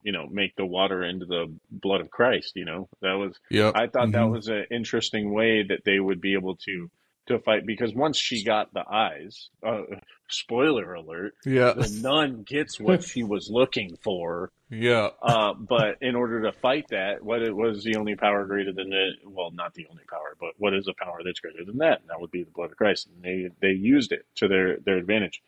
you 0.07 0.13
know 0.13 0.25
make 0.41 0.55
the 0.55 0.65
water 0.65 1.03
into 1.03 1.25
the 1.25 1.53
blood 1.69 1.99
of 1.99 2.09
Christ. 2.09 2.53
You 2.55 2.63
know, 2.63 2.87
that 3.01 3.15
was 3.21 3.37
Yep. 3.49 3.73
I 3.75 3.87
thought 3.87 4.13
that 4.13 4.29
Mhm. 4.29 4.31
was 4.31 4.47
an 4.47 4.65
interesting 4.71 5.33
way 5.33 5.63
that 5.63 5.83
they 5.83 5.99
would 5.99 6.21
be 6.21 6.33
able 6.33 6.55
to 6.67 6.89
to 7.27 7.39
fight 7.39 7.65
because 7.65 7.93
once 7.93 8.17
she 8.17 8.41
got 8.41 8.73
the 8.73 8.85
eyes, 8.89 9.49
uh, 9.61 9.81
spoiler 10.29 10.93
alert, 10.93 11.33
Yeah, 11.45 11.73
the 11.73 11.89
nun 12.01 12.43
gets 12.43 12.79
what 12.79 13.03
she 13.03 13.21
was 13.23 13.49
looking 13.51 13.97
for. 14.01 14.49
yeah, 14.69 15.09
Uh, 15.21 15.53
but 15.53 15.97
in 16.01 16.15
order 16.15 16.43
to 16.43 16.53
fight 16.53 16.85
that, 16.89 17.21
what 17.21 17.41
it 17.41 17.53
was 17.53 17.83
the 17.83 17.97
only 17.97 18.15
power 18.15 18.45
greater 18.45 18.71
than 18.71 18.93
it? 18.93 19.15
Well, 19.25 19.51
not 19.51 19.73
the 19.73 19.87
only 19.91 20.03
power, 20.09 20.37
but 20.39 20.51
what 20.57 20.73
is 20.73 20.87
a 20.87 20.93
power 21.03 21.19
that's 21.25 21.41
greater 21.41 21.65
than 21.65 21.79
that? 21.79 21.99
And 21.99 22.09
that 22.09 22.21
would 22.21 22.31
be 22.31 22.43
the 22.43 22.51
blood 22.51 22.71
of 22.71 22.77
Christ. 22.77 23.07
And 23.07 23.21
they 23.21 23.49
they 23.61 23.73
used 23.95 24.13
it 24.13 24.25
to 24.35 24.47
their 24.47 24.77
their 24.85 24.97
advantage. 24.97 25.41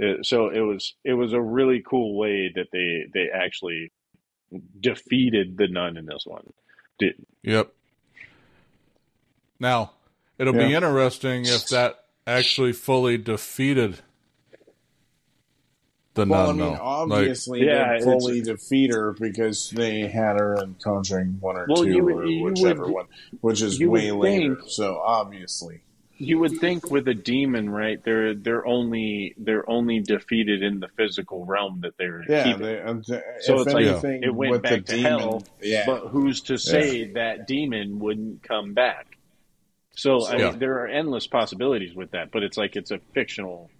Uh, 0.00 0.22
so 0.22 0.48
it 0.50 0.60
was 0.60 0.94
it 1.04 1.14
was 1.14 1.32
a 1.32 1.40
really 1.40 1.80
cool 1.92 2.16
way 2.16 2.52
that 2.54 2.68
they 2.72 3.06
they 3.12 3.26
actually 3.30 3.90
defeated 4.80 5.56
the 5.56 5.68
nun 5.68 5.96
in 5.96 6.06
this 6.06 6.24
one. 6.26 6.52
Did, 6.98 7.14
yep. 7.42 7.72
Now, 9.60 9.92
it'll 10.38 10.52
be 10.52 10.74
interesting 10.74 11.42
if 11.46 11.68
that 11.68 12.04
actually 12.26 12.72
fully 12.72 13.16
defeated 13.18 14.00
the 16.14 16.26
Well, 16.26 16.42
I 16.42 16.46
nun. 16.46 16.56
mean, 16.58 16.66
though. 16.66 16.70
Like, 16.72 16.80
obviously 16.80 17.66
Yeah, 17.66 17.88
they 17.88 17.96
it's- 17.96 18.04
fully 18.04 18.40
defeat 18.40 18.92
her 18.92 19.12
because 19.12 19.70
they 19.70 20.02
had 20.02 20.38
her 20.38 20.62
in 20.62 20.76
Conjuring 20.82 21.38
one 21.40 21.56
or 21.56 21.66
Well, 21.68 21.82
two 21.84 21.90
you 21.90 22.04
would- 22.04 22.14
or 22.14 22.26
you 22.26 22.44
whichever 22.44 22.84
would- 22.84 22.92
one, 22.94 23.06
which 23.40 23.62
is 23.62 23.80
you 23.80 23.90
way 23.90 24.12
later. 24.12 24.56
think- 24.56 24.68
So 24.70 24.98
obviously, 24.98 25.80
you 26.24 26.38
would 26.38 26.58
think 26.58 26.90
with 26.90 27.06
a 27.08 27.14
demon, 27.14 27.70
right? 27.70 28.02
They're 28.04 28.34
they're 28.34 28.66
only 28.66 29.34
they're 29.38 29.68
only 29.68 30.00
defeated 30.00 30.62
in 30.62 30.80
the 30.80 30.88
physical 30.96 31.44
realm 31.44 31.80
that 31.82 31.96
they're 31.98 32.22
yeah. 32.28 32.44
keeping. 32.44 32.62
They, 32.62 32.80
um, 32.80 33.02
So 33.04 33.14
if 33.14 33.66
it's 33.66 33.74
like 33.74 33.86
anything, 33.86 34.22
it 34.22 34.34
went 34.34 34.52
with 34.52 34.62
back 34.62 34.72
the 34.72 34.80
to 34.80 34.96
demon, 34.96 35.18
hell, 35.18 35.42
yeah, 35.62 35.84
But 35.86 36.08
who's 36.08 36.40
to 36.42 36.58
say 36.58 37.12
that 37.12 37.46
demon 37.46 37.98
wouldn't 37.98 38.42
come 38.42 38.74
back? 38.74 39.18
So 39.96 40.26
I 40.26 40.36
Yeah. 40.36 40.50
mean, 40.50 40.58
there 40.58 40.80
are 40.80 40.88
endless 40.88 41.26
possibilities 41.26 41.94
with 41.94 42.10
that, 42.12 42.30
but 42.32 42.42
it's 42.42 42.56
like 42.56 42.76
it's 42.76 42.90
a 42.90 42.98
fictional. 43.12 43.70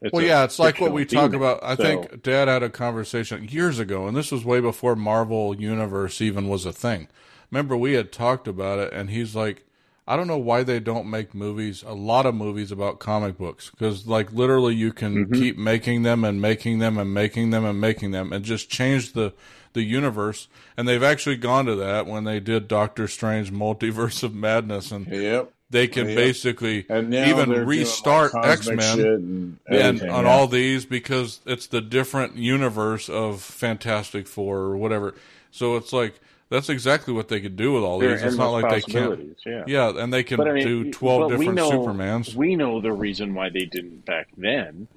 It's 0.00 0.12
well, 0.12 0.22
a 0.22 0.28
yeah, 0.28 0.44
it's 0.44 0.58
like 0.58 0.74
what 0.80 0.92
fictional 0.92 0.94
we 0.94 1.04
talk 1.06 1.32
about. 1.32 1.60
I 1.62 1.74
So- 1.74 1.82
think 1.82 2.22
Dad 2.22 2.48
had 2.48 2.62
a 2.62 2.70
conversation 2.70 3.48
years 3.48 3.78
ago, 3.78 4.06
and 4.06 4.16
this 4.16 4.30
was 4.30 4.44
way 4.44 4.60
before 4.60 4.94
Marvel 4.94 5.56
Universe 5.58 6.20
even 6.20 6.48
was 6.48 6.64
a 6.66 6.72
thing. 6.72 7.08
Remember, 7.50 7.76
we 7.76 7.94
had 7.94 8.12
talked 8.12 8.46
about 8.46 8.78
it, 8.78 8.92
and 8.92 9.08
he's 9.10 9.34
like, 9.34 9.64
I 10.08 10.16
don't 10.16 10.26
know 10.26 10.38
why 10.38 10.62
they 10.62 10.80
don't 10.80 11.10
make 11.10 11.34
movies, 11.34 11.84
a 11.86 11.92
lot 11.92 12.24
of 12.26 12.34
movies 12.34 12.72
about 12.72 12.98
comic 12.98 13.36
books, 13.36 13.70
because 13.70 14.06
like 14.06 14.32
literally 14.32 14.74
you 14.74 14.92
can 14.92 15.26
Mm-hmm. 15.26 15.34
keep 15.34 15.58
making 15.58 16.02
them 16.02 16.24
and 16.24 16.40
making 16.40 16.78
them 16.78 16.96
and 16.98 17.12
making 17.12 17.50
them 17.50 17.64
and 17.64 17.78
making 17.80 18.10
them, 18.12 18.32
and 18.32 18.44
just 18.44 18.70
change 18.70 19.12
the 19.12 19.34
the 19.74 19.82
universe. 19.82 20.48
And 20.78 20.88
they've 20.88 21.02
actually 21.02 21.36
gone 21.36 21.66
to 21.66 21.76
that 21.76 22.06
when 22.06 22.24
they 22.24 22.40
did 22.40 22.68
Doctor 22.68 23.06
Strange 23.06 23.52
Multiverse 23.52 24.22
of 24.22 24.34
Madness, 24.34 24.90
and 24.90 25.06
yep. 25.06 25.52
they 25.68 25.86
can 25.86 26.08
Yeah. 26.08 26.14
basically 26.14 26.86
And 26.88 27.12
even 27.12 27.50
restart 27.50 28.32
like, 28.32 28.46
X-Men 28.46 29.58
and, 29.66 30.00
and 30.00 30.02
on 30.10 30.24
yeah. 30.24 30.30
all 30.30 30.46
these 30.48 30.86
because 30.86 31.40
it's 31.44 31.66
the 31.66 31.82
different 31.82 32.36
universe 32.36 33.10
of 33.10 33.42
Fantastic 33.42 34.26
Four 34.26 34.56
or 34.60 34.76
whatever. 34.78 35.14
So 35.50 35.76
it's 35.76 35.92
like 35.92 36.18
that's 36.50 36.68
exactly 36.68 37.12
what 37.12 37.28
they 37.28 37.40
could 37.40 37.56
do 37.56 37.72
with 37.72 37.82
all 37.82 37.98
There 37.98 38.14
these. 38.14 38.22
It's 38.22 38.36
not 38.36 38.50
like 38.50 38.70
they 38.70 38.80
can't. 38.80 39.36
Yeah. 39.44 39.64
Yeah, 39.66 39.92
and 39.96 40.12
they 40.12 40.22
can 40.22 40.38
But 40.38 40.48
I 40.48 40.52
mean, 40.52 40.66
do 40.66 40.90
twelve 40.92 41.30
but 41.30 41.38
we 41.38 41.46
different 41.46 41.56
know, 41.56 41.70
Supermans. 41.70 42.34
We 42.34 42.56
know 42.56 42.80
the 42.80 42.92
reason 42.92 43.34
why 43.34 43.50
they 43.50 43.66
didn't 43.66 44.04
back 44.06 44.28
then 44.36 44.88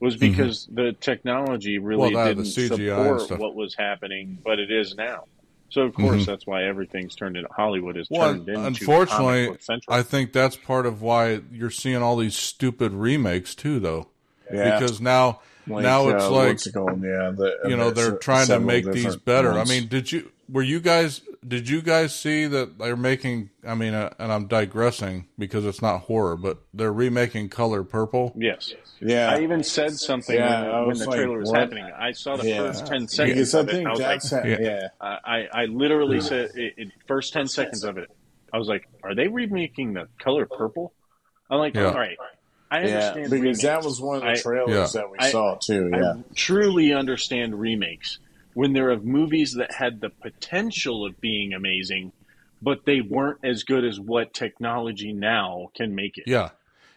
was 0.00 0.16
because 0.16 0.66
the 0.70 0.92
technology 0.92 1.78
really 1.78 2.10
Mm-hmm. 2.10 2.14
Well, 2.14 2.24
that, 2.26 2.34
didn't 2.36 2.44
CGI 2.78 3.20
support 3.20 3.40
what 3.40 3.54
was 3.54 3.74
happening, 3.74 4.38
but 4.44 4.58
it 4.58 4.70
is 4.70 4.94
now. 4.94 5.24
So 5.70 5.82
of 5.82 5.94
course 5.94 6.24
that's 6.24 6.46
why 6.46 6.64
everything's 6.64 7.16
turned 7.16 7.36
into 7.36 7.48
Hollywood 7.52 7.96
is 7.96 8.08
Mm-hmm. 8.08 8.14
Well, 8.20 8.32
turned 8.34 8.48
into 8.48 8.66
unfortunately, 8.66 9.46
comic 9.46 9.62
central. 9.62 9.96
I 9.96 10.02
think 10.02 10.32
that's 10.32 10.56
part 10.56 10.86
of 10.86 11.02
why 11.02 11.40
you're 11.50 11.70
seeing 11.70 11.96
all 11.96 12.16
these 12.16 12.36
stupid 12.36 12.92
remakes 12.92 13.54
too, 13.54 13.80
though. 13.80 14.08
Yeah. 14.52 14.78
Because 14.78 15.00
now, 15.00 15.40
Like, 15.66 15.82
now 15.82 16.08
it's 16.10 16.24
uh, 16.24 16.30
like 16.30 16.48
what's 16.48 16.66
it 16.66 16.74
called? 16.74 17.02
Yeah, 17.02 17.32
the, 17.34 17.56
you 17.66 17.76
know 17.76 17.90
they're 17.90 18.16
trying 18.16 18.46
to 18.48 18.60
make 18.60 18.90
these 18.90 19.16
better. 19.16 19.52
ones. 19.52 19.70
I 19.70 19.74
mean, 19.74 19.88
did 19.88 20.12
you 20.12 20.30
were 20.48 20.62
you 20.62 20.80
guys 20.80 21.20
did 21.46 21.68
you 21.68 21.82
guys 21.82 22.14
see 22.18 22.46
that 22.46 22.78
they're 22.78 22.96
making? 22.96 23.50
I 23.66 23.74
mean, 23.74 23.92
uh, 23.94 24.10
and 24.18 24.32
I'm 24.32 24.46
digressing 24.46 25.26
because 25.38 25.66
it's 25.66 25.82
not 25.82 25.98
horror, 26.02 26.36
but 26.36 26.58
they're 26.72 26.92
remaking 26.92 27.50
Color 27.50 27.84
Purple. 27.84 28.32
yes. 28.34 28.72
yeah, 29.00 29.30
I 29.30 29.42
even 29.42 29.62
said 29.62 29.92
something 29.92 30.34
Yeah, 30.36 30.62
I 30.62 30.62
when, 30.62 30.78
when 30.78 30.88
was 30.88 30.98
the 31.00 31.06
like, 31.10 31.16
trailer 31.16 31.38
was 31.38 31.50
what? 31.50 31.60
happening. 31.60 31.84
I 31.84 32.12
saw 32.12 32.36
the 32.36 32.48
Yeah. 32.48 32.58
first 32.72 32.86
ten 32.86 33.06
seconds 33.08 33.34
because 33.34 33.54
I 33.54 33.60
of 33.60 33.68
it. 33.68 33.72
think 33.72 33.86
I 33.86 33.90
was 33.90 34.00
like, 34.00 34.22
that's 34.22 34.32
Yeah. 34.32 34.56
yeah. 34.60 34.88
I, 35.00 35.48
I 35.52 35.64
literally 35.66 36.20
said 36.22 36.50
it, 36.54 36.74
it, 36.78 36.88
first 37.06 37.32
ten 37.34 37.46
seconds 37.46 37.84
of 37.84 37.98
it. 37.98 38.08
I 38.52 38.56
was 38.58 38.68
like, 38.68 38.88
"Are 39.02 39.14
they 39.14 39.28
remaking 39.28 39.92
the 39.94 40.08
color 40.18 40.46
purple?" 40.46 40.92
I'm 41.50 41.58
like, 41.58 41.74
Yeah. 41.74 41.86
"All 41.88 41.94
right, 41.94 42.16
I 42.70 42.86
Yeah, 42.86 43.08
understand." 43.10 43.30
because 43.42 43.60
that 43.62 43.82
was 43.84 44.00
one 44.00 44.16
of 44.18 44.22
the 44.22 44.30
I- 44.30 44.36
trailers 44.36 44.94
Yeah. 44.94 45.00
that 45.02 45.10
we 45.10 45.18
I- 45.18 45.30
saw 45.30 45.56
too. 45.56 45.90
I 45.92 45.98
Yeah, 45.98 46.14
truly 46.34 46.92
understand 46.94 47.58
remakes 47.60 48.18
when 48.54 48.72
they're 48.72 48.90
of 48.90 49.04
movies 49.04 49.54
that 49.54 49.72
had 49.72 50.00
the 50.00 50.08
potential 50.10 51.04
of 51.06 51.20
being 51.20 51.52
amazing, 51.52 52.12
but 52.62 52.84
they 52.86 53.00
weren't 53.00 53.38
as 53.44 53.62
good 53.64 53.84
as 53.84 54.00
what 54.00 54.32
technology 54.32 55.12
now 55.12 55.70
can 55.76 55.94
make 55.94 56.16
it. 56.18 56.24
Yeah, 56.26 56.50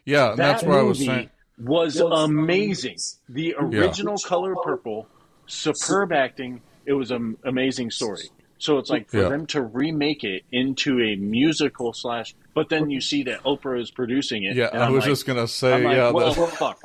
yeah, 0.05 0.27
that 0.29 0.37
that's 0.37 0.63
what 0.63 0.77
I 0.77 0.83
was 0.83 0.99
saying. 0.99 1.29
was 1.61 1.99
amazing. 1.99 2.97
The 3.27 3.55
original 3.57 4.17
Color 4.17 4.55
Purple, 4.63 5.07
superb 5.47 6.11
acting. 6.13 6.61
It 6.85 6.93
was 6.93 7.11
an 7.11 7.37
amazing 7.43 7.91
story. 7.91 8.29
So 8.59 8.77
it's 8.79 8.89
like 8.89 9.09
for 9.11 9.21
Yeah. 9.23 9.29
them 9.29 9.45
to 9.47 9.61
remake 9.61 10.23
it 10.23 10.43
into 10.51 10.99
a 11.01 11.15
musical 11.15 11.93
slash, 11.93 12.33
but 12.55 12.69
then 12.69 12.89
you 12.89 13.01
see 13.01 13.23
that 13.23 13.43
Oprah 13.43 13.79
is 13.79 13.91
producing 13.91 14.45
it. 14.45 14.55
Yeah, 14.55 14.67
I 14.71 14.89
was 14.89 15.01
like- 15.01 15.09
just 15.11 15.25
gonna 15.27 15.47
say, 15.47 15.73
I'm 15.73 15.83
like, 15.83 15.95
yeah, 15.97 16.11
well, 16.11 16.33
that- 16.33 16.49
fuck. 16.55 16.79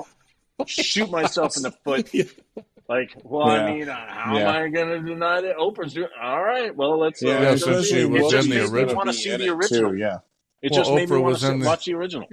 Shoot 0.67 1.11
myself 1.11 1.57
in 1.57 1.63
the 1.63 1.71
foot. 1.71 2.11
Like, 2.89 3.13
well, 3.23 3.47
Yeah. 3.47 3.65
I 3.65 3.73
mean, 3.73 3.89
uh, 3.89 3.95
how 4.09 4.37
Yeah. 4.37 4.55
am 4.57 4.65
I 4.65 4.69
going 4.69 4.89
to 4.89 5.09
deny 5.09 5.41
that 5.41 5.57
Oprah's 5.57 5.95
doing? 5.95 6.09
All 6.21 6.43
right, 6.43 6.75
well, 6.75 6.99
let's. 6.99 7.23
uh, 7.25 7.29
yeah, 7.29 7.41
Yeah, 7.43 7.57
since 7.57 7.89
see. 7.89 7.95
she 7.95 8.01
It 8.03 8.11
was 8.11 8.31
just 8.31 8.49
in 8.49 8.55
the 8.55 8.65
original. 8.65 8.95
want 8.97 9.09
to 9.09 9.13
see 9.15 9.37
the 9.37 9.49
original. 9.51 9.91
Too, 9.93 9.97
yeah, 9.99 10.19
It 10.61 10.73
Well, 10.73 10.81
just 10.81 10.93
made 10.93 11.09
me 11.09 11.17
Oprah 11.17 11.21
want 11.23 11.33
was 11.33 11.41
to 11.43 11.51
in 11.53 11.59
the- 11.61 11.67
watch 11.67 11.85
the 11.87 11.95
original. 11.95 12.29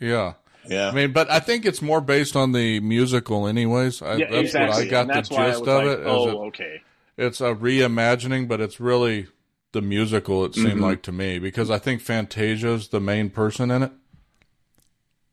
yeah. 0.00 0.32
yeah. 0.68 0.88
I 0.88 0.92
mean, 0.92 1.12
but 1.12 1.30
I 1.30 1.38
think 1.40 1.64
it's 1.64 1.80
more 1.82 2.00
based 2.00 2.34
on 2.36 2.52
the 2.52 2.80
musical, 2.80 3.46
anyways. 3.46 4.02
I, 4.02 4.16
Yeah, 4.16 4.30
that's 4.30 4.42
exactly. 4.48 4.68
what 4.68 4.86
I 4.86 4.90
got 4.90 5.06
that's 5.08 5.28
the 5.28 5.34
why 5.34 5.42
I 5.42 5.46
gist 5.50 5.60
was 5.60 5.68
of 5.68 5.74
like, 5.74 5.86
it. 5.86 6.00
Is 6.00 6.06
oh, 6.06 6.28
it 6.28 6.34
okay. 6.48 6.82
it's 7.16 7.40
a 7.40 7.54
reimagining, 7.54 8.48
but 8.48 8.60
it's 8.60 8.80
really 8.80 9.28
the 9.72 9.80
musical. 9.82 10.44
It 10.44 10.54
seemed 10.54 10.80
Mhm. 10.80 10.82
like 10.82 11.02
to 11.02 11.12
me 11.12 11.38
because 11.38 11.70
I 11.70 11.78
think 11.78 12.00
Fantasia's 12.02 12.88
the 12.88 13.00
main 13.00 13.30
person 13.30 13.70
in 13.70 13.82
it. 13.84 13.92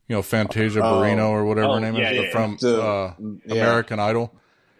You 0.08 0.16
know, 0.16 0.22
Fantasia 0.22 0.80
Oh. 0.80 1.02
Barrino 1.02 1.28
or 1.28 1.44
whatever 1.44 1.68
Oh, 1.68 1.74
her 1.74 1.80
name 1.80 1.96
yeah, 1.96 2.10
is 2.10 2.16
yeah, 2.16 2.22
the- 2.22 2.28
from 2.30 2.56
The- 2.60 2.82
uh, 2.82 3.14
yeah. 3.44 3.54
American 3.54 3.98
Idol. 4.00 4.32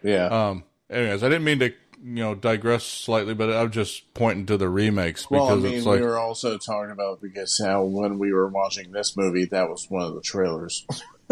Yeah. 0.03 0.27
Um, 0.27 0.65
anyways, 0.91 1.23
I 1.23 1.29
didn't 1.29 1.45
mean 1.45 1.59
to 1.61 1.67
you 2.03 2.15
know 2.15 2.35
digress 2.35 2.85
slightly, 2.85 3.35
but 3.35 3.51
I'm 3.53 3.71
just 3.71 4.13
pointing 4.15 4.47
to 4.47 4.57
the 4.57 4.69
remakes 4.69 5.29
Well, 5.31 5.45
I 5.47 5.49
because 5.51 5.65
mean, 5.65 5.73
it's 5.75 5.87
like 5.87 6.01
we 6.01 6.07
were 6.07 6.19
also 6.19 6.57
talking 6.59 6.91
about 6.93 7.21
because 7.21 7.61
how 7.65 7.85
when 7.85 8.19
we 8.19 8.33
were 8.33 8.49
watching 8.49 8.93
this 8.93 9.17
movie, 9.17 9.47
that 9.47 9.69
was 9.69 9.87
one 9.89 10.03
of 10.03 10.15
the 10.15 10.21
trailers. 10.21 10.87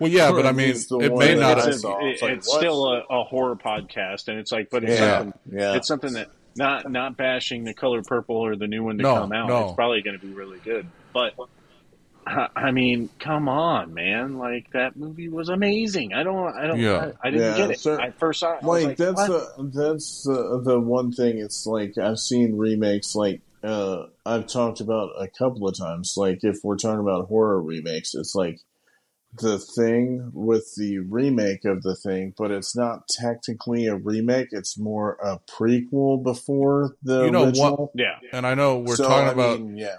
well, 0.00 0.10
yeah, 0.10 0.32
but 0.32 0.46
I 0.46 0.52
mean, 0.52 0.70
it 0.74 1.14
may 1.16 1.34
not. 1.34 1.66
It's, 1.68 1.82
saw. 1.82 1.98
a- 1.98 2.10
It's 2.10 2.22
like, 2.22 2.32
it's 2.32 2.52
still 2.52 2.86
a, 2.86 3.04
a 3.10 3.24
horror 3.24 3.56
podcast, 3.56 4.28
and 4.28 4.38
it's 4.38 4.50
like, 4.52 4.70
but 4.70 4.84
it's 4.84 4.98
Yeah, 4.98 5.18
something. 5.18 5.40
yeah. 5.52 5.74
It's 5.76 5.88
something 5.88 6.12
that 6.14 6.28
not 6.56 6.90
not 6.90 7.16
bashing 7.16 7.64
the 7.64 7.74
color 7.74 8.02
purple 8.02 8.36
or 8.36 8.56
the 8.56 8.66
new 8.66 8.82
one 8.82 8.96
to 8.96 9.02
No, 9.02 9.14
come 9.14 9.32
out. 9.32 9.48
no. 9.48 9.64
It's 9.66 9.74
probably 9.74 10.02
going 10.02 10.18
to 10.18 10.26
be 10.26 10.32
really 10.32 10.58
good, 10.64 10.86
but. 11.12 11.34
I 12.26 12.48
I 12.56 12.70
mean, 12.72 13.08
come 13.20 13.48
on, 13.48 13.94
man! 13.94 14.36
Like 14.38 14.70
that 14.72 14.96
movie 14.96 15.28
was 15.28 15.48
amazing. 15.48 16.12
I 16.12 16.22
don't, 16.24 16.52
I 16.56 16.66
don't, 16.66 16.80
Yeah. 16.80 17.12
I, 17.22 17.28
I 17.28 17.30
didn't 17.30 17.46
Yeah, 17.52 17.56
get 17.56 17.70
it. 17.70 17.80
so- 17.80 18.00
I 18.00 18.10
first 18.10 18.40
saw 18.40 18.54
it. 18.54 18.62
I 18.62 18.66
was 18.66 18.84
like, 18.84 18.84
like, 18.84 18.96
that's 18.96 19.28
what? 19.28 19.56
the 19.56 19.70
that's 19.94 20.22
the 20.24 20.60
the 20.64 20.80
one 20.80 21.12
thing. 21.12 21.38
It's 21.38 21.66
like 21.66 21.96
I've 21.98 22.18
seen 22.18 22.56
remakes. 22.56 23.14
Like 23.14 23.42
uh, 23.62 24.06
I've 24.24 24.46
talked 24.48 24.80
about 24.80 25.10
a 25.18 25.28
couple 25.28 25.68
of 25.68 25.76
times. 25.78 26.14
Like 26.16 26.40
if 26.42 26.58
we're 26.64 26.76
talking 26.76 27.00
about 27.00 27.28
horror 27.28 27.62
remakes, 27.62 28.14
it's 28.14 28.34
like 28.34 28.60
the 29.40 29.58
thing 29.58 30.30
with 30.32 30.74
the 30.76 30.98
remake 31.00 31.64
of 31.66 31.82
the 31.82 31.94
thing, 31.94 32.32
but 32.38 32.50
it's 32.50 32.74
not 32.74 33.06
technically 33.08 33.86
a 33.86 33.94
remake. 33.94 34.48
It's 34.50 34.78
more 34.78 35.18
a 35.22 35.38
prequel 35.50 36.22
before 36.22 36.96
the 37.02 37.24
You 37.26 37.30
know 37.30 37.40
what- 37.40 37.48
original. 37.48 37.92
yeah. 37.94 38.18
and 38.32 38.46
I 38.46 38.54
know 38.54 38.78
we're 38.78 38.96
So, 38.96 39.04
talking 39.06 39.28
I 39.28 39.32
about. 39.32 39.60
mean, 39.60 39.76
yeah, 39.76 39.96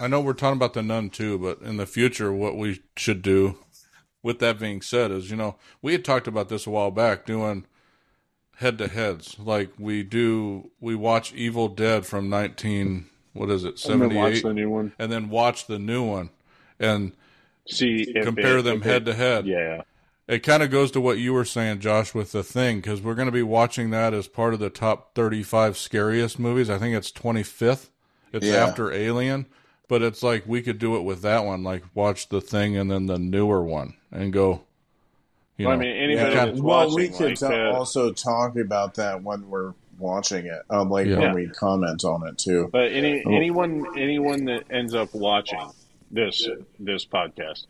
I 0.00 0.06
know 0.08 0.20
we're 0.20 0.32
talking 0.32 0.56
about 0.56 0.72
the 0.74 0.82
nun 0.82 1.10
too, 1.10 1.38
but 1.38 1.60
in 1.60 1.76
the 1.76 1.86
future, 1.86 2.32
what 2.32 2.56
we 2.56 2.80
should 2.96 3.22
do, 3.22 3.58
with 4.22 4.38
that 4.40 4.58
being 4.58 4.80
said, 4.82 5.10
is 5.10 5.30
you 5.30 5.36
know 5.36 5.56
we 5.82 5.92
had 5.92 6.04
talked 6.04 6.26
about 6.26 6.48
this 6.48 6.66
a 6.66 6.70
while 6.70 6.90
back, 6.90 7.26
doing 7.26 7.66
head 8.56 8.78
to 8.78 8.88
heads. 8.88 9.36
Like 9.38 9.70
we 9.78 10.02
do, 10.02 10.70
we 10.80 10.94
watch 10.94 11.32
Evil 11.34 11.68
Dead 11.68 12.06
from 12.06 12.28
nineteen, 12.30 13.06
what 13.34 13.50
is 13.50 13.64
it, 13.64 13.84
And 13.86 14.00
then 14.02 14.14
watch 14.14 14.42
the 14.42 14.54
new 14.54 14.70
one. 14.70 14.92
and 14.98 15.12
then 15.12 15.28
watch 15.28 15.66
the 15.66 15.78
new 15.78 16.02
one, 16.02 16.30
and 16.78 17.12
See, 17.68 18.12
compare 18.22 18.58
it- 18.58 18.62
them 18.62 18.80
head 18.82 19.02
it- 19.02 19.04
to 19.06 19.14
head. 19.14 19.46
Yeah, 19.46 19.82
It 20.26 20.42
kind 20.44 20.62
of 20.62 20.70
goes 20.70 20.90
to 20.92 21.00
what 21.00 21.18
you 21.18 21.32
were 21.32 21.44
saying, 21.44 21.80
Josh, 21.80 22.14
with 22.14 22.32
the 22.32 22.42
thing, 22.44 22.78
because 22.80 23.00
we're 23.02 23.14
going 23.16 23.26
to 23.26 23.32
be 23.32 23.42
watching 23.42 23.90
that 23.90 24.14
as 24.14 24.28
part 24.28 24.54
of 24.54 24.60
the 24.60 24.70
top 24.70 25.14
35 25.14 25.76
scariest 25.76 26.38
movies. 26.38 26.70
I 26.70 26.78
think 26.78 26.96
it's 26.96 27.10
25th. 27.10 27.90
It's 28.32 28.46
Yeah. 28.46 28.64
after 28.64 28.92
Alien, 28.92 29.46
but 29.90 30.00
it's 30.02 30.22
like 30.22 30.44
we 30.46 30.62
could 30.62 30.78
do 30.78 30.96
it 30.96 31.02
with 31.02 31.20
that 31.22 31.44
one, 31.44 31.62
like 31.64 31.82
watch 31.94 32.28
the 32.30 32.40
thing 32.40 32.76
and 32.78 32.90
then 32.90 33.04
the 33.06 33.18
newer 33.18 33.62
one 33.62 33.94
and 34.10 34.32
go. 34.32 34.62
You 35.58 35.66
Well, 35.66 35.76
I 35.76 35.80
mean, 35.80 35.94
anybody 35.94 36.30
yeah. 36.34 36.46
that's 36.46 36.60
Well, 36.60 36.88
watching, 36.88 36.94
we 36.94 37.08
could 37.08 37.42
like, 37.42 37.50
ta- 37.52 37.70
uh, 37.70 37.74
also 37.76 38.12
talk 38.12 38.56
about 38.56 38.94
that 38.94 39.22
when 39.22 39.50
we're 39.50 39.74
watching 39.98 40.46
it. 40.46 40.62
Um, 40.70 40.88
like 40.88 41.06
Yeah. 41.06 41.18
when 41.18 41.34
we 41.34 41.48
comment 41.48 42.04
on 42.04 42.26
it 42.28 42.38
too. 42.38 42.70
But 42.72 42.92
any 42.92 43.22
Oh. 43.26 43.34
anyone 43.34 43.84
anyone 43.98 44.44
that 44.46 44.64
ends 44.70 44.94
up 44.94 45.12
watching 45.12 45.68
this 46.10 46.48
this 46.78 47.04
podcast, 47.04 47.66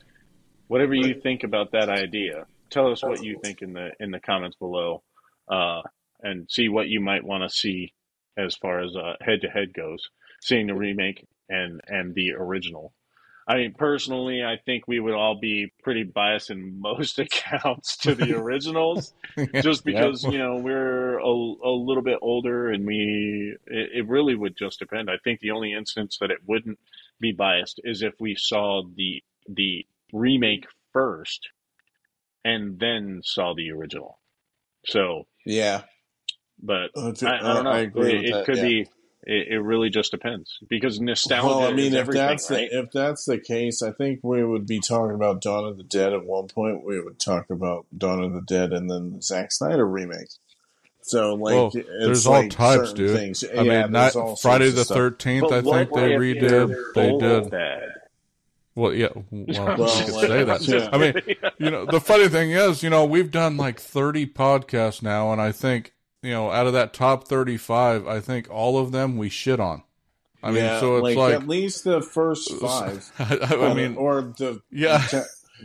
whatever 0.68 0.94
you 0.94 1.14
think 1.20 1.42
about 1.42 1.72
that 1.72 1.88
idea, 1.88 2.46
tell 2.68 2.92
us 2.92 3.02
what 3.02 3.24
you 3.24 3.40
think 3.42 3.62
in 3.62 3.72
the 3.72 3.90
in 3.98 4.10
the 4.12 4.20
comments 4.20 4.56
below, 4.56 5.02
uh, 5.48 5.82
and 6.22 6.48
see 6.50 6.68
what 6.68 6.88
you 6.88 7.00
might 7.00 7.24
want 7.24 7.42
to 7.42 7.48
see 7.48 7.92
as 8.36 8.54
far 8.56 8.80
as 8.80 8.92
head 9.22 9.40
to 9.40 9.48
head 9.48 9.72
goes. 9.74 10.10
Seeing 10.42 10.68
the 10.68 10.74
remake 10.74 11.26
and 11.50 11.80
and 11.86 12.14
the 12.14 12.32
original. 12.32 12.94
I 13.46 13.56
mean, 13.56 13.74
personally, 13.76 14.44
I 14.44 14.58
think 14.64 14.86
we 14.86 15.00
would 15.00 15.14
all 15.14 15.40
be 15.40 15.72
pretty 15.82 16.04
biased 16.04 16.50
in 16.50 16.80
most 16.80 17.18
accounts 17.18 17.96
to 17.98 18.14
the 18.14 18.34
originals 18.36 19.12
just 19.54 19.84
because 19.84 20.22
you 20.24 20.38
know 20.38 20.56
we're 20.56 21.18
a, 21.18 21.24
a 21.24 21.74
little 21.74 22.02
bit 22.02 22.18
older 22.22 22.70
and 22.70 22.86
we 22.86 23.56
it, 23.66 23.90
it 23.94 24.08
really 24.08 24.36
would 24.36 24.56
just 24.56 24.78
depend. 24.78 25.10
I 25.10 25.18
think 25.22 25.40
the 25.40 25.50
only 25.50 25.72
instance 25.72 26.18
that 26.20 26.30
it 26.30 26.38
wouldn't 26.46 26.78
be 27.20 27.32
biased 27.32 27.80
is 27.84 28.02
if 28.02 28.14
we 28.20 28.36
saw 28.36 28.82
the 28.96 29.22
the 29.48 29.84
remake 30.12 30.66
first 30.92 31.48
and 32.44 32.78
then 32.78 33.20
saw 33.24 33.54
the 33.54 33.70
original. 33.72 34.18
So 34.86 35.26
Yeah, 35.44 35.82
but 36.62 36.90
Uh, 36.96 37.12
i, 37.22 37.36
I 37.36 37.54
don't 37.54 37.64
know 37.64 37.70
I 37.70 37.80
agree 37.80 38.16
it, 38.16 38.24
it 38.26 38.32
that, 38.32 38.46
could 38.46 38.56
yeah. 38.58 38.62
be 38.62 38.88
it, 39.24 39.48
it 39.48 39.60
really 39.60 39.90
just 39.90 40.10
depends 40.12 40.58
because 40.68 41.00
nostalgia 41.00 41.46
Well, 41.46 41.60
I 41.66 41.72
mean, 41.72 41.92
is 41.92 41.94
if 41.94 42.06
that's 42.08 42.50
right? 42.50 42.70
the, 42.70 42.78
if 42.80 42.90
that's 42.92 43.24
the 43.24 43.38
case, 43.38 43.82
I 43.82 43.92
think 43.92 44.20
we 44.22 44.44
would 44.44 44.66
be 44.66 44.80
talking 44.80 45.14
about 45.14 45.40
Dawn 45.42 45.64
of 45.66 45.76
the 45.76 45.82
Dead 45.82 46.12
at 46.12 46.24
one 46.24 46.48
point. 46.48 46.84
We 46.84 47.00
would 47.00 47.18
talk 47.18 47.50
about 47.50 47.86
Dawn 47.96 48.22
of 48.22 48.32
the 48.32 48.40
Dead 48.40 48.72
and 48.72 48.90
then 48.90 49.12
the 49.16 49.22
Zack 49.22 49.52
Snyder 49.52 49.86
remake. 49.86 50.28
So, 51.02 51.34
like, 51.34 51.54
Well, 51.54 51.70
it's 51.74 51.88
there's 52.04 52.26
all 52.26 52.32
like 52.34 52.50
types, 52.50 52.90
certain 52.90 52.96
dude. 52.96 53.16
Things. 53.16 53.44
I 53.44 53.62
yeah, 53.62 53.82
mean, 53.84 53.92
not 53.92 54.16
all 54.16 54.36
Friday 54.36 54.70
the. 54.70 54.84
Thirteenth. 54.84 55.50
I 55.50 55.62
think 55.62 55.92
they 55.92 56.10
redid. 56.10 56.48
they're 56.48 56.66
They 56.66 57.10
both 57.10 57.20
did. 57.44 57.50
bad? 57.50 57.88
Well, 58.74 58.94
yeah. 58.94 59.08
Well, 59.16 59.24
I'm 59.30 59.46
you 59.48 59.60
Well, 59.60 59.76
could 59.76 59.78
like- 60.14 60.28
say 60.28 60.44
that. 60.44 60.60
yeah. 60.68 60.88
I 60.92 60.98
mean, 60.98 61.14
you 61.58 61.70
know, 61.70 61.84
the 61.86 62.00
funny 62.00 62.28
thing 62.28 62.52
is, 62.52 62.82
you 62.82 62.90
know, 62.90 63.04
we've 63.04 63.30
done 63.30 63.56
like 63.56 63.80
30 63.80 64.26
podcasts 64.26 65.02
now, 65.02 65.32
and 65.32 65.40
I 65.40 65.52
think, 65.52 65.92
you 66.22 66.30
know, 66.30 66.50
out 66.50 66.66
of 66.66 66.72
that 66.74 66.92
top 66.92 67.26
35, 67.28 68.06
I 68.06 68.20
think 68.20 68.48
all 68.50 68.78
of 68.78 68.92
them 68.92 69.16
we 69.16 69.28
shit 69.28 69.60
on. 69.60 69.82
I 70.42 70.50
mean, 70.52 70.62
so 70.80 71.04
it's 71.04 71.16
like, 71.16 71.34
at 71.34 71.46
least 71.46 71.84
the 71.84 72.00
first 72.00 72.50
five. 72.60 73.10
I, 73.18 73.56
I 73.70 73.74
mean, 73.74 73.96
or 73.96 74.22
the 74.22 74.62
yeah. 74.70 74.98
te- 75.06 75.20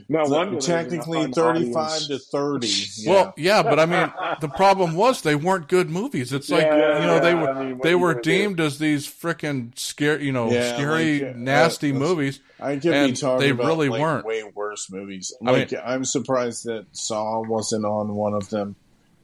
No 0.09 0.27
the- 0.27 0.35
wonder 0.35 0.59
technically 0.59 1.31
thirty-five 1.31 1.75
audience. 1.91 2.07
to 2.07 2.19
thirty. 2.19 2.67
Yeah. 2.97 3.11
Well, 3.11 3.33
yeah, 3.37 3.63
but 3.63 3.79
I 3.79 3.85
mean, 3.85 4.11
the 4.41 4.49
problem 4.49 4.95
was 4.95 5.21
they 5.21 5.35
weren't 5.35 5.69
good 5.69 5.89
movies. 5.89 6.33
It's 6.33 6.49
like 6.49 6.63
Yeah, 6.63 6.99
you 6.99 7.05
know 7.07 7.19
they 7.21 7.33
were 7.35 7.49
I 7.51 7.63
mean, 7.63 7.79
they 7.83 7.95
were 7.95 8.13
gonna 8.15 8.23
do? 8.23 8.31
deemed 8.31 8.59
as 8.59 8.77
these 8.79 9.07
freaking 9.07 9.77
scary, 9.79 10.25
you 10.25 10.33
know, 10.33 10.51
Yeah, 10.51 10.73
scary, 10.75 11.21
like, 11.21 11.35
nasty 11.37 11.91
uh, 11.91 11.95
movies. 11.95 12.41
I 12.59 12.73
could 12.73 12.81
be 12.83 12.89
and 12.93 13.17
talking 13.17 13.39
they 13.39 13.49
about 13.51 13.67
really 13.67 13.87
like, 13.87 14.01
weren't. 14.01 14.25
way 14.25 14.43
worse 14.43 14.91
movies. 14.91 15.33
I 15.45 15.51
Like 15.51 15.73
I'm 15.85 16.03
surprised 16.03 16.65
that 16.65 16.85
Saw 16.91 17.41
wasn't 17.47 17.85
on 17.85 18.13
one 18.13 18.33
of 18.33 18.49
them. 18.49 18.75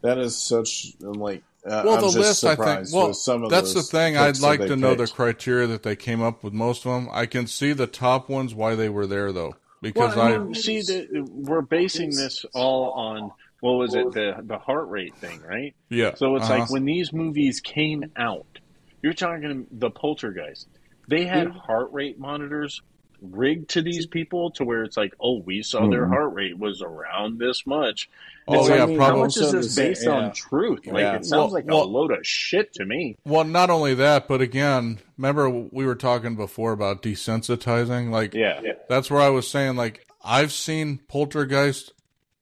That 0.01 0.17
is 0.17 0.37
such 0.37 0.93
like. 0.99 1.43
Uh, 1.63 1.83
Well, 1.85 1.95
I'm 1.95 2.01
the 2.01 2.07
just 2.07 2.17
list, 2.17 2.43
I 2.43 2.47
think. 2.49 2.57
surprised 2.57 2.95
Well, 2.95 3.13
some 3.13 3.43
of 3.43 3.51
that's 3.51 3.73
the 3.75 3.83
thing. 3.83 4.17
I'd 4.17 4.39
like 4.39 4.61
they 4.61 4.67
to 4.67 4.75
know 4.75 4.95
the 4.95 5.07
criteria 5.07 5.67
that 5.67 5.83
they 5.83 5.95
came 5.95 6.21
up 6.21 6.43
with 6.43 6.53
most 6.53 6.85
of 6.85 6.91
them. 6.91 7.07
I 7.11 7.27
can 7.27 7.45
see 7.45 7.73
the 7.73 7.85
top 7.85 8.29
ones 8.29 8.55
why 8.55 8.73
they 8.73 8.89
were 8.89 9.05
there 9.05 9.31
though, 9.31 9.55
because 9.81 10.17
I 10.17 10.33
I 10.33 10.37
mean, 10.39 10.55
see 10.55 10.81
that 10.81 11.29
we're 11.31 11.61
basing 11.61 12.15
this 12.15 12.45
all 12.53 12.91
on 12.93 13.31
what 13.59 13.73
was 13.73 13.93
it 13.93 14.11
the 14.11 14.37
the 14.41 14.57
heart 14.57 14.89
rate 14.89 15.15
thing, 15.17 15.39
right? 15.43 15.75
yeah. 15.89 16.15
So 16.15 16.35
it's 16.35 16.45
uh-huh. 16.45 16.59
like 16.59 16.69
when 16.71 16.85
these 16.85 17.13
movies 17.13 17.59
came 17.59 18.11
out, 18.15 18.59
you're 19.03 19.13
talking 19.13 19.67
the 19.71 19.91
Poltergeist. 19.91 20.67
They 21.07 21.25
had 21.25 21.49
heart 21.49 21.89
rate 21.91 22.19
monitors 22.19 22.81
rigged 23.21 23.69
to 23.71 23.81
these 23.81 24.07
people 24.07 24.51
to 24.51 24.63
where 24.63 24.83
it's 24.83 24.97
like, 24.97 25.13
oh, 25.19 25.39
we 25.39 25.61
saw 25.61 25.87
their 25.89 26.03
mm-hmm. 26.03 26.13
heart 26.13 26.33
rate 26.33 26.57
was 26.57 26.81
around 26.81 27.39
this 27.39 27.65
much. 27.67 28.09
Oh, 28.47 28.59
It's 28.59 28.69
yeah, 28.69 28.83
like, 28.83 28.97
probably. 28.97 29.19
How 29.19 29.23
much 29.23 29.37
is 29.37 29.51
this 29.51 29.75
based 29.75 30.01
same- 30.01 30.11
on 30.11 30.23
yeah. 30.23 30.31
truth? 30.31 30.87
Like 30.87 31.01
Yeah. 31.01 31.15
it 31.15 31.25
sounds 31.25 31.31
Well- 31.31 31.53
like 31.53 31.65
well- 31.67 31.83
a 31.83 31.85
load 31.85 32.11
of 32.11 32.25
shit 32.25 32.73
to 32.73 32.85
me. 32.85 33.17
Well, 33.23 33.43
not 33.43 33.69
only 33.69 33.93
that, 33.93 34.27
but 34.27 34.41
again, 34.41 34.99
remember 35.17 35.49
we 35.49 35.85
were 35.85 35.95
talking 35.95 36.35
before 36.35 36.71
about 36.71 37.03
desensitizing. 37.03 38.09
Like, 38.09 38.33
Yeah, 38.33 38.59
that's 38.89 39.11
where 39.11 39.21
I 39.21 39.29
was 39.29 39.47
saying, 39.47 39.75
like, 39.75 40.05
I've 40.23 40.51
seen 40.51 40.99
Poltergeist 41.07 41.93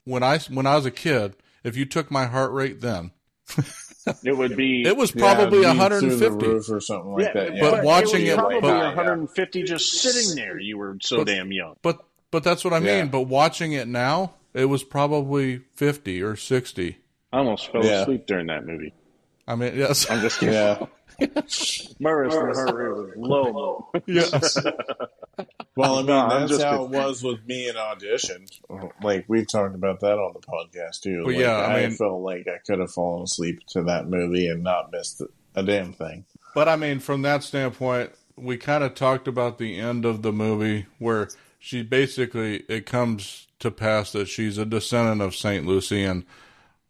when 0.06 0.24
I 0.24 0.40
when 0.50 0.66
I 0.66 0.76
was 0.76 0.86
a 0.86 0.92
kid. 0.92 1.36
If 1.64 1.76
you 1.76 1.86
took 1.86 2.10
my 2.10 2.26
heart 2.26 2.52
rate 2.54 2.80
then, 2.82 3.12
it 4.24 4.38
would 4.38 4.56
be. 4.56 4.84
it 4.86 4.96
was 4.98 5.12
probably 5.12 5.46
be 5.60 5.64
through 5.64 5.66
150. 5.68 6.28
the 6.46 6.52
roof 6.54 6.72
or 6.72 6.80
something 6.82 7.12
like 7.14 7.34
that. 7.34 7.56
Yeah. 7.56 7.62
but 7.70 7.84
watching 7.84 8.22
it, 8.26 8.30
it- 8.30 8.36
was 8.38 8.38
probably 8.38 8.62
but- 8.62 8.96
150 8.96 9.64
just 9.64 9.86
sitting 10.02 10.36
there. 10.36 10.60
You 10.60 10.78
were 10.78 10.98
so 11.02 11.18
But- 11.18 11.28
damn 11.28 11.52
young. 11.52 11.76
But 11.82 12.00
but 12.32 12.44
that's 12.44 12.64
what 12.64 12.74
I 12.74 12.80
mean. 12.80 12.88
Yeah. 12.88 13.06
But 13.06 13.22
watching 13.22 13.74
it 13.74 13.88
now, 13.88 14.34
it 14.54 14.66
was 14.66 14.84
probably 14.84 15.62
50 15.76 16.22
or 16.22 16.36
60. 16.36 16.98
I 17.34 17.38
almost 17.40 17.72
fell 17.72 17.84
Yeah. 17.84 18.02
asleep 18.04 18.26
during 18.28 18.48
that 18.48 18.66
movie. 18.66 18.94
I 19.48 19.56
mean, 19.56 19.76
yes, 19.76 20.10
I'm 20.12 20.22
just 20.22 20.40
kidding. 20.40 20.54
yeah. 20.54 20.86
My 22.00 22.12
resting 22.12 22.42
heart 22.54 22.76
rate 22.76 22.96
was 22.96 23.12
low. 23.18 23.92
yes. 24.06 24.58
Well, 25.76 25.94
I 25.94 25.98
mean, 26.00 26.08
No, 26.08 26.18
I'm 26.20 26.40
that's 26.42 26.52
just 26.52 26.64
how 26.64 26.84
it 26.84 26.88
kidding. 26.90 27.06
was 27.06 27.24
with 27.24 27.46
me 27.48 27.70
in 27.70 27.78
audition. 27.78 28.46
Like 29.02 29.24
we've 29.30 29.48
talked 29.50 29.76
about 29.76 30.02
that 30.02 30.18
on 30.20 30.34
the 30.34 30.40
podcast 30.42 31.00
too. 31.02 31.20
Well, 31.24 31.28
Like, 31.34 31.38
yeah, 31.42 31.56
I 31.56 31.78
I, 31.78 31.82
mean- 31.88 31.92
felt 31.96 32.22
like 32.22 32.46
I 32.50 32.58
could 32.68 32.80
have 32.80 32.92
fallen 32.92 33.24
asleep 33.24 33.60
to 33.70 33.84
that 33.84 34.10
movie 34.10 34.48
and 34.48 34.62
not 34.62 34.92
missed 34.92 35.22
a 35.56 35.64
damn 35.64 35.94
thing. 35.94 36.26
But 36.54 36.68
I 36.68 36.76
mean, 36.76 37.00
from 37.00 37.22
that 37.22 37.44
standpoint, 37.44 38.12
we 38.36 38.58
kind 38.58 38.84
of 38.84 38.94
talked 38.96 39.30
about 39.30 39.58
the 39.58 39.80
end 39.80 40.04
of 40.04 40.22
the 40.22 40.34
movie 40.34 40.88
where 40.98 41.30
she 41.60 41.84
basically 41.84 42.64
it 42.68 42.86
comes 42.86 43.48
to 43.60 43.72
pass 43.72 44.12
that 44.12 44.28
she's 44.28 44.58
a 44.58 44.66
descendant 44.66 45.22
of 45.22 45.34
Saint 45.34 45.66
Lucy, 45.66 46.04
and 46.04 46.26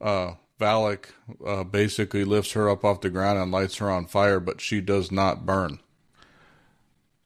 uh, 0.01 0.31
Valak 0.59 1.05
uh, 1.45 1.63
basically 1.63 2.23
lifts 2.25 2.51
her 2.51 2.69
up 2.69 2.83
off 2.83 3.01
the 3.01 3.09
ground 3.09 3.39
and 3.39 3.51
lights 3.51 3.77
her 3.77 3.89
on 3.89 4.05
fire, 4.05 4.39
but 4.39 4.59
she 4.61 4.81
does 4.81 5.11
not 5.11 5.45
burn. 5.45 5.79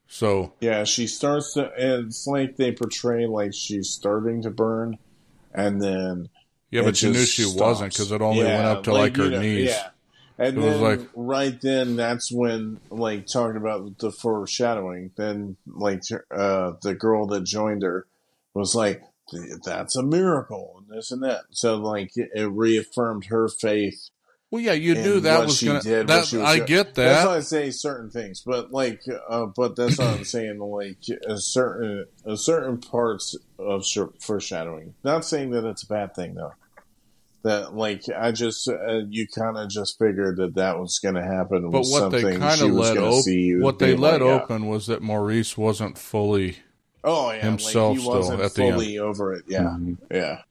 So 0.06 0.52
Yeah, 0.60 0.84
she 0.84 1.06
starts 1.06 1.54
to. 1.54 1.72
It's 1.76 2.26
like 2.26 2.56
they 2.56 2.72
portray 2.72 3.26
like 3.26 3.52
she's 3.54 3.90
starting 3.90 4.42
to 4.42 4.50
burn, 4.50 4.98
and 5.52 5.80
then 5.82 6.28
yeah, 6.70 6.82
but 6.82 7.00
you 7.02 7.10
knew 7.10 7.24
she 7.24 7.42
stops. 7.42 7.60
wasn't 7.60 7.92
because 7.92 8.12
it 8.12 8.22
only 8.22 8.44
Yeah, 8.44 8.56
went 8.64 8.78
up 8.78 8.84
to 8.84 8.92
like, 8.92 9.16
her 9.16 9.24
you 9.24 9.30
know, 9.30 9.40
knees. 9.40 9.68
Yeah. 9.70 9.88
And 10.36 10.58
It 10.58 10.60
then 10.60 10.80
like- 10.80 11.08
right 11.14 11.60
then, 11.60 11.96
that's 11.96 12.30
when 12.32 12.80
like 12.90 13.26
talking 13.26 13.56
about 13.56 13.98
the 13.98 14.10
foreshadowing. 14.12 15.10
Then 15.16 15.56
like 15.66 16.02
uh, 16.30 16.72
the 16.82 16.94
girl 16.94 17.26
that 17.28 17.44
joined 17.44 17.82
her 17.82 18.06
was 18.52 18.74
like, 18.74 19.02
"That's 19.64 19.96
a 19.96 20.02
miracle," 20.02 20.76
and 20.78 20.96
this 20.96 21.10
and 21.10 21.22
that. 21.22 21.42
So 21.50 21.76
like 21.76 22.12
it 22.16 22.50
reaffirmed 22.50 23.26
her 23.26 23.48
faith. 23.48 24.10
Well, 24.50 24.62
yeah, 24.62 24.74
you 24.74 24.94
knew 24.94 25.18
that 25.18 25.46
was 25.46 25.56
she 25.56 25.66
gonna. 25.66 25.80
did, 25.80 26.06
that, 26.06 26.26
she 26.26 26.36
was 26.36 26.46
I 26.46 26.56
doing. 26.58 26.68
get 26.68 26.94
That's 26.94 27.24
that. 27.24 27.28
why 27.28 27.36
I 27.38 27.40
say 27.40 27.70
certain 27.72 28.08
things, 28.08 28.40
but 28.46 28.70
like, 28.70 29.02
uh, 29.28 29.46
but 29.46 29.74
that's 29.74 29.98
what 29.98 30.06
I'm 30.06 30.24
saying. 30.24 30.60
Like 30.60 30.98
a 31.26 31.38
certain, 31.38 32.06
a 32.24 32.36
certain 32.36 32.78
parts 32.78 33.36
of 33.58 33.84
foreshadowing. 34.20 34.94
Not 35.02 35.24
saying 35.24 35.50
that 35.50 35.64
it's 35.64 35.82
a 35.82 35.88
bad 35.88 36.14
thing 36.14 36.34
though. 36.34 36.52
That 37.42 37.74
like 37.74 38.04
I 38.16 38.30
just 38.30 38.68
uh, 38.68 39.00
you 39.08 39.26
kind 39.26 39.58
of 39.58 39.68
just 39.70 39.98
figured 39.98 40.36
that 40.36 40.54
that 40.54 40.78
was 40.78 41.00
going 41.02 41.16
to 41.16 41.24
happen. 41.24 41.68
But 41.72 41.80
was 41.80 41.90
what 41.90 42.10
they 42.12 42.20
something 42.20 42.38
kind 42.40 42.60
of 42.62 42.70
let 42.70 42.96
open, 42.96 43.22
see, 43.22 43.56
what 43.56 43.80
they 43.80 43.96
let 43.96 44.22
open 44.22 44.66
was 44.66 44.86
that 44.86 45.02
Maurice 45.02 45.58
wasn't 45.58 45.98
fully. 45.98 46.58
Oh 47.04 47.30
yeah, 47.30 47.42
himself 47.42 47.90
like, 47.90 47.98
he 47.98 48.02
still 48.02 48.16
wasn't 48.16 48.40
at 48.40 48.54
the 48.54 48.62
end. 48.64 48.72
fully 48.74 48.98
over 48.98 49.32
it. 49.34 49.44
Yeah, 49.46 49.60
mm-hmm. 49.60 49.94
yeah. 50.10 50.42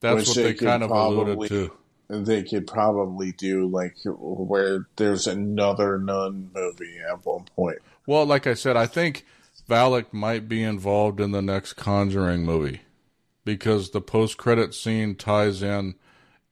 That's 0.00 0.16
Which 0.16 0.28
what 0.28 0.36
they 0.36 0.42
they 0.42 0.54
kind 0.54 0.82
of 0.82 0.90
alluded 0.90 1.26
probably- 1.38 1.48
to. 1.48 1.72
They 2.12 2.42
could 2.42 2.66
probably 2.66 3.30
do 3.30 3.68
like 3.68 3.94
where 4.04 4.88
there's 4.96 5.28
another 5.28 5.96
nun 5.96 6.50
movie 6.52 6.96
at 7.08 7.24
one 7.24 7.44
point. 7.54 7.78
Well, 8.04 8.26
like 8.26 8.48
I 8.48 8.54
said, 8.54 8.76
I 8.76 8.86
think 8.86 9.24
Valak 9.68 10.12
might 10.12 10.48
be 10.48 10.64
involved 10.64 11.20
in 11.20 11.30
the 11.30 11.40
next 11.40 11.74
Conjuring 11.74 12.44
movie 12.44 12.80
because 13.44 13.90
the 13.90 14.00
post-credit 14.00 14.74
scene 14.74 15.14
ties 15.14 15.62
in 15.62 15.94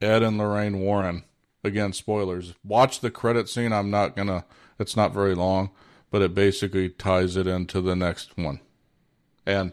Ed 0.01 0.23
and 0.23 0.39
Lorraine 0.39 0.79
Warren. 0.79 1.25
Again, 1.65 1.93
spoilers. 1.93 2.55
Watch 2.63 3.01
the 3.01 3.11
credit 3.11 3.49
scene. 3.49 3.73
I'm 3.73 3.91
not 3.91 4.15
gonna. 4.15 4.45
It's 4.79 4.97
not 4.97 5.13
very 5.13 5.35
long, 5.35 5.71
but 6.13 6.23
it 6.23 6.35
basically 6.35 6.89
ties 6.89 7.37
it 7.37 7.49
into 7.49 7.81
the 7.81 7.97
next 7.97 8.39
one. 8.39 8.61
And 9.49 9.73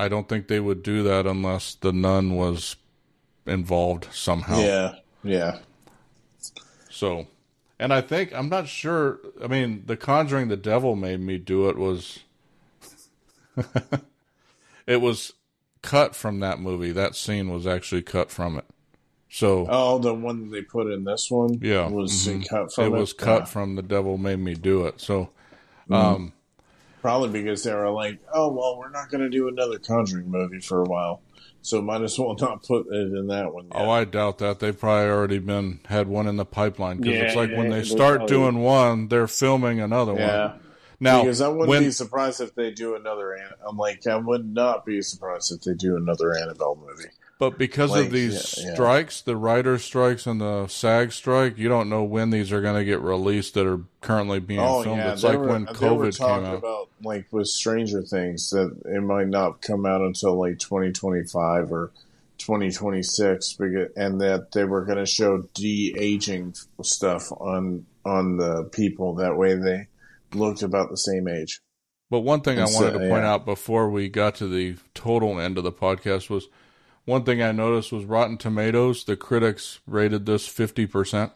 I 0.00 0.08
don't 0.08 0.28
think 0.28 0.48
they 0.48 0.58
would 0.58 0.82
do 0.82 1.04
that 1.04 1.26
unless 1.26 1.76
the 1.76 1.92
nun 1.92 2.34
was 2.34 2.74
involved 3.46 4.08
somehow. 4.12 4.58
Yeah, 4.58 4.94
yeah. 5.22 5.58
So, 6.90 7.28
and 7.78 7.92
I 7.92 8.00
think 8.00 8.32
I'm 8.34 8.48
not 8.48 8.66
sure. 8.66 9.20
I 9.42 9.46
mean, 9.46 9.84
The 9.86 9.96
Conjuring, 9.96 10.48
the 10.48 10.56
devil 10.56 10.96
made 10.96 11.20
me 11.20 11.38
do 11.38 11.68
it 11.68 11.78
was. 11.78 12.18
it 14.86 15.00
was 15.00 15.32
cut 15.82 16.16
from 16.16 16.40
that 16.40 16.58
movie. 16.60 16.90
That 16.90 17.14
scene 17.14 17.50
was 17.50 17.66
actually 17.66 18.02
cut 18.02 18.30
from 18.32 18.58
it. 18.58 18.64
So 19.30 19.66
Oh, 19.68 19.98
the 19.98 20.14
one 20.14 20.50
they 20.50 20.62
put 20.62 20.90
in 20.90 21.04
this 21.04 21.30
one, 21.30 21.58
Yeah, 21.60 21.88
was 21.88 22.12
mhm. 22.26 22.48
cut 22.48 22.72
from 22.72 22.84
it 22.84 22.96
it. 22.96 23.00
was 23.00 23.12
cut 23.12 23.40
Yeah. 23.42 23.44
from 23.46 23.74
the 23.76 23.82
devil 23.82 24.16
made 24.18 24.38
me 24.38 24.54
do 24.54 24.86
it. 24.86 25.00
So, 25.00 25.30
um, 25.90 26.32
Probably 27.04 27.28
because 27.42 27.62
they 27.64 27.74
were 27.74 27.90
like, 27.90 28.18
"Oh 28.32 28.50
well, 28.50 28.78
we're 28.78 28.88
not 28.88 29.10
going 29.10 29.20
to 29.20 29.28
do 29.28 29.46
another 29.46 29.78
Conjuring 29.78 30.30
movie 30.30 30.60
for 30.60 30.80
a 30.80 30.84
while, 30.84 31.20
so 31.60 31.82
might 31.82 32.00
as 32.00 32.18
well 32.18 32.34
not 32.40 32.62
put 32.62 32.86
it 32.86 33.12
in 33.12 33.26
that 33.26 33.52
one." 33.52 33.64
Yet. 33.66 33.72
oh, 33.74 33.90
I 33.90 34.04
doubt 34.04 34.38
that 34.38 34.58
they've 34.60 34.78
probably 34.78 35.10
already 35.10 35.38
been 35.38 35.80
had 35.84 36.08
one 36.08 36.26
in 36.26 36.36
the 36.36 36.46
pipeline 36.46 36.96
because 37.02 37.20
it's 37.20 37.34
Yeah, 37.34 37.40
like 37.42 37.50
when 37.50 37.64
yeah, 37.66 37.72
they 37.76 37.82
they 37.82 37.84
start 37.88 38.20
probably- 38.20 38.34
doing 38.36 38.58
one, 38.62 39.08
they're 39.08 39.26
filming 39.26 39.80
another 39.80 40.12
one. 40.14 40.22
yeah. 40.22 40.46
one. 40.52 40.60
Now, 40.98 41.22
because 41.24 41.42
I 41.42 41.48
wouldn't 41.48 41.68
when 41.68 41.82
be 41.82 41.90
surprised 41.90 42.40
if 42.40 42.54
they 42.54 42.70
do 42.70 42.94
another. 42.96 43.36
I'm 43.68 43.76
like, 43.76 44.06
I 44.06 44.16
would 44.16 44.46
not 44.54 44.86
be 44.86 45.02
surprised 45.02 45.52
if 45.52 45.60
they 45.60 45.74
do 45.74 45.96
another 45.98 46.34
Annabelle 46.34 46.76
movie. 46.80 47.10
But 47.50 47.58
because 47.58 47.90
Like, 47.90 48.06
of 48.06 48.12
these 48.12 48.56
yeah, 48.58 48.68
yeah. 48.68 48.74
strikes, 48.74 49.20
the 49.22 49.36
writer 49.36 49.78
strikes 49.78 50.26
and 50.26 50.40
the 50.40 50.66
SAG 50.66 51.12
strike, 51.12 51.56
you 51.58 51.68
don't 51.68 51.88
know 51.88 52.02
when 52.04 52.30
these 52.30 52.52
are 52.52 52.60
going 52.60 52.76
to 52.76 52.84
get 52.84 53.00
released 53.00 53.54
that 53.54 53.66
are 53.66 53.80
currently 54.00 54.40
being 54.40 54.60
oh 54.60 54.82
filmed. 54.82 54.98
yeah, 54.98 55.12
it's 55.12 55.22
they 55.22 55.28
like 55.28 55.38
were, 55.38 55.48
when 55.48 55.66
COVID 55.66 56.16
talking 56.16 56.44
came 56.44 56.52
out. 56.54 56.58
about 56.58 56.88
like 57.02 57.26
with 57.30 57.46
Stranger 57.48 58.02
Things 58.02 58.50
that 58.50 58.76
it 58.86 59.02
might 59.02 59.28
not 59.28 59.60
come 59.62 59.84
out 59.86 60.00
until 60.00 60.38
like 60.38 60.58
2025 60.58 61.72
or 61.72 61.90
2026, 62.38 63.54
because, 63.54 63.88
and 63.96 64.20
that 64.20 64.52
they 64.52 64.64
were 64.64 64.84
going 64.84 64.98
to 64.98 65.06
show 65.06 65.48
de 65.54 65.94
aging 65.98 66.54
stuff 66.82 67.30
on 67.32 67.86
on 68.04 68.36
the 68.36 68.64
people. 68.64 69.14
That 69.14 69.36
way, 69.36 69.54
they 69.54 69.88
looked 70.34 70.62
about 70.62 70.90
the 70.90 70.96
same 70.96 71.26
age. 71.28 71.60
But 72.10 72.20
one 72.20 72.42
thing 72.42 72.58
I 72.58 72.62
And 72.62 72.70
so- 72.70 72.84
wanted 72.84 72.98
to 72.98 73.08
point 73.08 73.24
out 73.24 73.44
before 73.44 73.88
we 73.90 74.08
got 74.08 74.34
to 74.36 74.46
the 74.46 74.76
total 74.94 75.40
end 75.40 75.58
of 75.58 75.64
the 75.64 75.72
podcast 75.72 76.28
was 76.30 76.48
one 77.04 77.24
thing 77.24 77.42
I 77.42 77.52
noticed 77.52 77.92
was 77.92 78.04
Rotten 78.04 78.36
Tomatoes. 78.38 79.04
The 79.04 79.16
critics 79.16 79.80
rated 79.86 80.26
this 80.26 80.46
fifty 80.46 80.86
percent. 80.86 81.32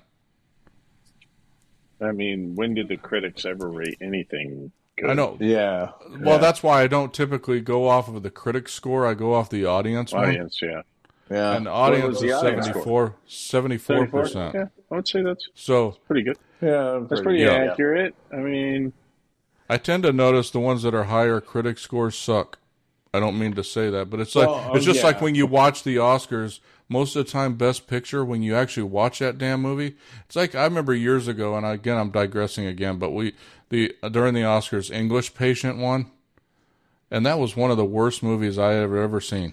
I 2.01 2.13
mean, 2.13 2.55
when 2.55 2.75
did 2.75 2.89
the 2.89 2.97
critics 2.97 3.45
ever 3.45 3.69
rate 3.69 3.99
anything 4.01 4.71
good? 4.97 5.11
I 5.11 5.15
know. 5.15 5.37
Yeah. 5.41 5.91
Well, 6.21 6.35
yeah. 6.35 6.39
that's 6.39 6.63
why 6.63 6.83
I 6.83 6.87
don't 6.87 7.13
typically 7.13 7.61
go 7.61 7.89
off 7.89 8.09
of 8.09 8.23
the 8.23 8.31
critic 8.31 8.69
score. 8.69 9.07
I 9.07 9.15
go 9.15 9.35
off 9.35 9.51
the 9.51 9.65
audience. 9.65 10.13
one. 10.13 10.29
Audience, 10.29 10.61
yeah. 10.63 10.83
yeah. 11.31 11.57
And 11.57 11.67
audience 11.67 12.07
was 12.07 12.17
is 12.19 12.23
the 12.23 12.33
audience 12.33 12.67
score? 12.69 13.17
74 13.27 14.07
percent. 14.07 14.55
Yeah, 14.55 14.67
I 14.93 14.95
would 14.95 15.09
say 15.09 15.23
that's 15.23 15.49
So 15.55 15.97
pretty 16.07 16.23
good. 16.23 16.39
yeah, 16.63 17.01
That's 17.09 17.21
pretty 17.21 17.41
Yeah. 17.43 17.69
accurate. 17.73 18.15
I 18.33 18.37
mean, 18.37 18.93
I 19.69 19.77
tend 19.77 20.05
to 20.05 20.13
notice 20.13 20.51
the 20.51 20.61
ones 20.61 20.83
that 20.85 20.95
are 20.95 21.05
higher 21.05 21.41
critic 21.41 21.79
scores 21.79 22.17
suck. 22.17 22.59
I 23.15 23.21
don't 23.21 23.39
mean 23.39 23.55
to 23.55 23.65
say 23.65 23.91
that, 23.91 24.11
but 24.11 24.21
it's 24.21 24.35
like 24.35 24.49
Well, 24.49 24.75
it's 24.77 24.87
oh, 24.87 24.93
just 24.93 25.05
like 25.05 25.21
when 25.21 25.35
you 25.35 25.47
watch 25.47 25.83
the 25.83 25.97
Oscars. 25.97 26.61
Most 26.91 27.17
of 27.17 27.27
the 27.27 27.31
time, 27.31 27.57
Best 27.57 27.87
Picture 27.87 28.25
when 28.25 28.43
you 28.43 28.55
actually 28.57 28.85
watch 28.85 29.19
that 29.19 29.37
damn 29.37 29.61
movie, 29.61 29.95
it's 30.25 30.37
like 30.37 30.55
I 30.55 30.65
remember 30.65 30.95
years 30.95 31.29
ago, 31.29 31.55
and 31.55 31.67
again 31.67 31.99
I'm 31.99 32.11
digressing 32.11 32.65
again, 32.65 32.99
but 32.99 33.11
we 33.11 33.35
the 33.69 33.95
during 34.11 34.33
the 34.33 34.41
Oscars 34.41 34.91
English 34.91 35.35
Patient 35.35 35.77
won, 35.79 36.11
and 37.11 37.27
that 37.27 37.39
was 37.39 37.55
one 37.57 37.71
of 37.71 37.77
the 37.77 37.85
worst 37.85 38.23
movies 38.23 38.59
I 38.59 38.75
ever 38.75 38.97
ever 39.03 39.21
seen. 39.21 39.53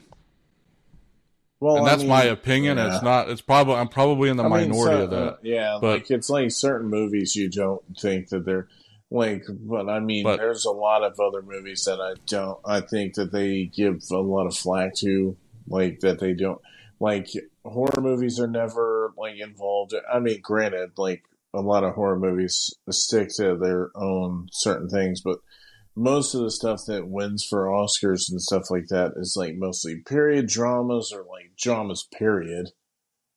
Well, 1.60 1.78
and 1.78 1.86
I 1.86 1.90
that's 1.90 2.02
mean, 2.02 2.10
my 2.10 2.24
opinion. 2.24 2.78
yeah. 2.78 2.94
It's 2.96 3.04
not. 3.04 3.30
It's 3.30 3.42
probably 3.42 3.76
I'm 3.76 3.88
probably 3.88 4.30
in 4.30 4.38
the 4.38 4.44
I 4.44 4.48
mean, 4.50 4.70
minority 4.70 4.98
so- 4.98 5.04
of 5.04 5.10
that. 5.12 5.34
uh, 5.34 5.36
yeah, 5.42 5.78
but- 5.82 5.94
like 6.02 6.12
it's 6.12 6.30
like 6.30 6.52
certain 6.52 6.90
movies 6.90 7.36
you 7.36 7.50
don't 7.50 7.82
think 8.00 8.30
that 8.30 8.46
they're 8.46 8.68
like, 9.12 9.44
but 9.50 9.90
I 9.90 10.00
mean, 10.00 10.24
But- 10.24 10.38
there's 10.38 10.66
a 10.66 10.72
lot 10.72 11.04
of 11.04 11.20
other 11.20 11.42
movies 11.42 11.84
that 11.86 12.00
I 12.02 12.16
don't. 12.26 12.60
I 12.66 12.82
think 12.82 13.16
that 13.16 13.32
they 13.32 13.66
give 13.66 14.04
a 14.12 14.18
lot 14.18 14.48
of 14.48 14.56
flack 14.56 14.96
to, 14.98 15.38
like 15.68 16.00
that 16.02 16.20
they 16.20 16.34
don't 16.34 16.62
like 17.00 17.28
horror 17.64 18.02
movies 18.02 18.40
are 18.40 18.48
never 18.48 19.14
like 19.18 19.38
involved. 19.40 19.94
I 20.12 20.20
mean, 20.20 20.40
granted, 20.42 20.92
like 20.98 21.24
a 21.54 21.62
lot 21.62 21.84
of 21.84 21.96
horror 21.96 22.20
movies 22.20 22.74
stick 22.90 23.30
to 23.38 23.56
their 23.56 23.92
own 23.96 24.48
certain 24.52 24.90
things, 24.90 25.22
but 25.22 25.40
most 25.96 26.34
of 26.34 26.42
the 26.42 26.52
stuff 26.52 26.82
that 26.88 27.08
wins 27.08 27.46
for 27.50 27.68
Oscars 27.68 28.30
and 28.30 28.42
stuff 28.42 28.70
like 28.70 28.88
that 28.90 29.14
is 29.16 29.36
like 29.38 29.56
mostly 29.56 30.02
period 30.06 30.48
dramas 30.48 31.12
or 31.14 31.24
like 31.24 31.52
dramas, 31.58 32.08
period. 32.18 32.72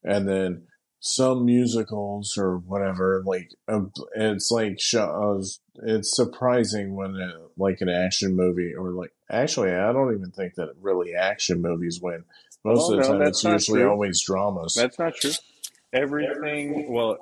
And 0.03 0.29
then 0.29 0.68
some 1.01 1.44
musicals 1.44 2.36
or 2.36 2.59
whatever, 2.59 3.22
like, 3.24 3.51
uh, 3.68 3.82
it's 4.16 4.51
like, 4.51 4.80
sh- 4.80 4.94
uh, 4.96 5.38
it's 5.84 6.14
surprising 6.16 6.94
when 6.96 7.14
uh 7.20 7.38
like 7.57 7.80
an 7.80 7.88
action 7.88 8.34
movie 8.34 8.74
or 8.74 8.90
like, 8.90 9.12
actually, 9.30 9.72
I 9.72 9.92
don't 9.92 10.14
even 10.14 10.30
think 10.32 10.55
that 10.57 10.70
really 10.80 11.14
action 11.14 11.62
movies 11.62 12.01
win. 12.03 12.24
Most 12.64 12.90
Oh, 12.90 12.94
of 12.94 12.96
the 12.96 13.03
no, 13.03 13.09
time, 13.12 13.18
that's 13.20 13.44
it's 13.44 13.44
usually 13.68 13.80
true. 13.80 13.90
always 13.90 14.20
dramas. 14.24 14.74
That's 14.74 14.99
not 14.99 15.14
true. 15.14 15.30
Everything, 15.92 16.92
well, 16.92 17.16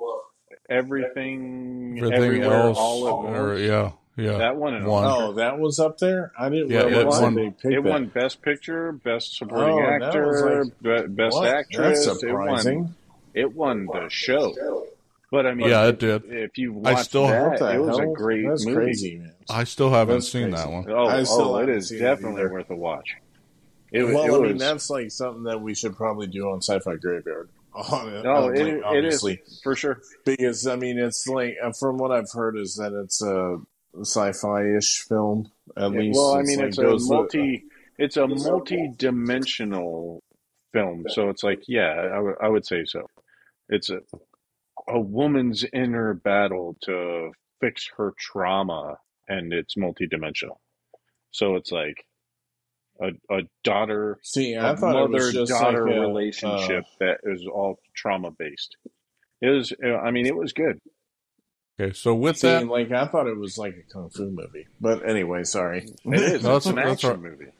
everything, 0.69 1.97
Everything 1.97 2.23
everywhere, 2.23 2.53
else, 2.53 2.77
all 2.77 3.07
at 3.07 3.13
or 3.35 3.47
once. 3.49 3.61
yeah, 3.61 3.91
yeah, 4.17 4.37
that 4.39 4.55
one. 4.57 4.73
and 4.73 4.85
One. 4.87 5.05
oh, 5.07 5.33
that 5.33 5.59
was 5.59 5.79
up 5.79 5.97
there? 5.99 6.31
I 6.37 6.49
didn't 6.49 6.69
Yeah, 6.69 6.83
realize 6.85 7.19
it 7.19 7.21
won- 7.21 7.35
they 7.35 7.49
picked 7.49 7.65
It 7.65 7.83
that. 7.83 7.89
won 7.89 8.05
Best 8.07 8.41
Picture, 8.41 8.91
Best 8.91 9.37
Supporting 9.37 9.75
Oh, 9.79 10.05
Actor, 10.05 10.65
like- 10.81 11.15
Best 11.15 11.35
What? 11.35 11.47
Actress. 11.47 12.05
That's 12.05 12.23
It 12.23 12.33
won. 12.33 12.47
surprising. 12.59 12.95
It 13.37 13.53
won 13.53 13.85
the 13.85 14.07
show. 14.09 14.53
But 15.29 15.45
I 15.45 15.53
mean, 15.53 15.67
Yeah, 15.69 15.87
it 15.87 15.99
did. 15.99 16.23
If 16.25 16.57
you 16.57 16.73
I 16.85 16.93
watch 16.93 17.05
still- 17.05 17.27
that, 17.27 17.49
What 17.49 17.59
the 17.59 17.73
it 17.75 17.79
was 17.79 17.97
hell? 17.99 18.11
a 18.11 18.15
great 18.15 18.47
That's 18.47 18.65
movie. 18.65 18.75
crazy, 18.77 19.15
man. 19.17 19.33
I 19.49 19.63
still 19.65 19.89
haven't 19.89 20.15
That's 20.15 20.31
seen 20.31 20.51
crazy. 20.51 20.55
that 20.63 20.71
one. 20.71 20.89
Oh, 20.89 21.05
I 21.07 21.23
still 21.23 21.41
oh 21.41 21.57
it 21.57 21.59
haven't 21.61 21.75
is 21.75 21.89
seen 21.89 21.97
it 21.97 22.01
definitely 22.01 22.45
worth 22.47 22.69
a 22.69 22.75
watch. 22.75 23.15
It, 23.91 24.03
well, 24.05 24.23
it 24.23 24.27
I 24.27 24.37
was, 24.37 24.49
mean, 24.49 24.57
that's 24.57 24.89
like 24.89 25.11
something 25.11 25.43
that 25.43 25.61
we 25.61 25.75
should 25.75 25.95
probably 25.95 26.27
do 26.27 26.49
on 26.49 26.61
Sci-Fi 26.61 26.95
Graveyard. 26.95 27.49
On 27.77 28.09
it, 28.11 28.23
no, 28.23 28.35
uh, 28.35 28.47
it, 28.49 28.59
like, 28.63 28.73
it 28.73 28.83
obviously, 28.83 29.41
is 29.45 29.59
for 29.63 29.75
sure. 29.75 30.01
because 30.25 30.65
I 30.65 30.75
mean, 30.77 30.97
it's 30.97 31.27
like 31.27 31.57
uh, 31.63 31.71
from 31.73 31.97
what 31.97 32.11
I've 32.11 32.31
heard 32.33 32.57
is 32.57 32.75
that 32.77 32.91
it's 32.91 33.21
a 33.21 33.57
sci-fi-ish 34.01 35.05
film. 35.07 35.51
At 35.75 35.91
Yeah, 35.93 35.99
least, 35.99 36.17
well, 36.17 36.33
I 36.33 36.39
It's 36.39 36.49
mean, 36.49 36.57
like 36.59 36.67
it's 36.69 36.77
a 36.79 36.81
goes 36.81 37.01
with- 37.03 37.09
multi, 37.11 37.63
it's 37.99 38.17
a 38.17 38.25
multi-dimensional 38.27 40.23
film. 40.73 41.05
So 41.09 41.29
it's 41.29 41.43
like, 41.43 41.61
yeah, 41.67 42.09
I 42.13 42.19
would- 42.19 42.35
I 42.41 42.49
would 42.49 42.65
say 42.65 42.83
so. 42.85 43.07
It's 43.69 43.89
a 43.89 43.99
a 44.87 44.99
woman's 44.99 45.65
inner 45.73 46.13
battle 46.13 46.77
to 46.83 47.31
fix 47.59 47.89
her 47.97 48.13
trauma, 48.17 48.97
and 49.27 49.51
it's 49.51 49.75
multi-dimensional. 49.75 50.61
So 51.31 51.55
it's 51.55 51.71
like 51.71 52.05
a 53.01 53.09
a 53.29 53.41
daughter, 53.63 54.17
See, 54.23 54.55
I 54.55 54.71
a 54.71 54.77
thought 54.77 54.95
it 54.95 55.09
was 55.09 55.33
just 55.33 55.51
mother-daughter 55.51 55.85
like 55.87 55.95
a, 55.95 55.99
relationship 55.99 56.83
uh, 56.85 56.95
that 57.05 57.17
is 57.23 57.45
all 57.45 57.79
trauma 57.95 58.31
based. 58.31 58.77
It 59.41 59.49
was, 59.49 59.73
I 59.83 60.09
mean, 60.11 60.25
it 60.25 60.35
was 60.35 60.53
good. 60.53 60.79
Okay, 61.79 61.93
so 61.93 62.15
with 62.15 62.37
see, 62.37 62.47
that, 62.47 62.67
like 62.67 62.91
I 62.91 63.05
thought 63.05 63.27
it 63.27 63.37
was 63.37 63.57
like 63.57 63.75
a 63.75 63.93
kung 63.93 64.09
fu 64.09 64.31
movie. 64.31 64.67
But 64.81 65.07
anyway, 65.07 65.43
sorry. 65.43 65.87
It 66.05 66.21
is. 66.21 66.43
No, 66.43 66.55
it's 66.57 66.65
an 66.65 66.75
that's- 66.75 66.91
that's 66.91 67.03
action 67.03 67.09
all 67.11 67.17
movie. 67.17 67.51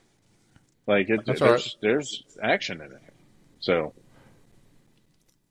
Like 0.88 1.10
it, 1.10 1.26
That's 1.26 1.41
all 1.41 1.49
there's, 1.49 1.78
there's 1.82 2.24
action 2.41 2.80
in 2.82 2.93
it. 2.93 3.01
So 3.60 3.93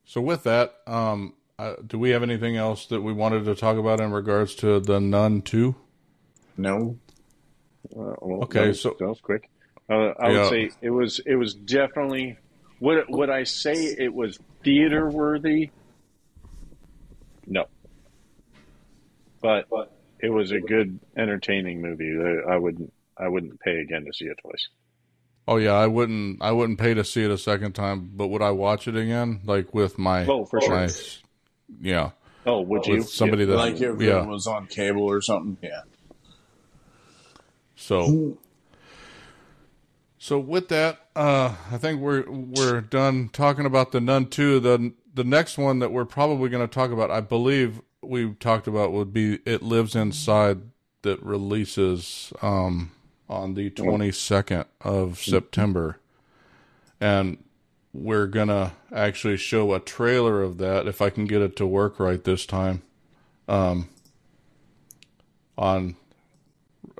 so 0.06 0.20
with 0.22 0.44
that, 0.44 0.76
um, 0.86 1.34
uh, 1.58 1.74
do 1.86 1.98
we 1.98 2.10
have 2.10 2.22
anything 2.22 2.56
else 2.56 2.86
that 2.86 3.02
we 3.02 3.12
wanted 3.12 3.44
to 3.44 3.54
talk 3.54 3.76
about 3.76 4.00
in 4.00 4.12
regards 4.12 4.54
to 4.56 4.80
the 4.80 5.00
Nun 5.00 5.42
Two? 5.42 5.74
No, 6.56 6.98
Uh, 7.94 8.14
well, 8.20 8.42
Okay, 8.44 8.60
that 8.62 8.68
was, 8.68 8.80
so- 8.80 8.96
that 8.98 9.08
was 9.08 9.20
quick. 9.20 9.48
Uh, 9.88 10.12
I 10.18 10.30
Yeah. 10.32 10.40
would 10.42 10.48
say 10.48 10.70
it 10.80 10.90
was 10.90 11.20
it 11.26 11.36
was 11.36 11.54
definitely 11.54 12.36
would 12.80 13.04
would 13.08 13.30
I 13.30 13.44
say 13.44 13.74
it 13.98 14.12
was 14.12 14.38
theater 14.64 15.08
worthy? 15.08 15.70
No, 17.46 17.66
but 19.40 19.66
it 20.18 20.30
was 20.30 20.50
a 20.50 20.60
good 20.60 20.98
entertaining 21.16 21.80
movie. 21.80 22.12
I 22.48 22.56
wouldn't 22.56 22.92
I 23.16 23.28
wouldn't 23.28 23.60
pay 23.60 23.78
again 23.78 24.04
to 24.06 24.12
see 24.12 24.24
it 24.26 24.38
twice. 24.42 24.68
Oh 25.48 25.56
yeah, 25.56 25.72
I 25.74 25.86
wouldn't. 25.86 26.42
I 26.42 26.50
wouldn't 26.52 26.78
pay 26.78 26.94
to 26.94 27.04
see 27.04 27.24
it 27.24 27.30
a 27.30 27.38
second 27.38 27.72
time, 27.74 28.10
but 28.14 28.28
would 28.28 28.42
I 28.42 28.50
watch 28.50 28.88
it 28.88 28.96
again? 28.96 29.40
Like 29.44 29.72
with 29.74 29.98
my, 29.98 30.26
Oh, 30.26 30.44
for 30.44 30.60
sure. 30.60 30.70
my 30.74 30.88
yeah, 31.80 32.10
Oh, 32.44 32.60
would 32.62 32.86
you? 32.86 32.96
with 32.98 33.08
somebody 33.08 33.44
that 33.44 33.56
like 33.56 33.80
if 33.80 34.00
yeah. 34.00 34.22
it 34.22 34.28
was 34.28 34.46
on 34.46 34.66
cable 34.66 35.02
or 35.04 35.20
something. 35.20 35.56
Yeah. 35.62 35.82
So, 37.76 38.38
so 40.18 40.38
with 40.38 40.68
that, 40.68 40.98
uh, 41.14 41.54
I 41.70 41.78
think 41.78 42.00
we're 42.00 42.24
we're 42.30 42.80
done 42.80 43.28
talking 43.32 43.66
about 43.66 43.92
the 43.92 44.00
Nun 44.00 44.26
Two. 44.26 44.60
The 44.60 44.92
the 45.14 45.24
next 45.24 45.58
one 45.58 45.78
that 45.80 45.92
we're 45.92 46.04
probably 46.04 46.48
going 46.48 46.66
to 46.66 46.72
talk 46.72 46.90
about, 46.90 47.10
I 47.10 47.20
believe 47.20 47.80
we 48.02 48.32
talked 48.34 48.66
about, 48.66 48.92
would 48.92 49.12
be 49.12 49.38
It 49.46 49.62
Lives 49.62 49.94
Inside 49.94 50.62
that 51.02 51.22
releases 51.22 52.32
um, 52.42 52.90
on 53.28 53.54
the 53.54 53.70
twenty 53.70 54.12
second 54.12 54.66
of 54.80 55.18
September, 55.18 55.98
and 57.00 57.38
we're 57.92 58.26
gonna 58.26 58.72
actually 58.92 59.36
show 59.36 59.72
a 59.74 59.80
trailer 59.80 60.42
of 60.42 60.58
that 60.58 60.86
if 60.86 61.00
I 61.00 61.10
can 61.10 61.24
get 61.26 61.42
it 61.42 61.56
to 61.56 61.66
work 61.66 61.98
right 61.98 62.22
this 62.22 62.46
time. 62.46 62.82
Um, 63.48 63.88
on 65.58 65.96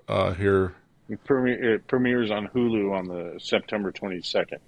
uh, 0.09 0.33
here 0.35 0.74
It, 1.09 1.22
premiere, 1.24 1.74
it 1.74 1.87
premieres 1.87 2.31
on 2.31 2.49
Hulu 2.49 2.93
on 2.97 3.09
the 3.09 3.39
September 3.41 3.93
22nd. 3.93 4.59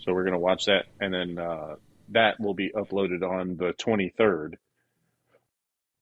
So 0.00 0.12
we're 0.12 0.24
going 0.24 0.32
to 0.34 0.38
watch 0.38 0.66
that, 0.66 0.86
and 1.00 1.12
then 1.14 1.38
uh, 1.38 1.76
that 2.10 2.38
will 2.40 2.54
be 2.54 2.70
uploaded 2.70 3.22
on 3.22 3.56
the 3.56 3.72
23rd 3.74 4.54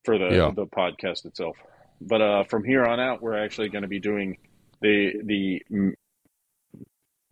for 0.05 0.19
the 0.19 0.29
Yeah. 0.35 0.51
the 0.55 0.67
podcast 0.67 1.25
itself. 1.27 1.57
But 2.01 2.21
uh, 2.21 2.45
from 2.45 2.65
here 2.65 2.85
on 2.85 3.01
out, 3.01 3.23
we're 3.23 3.39
actually 3.43 3.69
going 3.69 3.83
to 3.83 3.89
be 3.89 4.01
doing 4.01 4.37
the 4.81 5.13
the. 5.25 5.63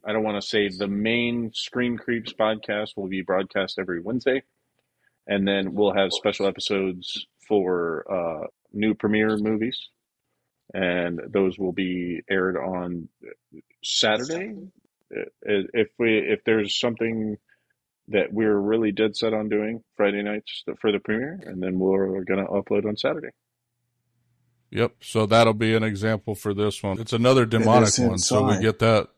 I 0.07 0.13
don't 0.13 0.23
want 0.23 0.41
to 0.41 0.47
say 0.47 0.69
the 0.69 0.87
main 0.87 1.53
Scream 1.55 1.97
Creeps 1.97 2.35
podcast 2.35 2.91
will 2.95 3.09
be 3.09 3.23
broadcast 3.23 3.79
every 3.79 4.01
Wednesday, 4.01 4.43
and 5.27 5.49
then 5.49 5.75
we'll 5.75 5.95
have 5.95 6.13
special 6.13 6.47
episodes 6.47 7.27
for 7.49 8.05
uh, 8.11 8.47
new 8.73 8.95
premiere 8.95 9.39
movies 9.39 9.89
and 10.73 11.21
those 11.29 11.59
will 11.59 11.73
be 11.73 12.23
aired 12.31 12.57
on 12.57 13.09
Saturday. 13.83 14.55
If 15.43 15.89
we 15.99 16.19
if 16.19 16.41
there's 16.45 16.79
something 16.79 17.37
that 18.09 18.33
we're 18.33 18.57
really 18.57 18.93
dead 18.93 19.17
set 19.17 19.33
on 19.33 19.49
doing 19.49 19.83
Friday 19.97 20.23
nights 20.23 20.65
for 20.81 20.93
the 20.93 20.99
premiere, 20.99 21.41
and 21.45 21.63
then 21.63 21.79
we're 21.79 22.25
gonna 22.25 22.47
upload 22.47 22.87
on 22.87 22.97
Saturday. 22.97 23.31
Yep. 24.75 24.97
So 25.01 25.25
that'll 25.27 25.55
be 25.55 25.75
an 25.75 25.85
example 25.85 26.35
for 26.35 26.53
this 26.53 26.83
one. 26.83 27.01
It's 27.01 27.13
another 27.13 27.47
demonic 27.47 27.89
is 27.89 28.01
one. 28.01 28.19
So 28.19 28.43
we 28.45 28.59
get 28.59 28.81
that. 28.81 29.09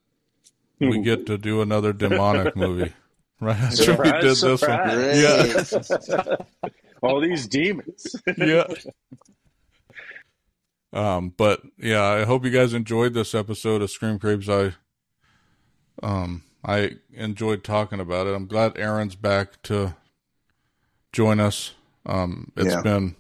We 0.79 1.01
get 1.03 1.25
to 1.27 1.39
do 1.39 1.63
another 1.63 1.93
demonic 1.95 2.55
movie. 2.57 2.93
Right. 3.41 3.59
That's 3.59 3.87
what 3.89 3.99
we 3.99 4.13
did 4.13 4.23
this 4.37 4.63
one. 4.63 4.79
Yeah. 6.21 6.37
All 7.03 7.21
these 7.21 7.47
demons. 7.47 8.15
yeah. 8.37 8.65
Um, 10.93 11.33
but 11.37 11.63
yeah, 11.79 12.03
I 12.03 12.25
hope 12.25 12.45
you 12.45 12.51
guys 12.51 12.73
enjoyed 12.75 13.15
this 13.15 13.35
episode 13.35 13.83
of 13.83 13.91
Scream 13.91 14.19
Creeps. 14.19 14.49
I 14.49 14.75
um 16.03 16.43
I 16.65 16.93
enjoyed 17.13 17.65
talking 17.65 18.01
about 18.01 18.27
it. 18.27 18.35
I'm 18.35 18.47
glad 18.47 18.77
Aaron's 18.79 19.15
back 19.17 19.63
to 19.65 19.97
join 21.13 21.41
us. 21.41 21.75
Um 22.05 22.53
it's 22.57 22.75
Yeah. 22.75 22.83
been 22.83 23.17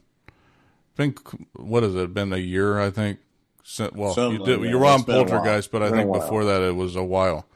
been 0.97 1.14
what 1.55 1.82
has 1.82 1.94
it 1.94 2.12
been 2.14 2.32
a 2.32 2.38
year 2.38 2.80
I 2.80 2.90
think 2.90 3.20
since 3.62 3.92
well 3.92 4.14
Something 4.14 4.40
you 4.40 4.47
did 4.47 4.59
like 4.61 4.68
you 4.70 4.72
that. 4.72 4.78
were 4.78 4.86
on 4.86 4.94
It's 5.01 5.05
been 5.05 5.14
a 5.14 5.18
while. 5.18 5.26
Poltergeist 5.26 5.70
but 5.70 5.82
I 5.82 5.90
think 5.90 6.12
before 6.12 6.44
that 6.44 6.62
it 6.62 6.74
was 6.74 6.97
a 6.97 7.05
while. 7.05 7.47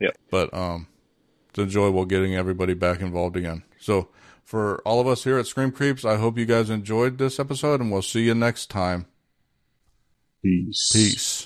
Yep. 0.00 0.16
But 0.30 0.52
um 0.54 0.86
it's 1.50 1.58
enjoyable 1.58 2.04
getting 2.04 2.34
everybody 2.34 2.74
back 2.74 3.00
involved 3.00 3.36
again. 3.36 3.62
So 3.78 4.08
for 4.44 4.78
all 4.86 5.00
of 5.00 5.06
us 5.06 5.24
here 5.24 5.38
at 5.38 5.46
Scream 5.46 5.70
Creeps, 5.70 6.04
I 6.04 6.16
hope 6.16 6.38
you 6.38 6.46
guys 6.46 6.70
enjoyed 6.70 7.18
this 7.18 7.38
episode 7.38 7.80
and 7.80 7.92
we'll 7.92 8.02
see 8.02 8.22
you 8.22 8.34
next 8.34 8.70
time. 8.70 9.06
Peace. 10.42 10.90
Peace. 10.92 11.37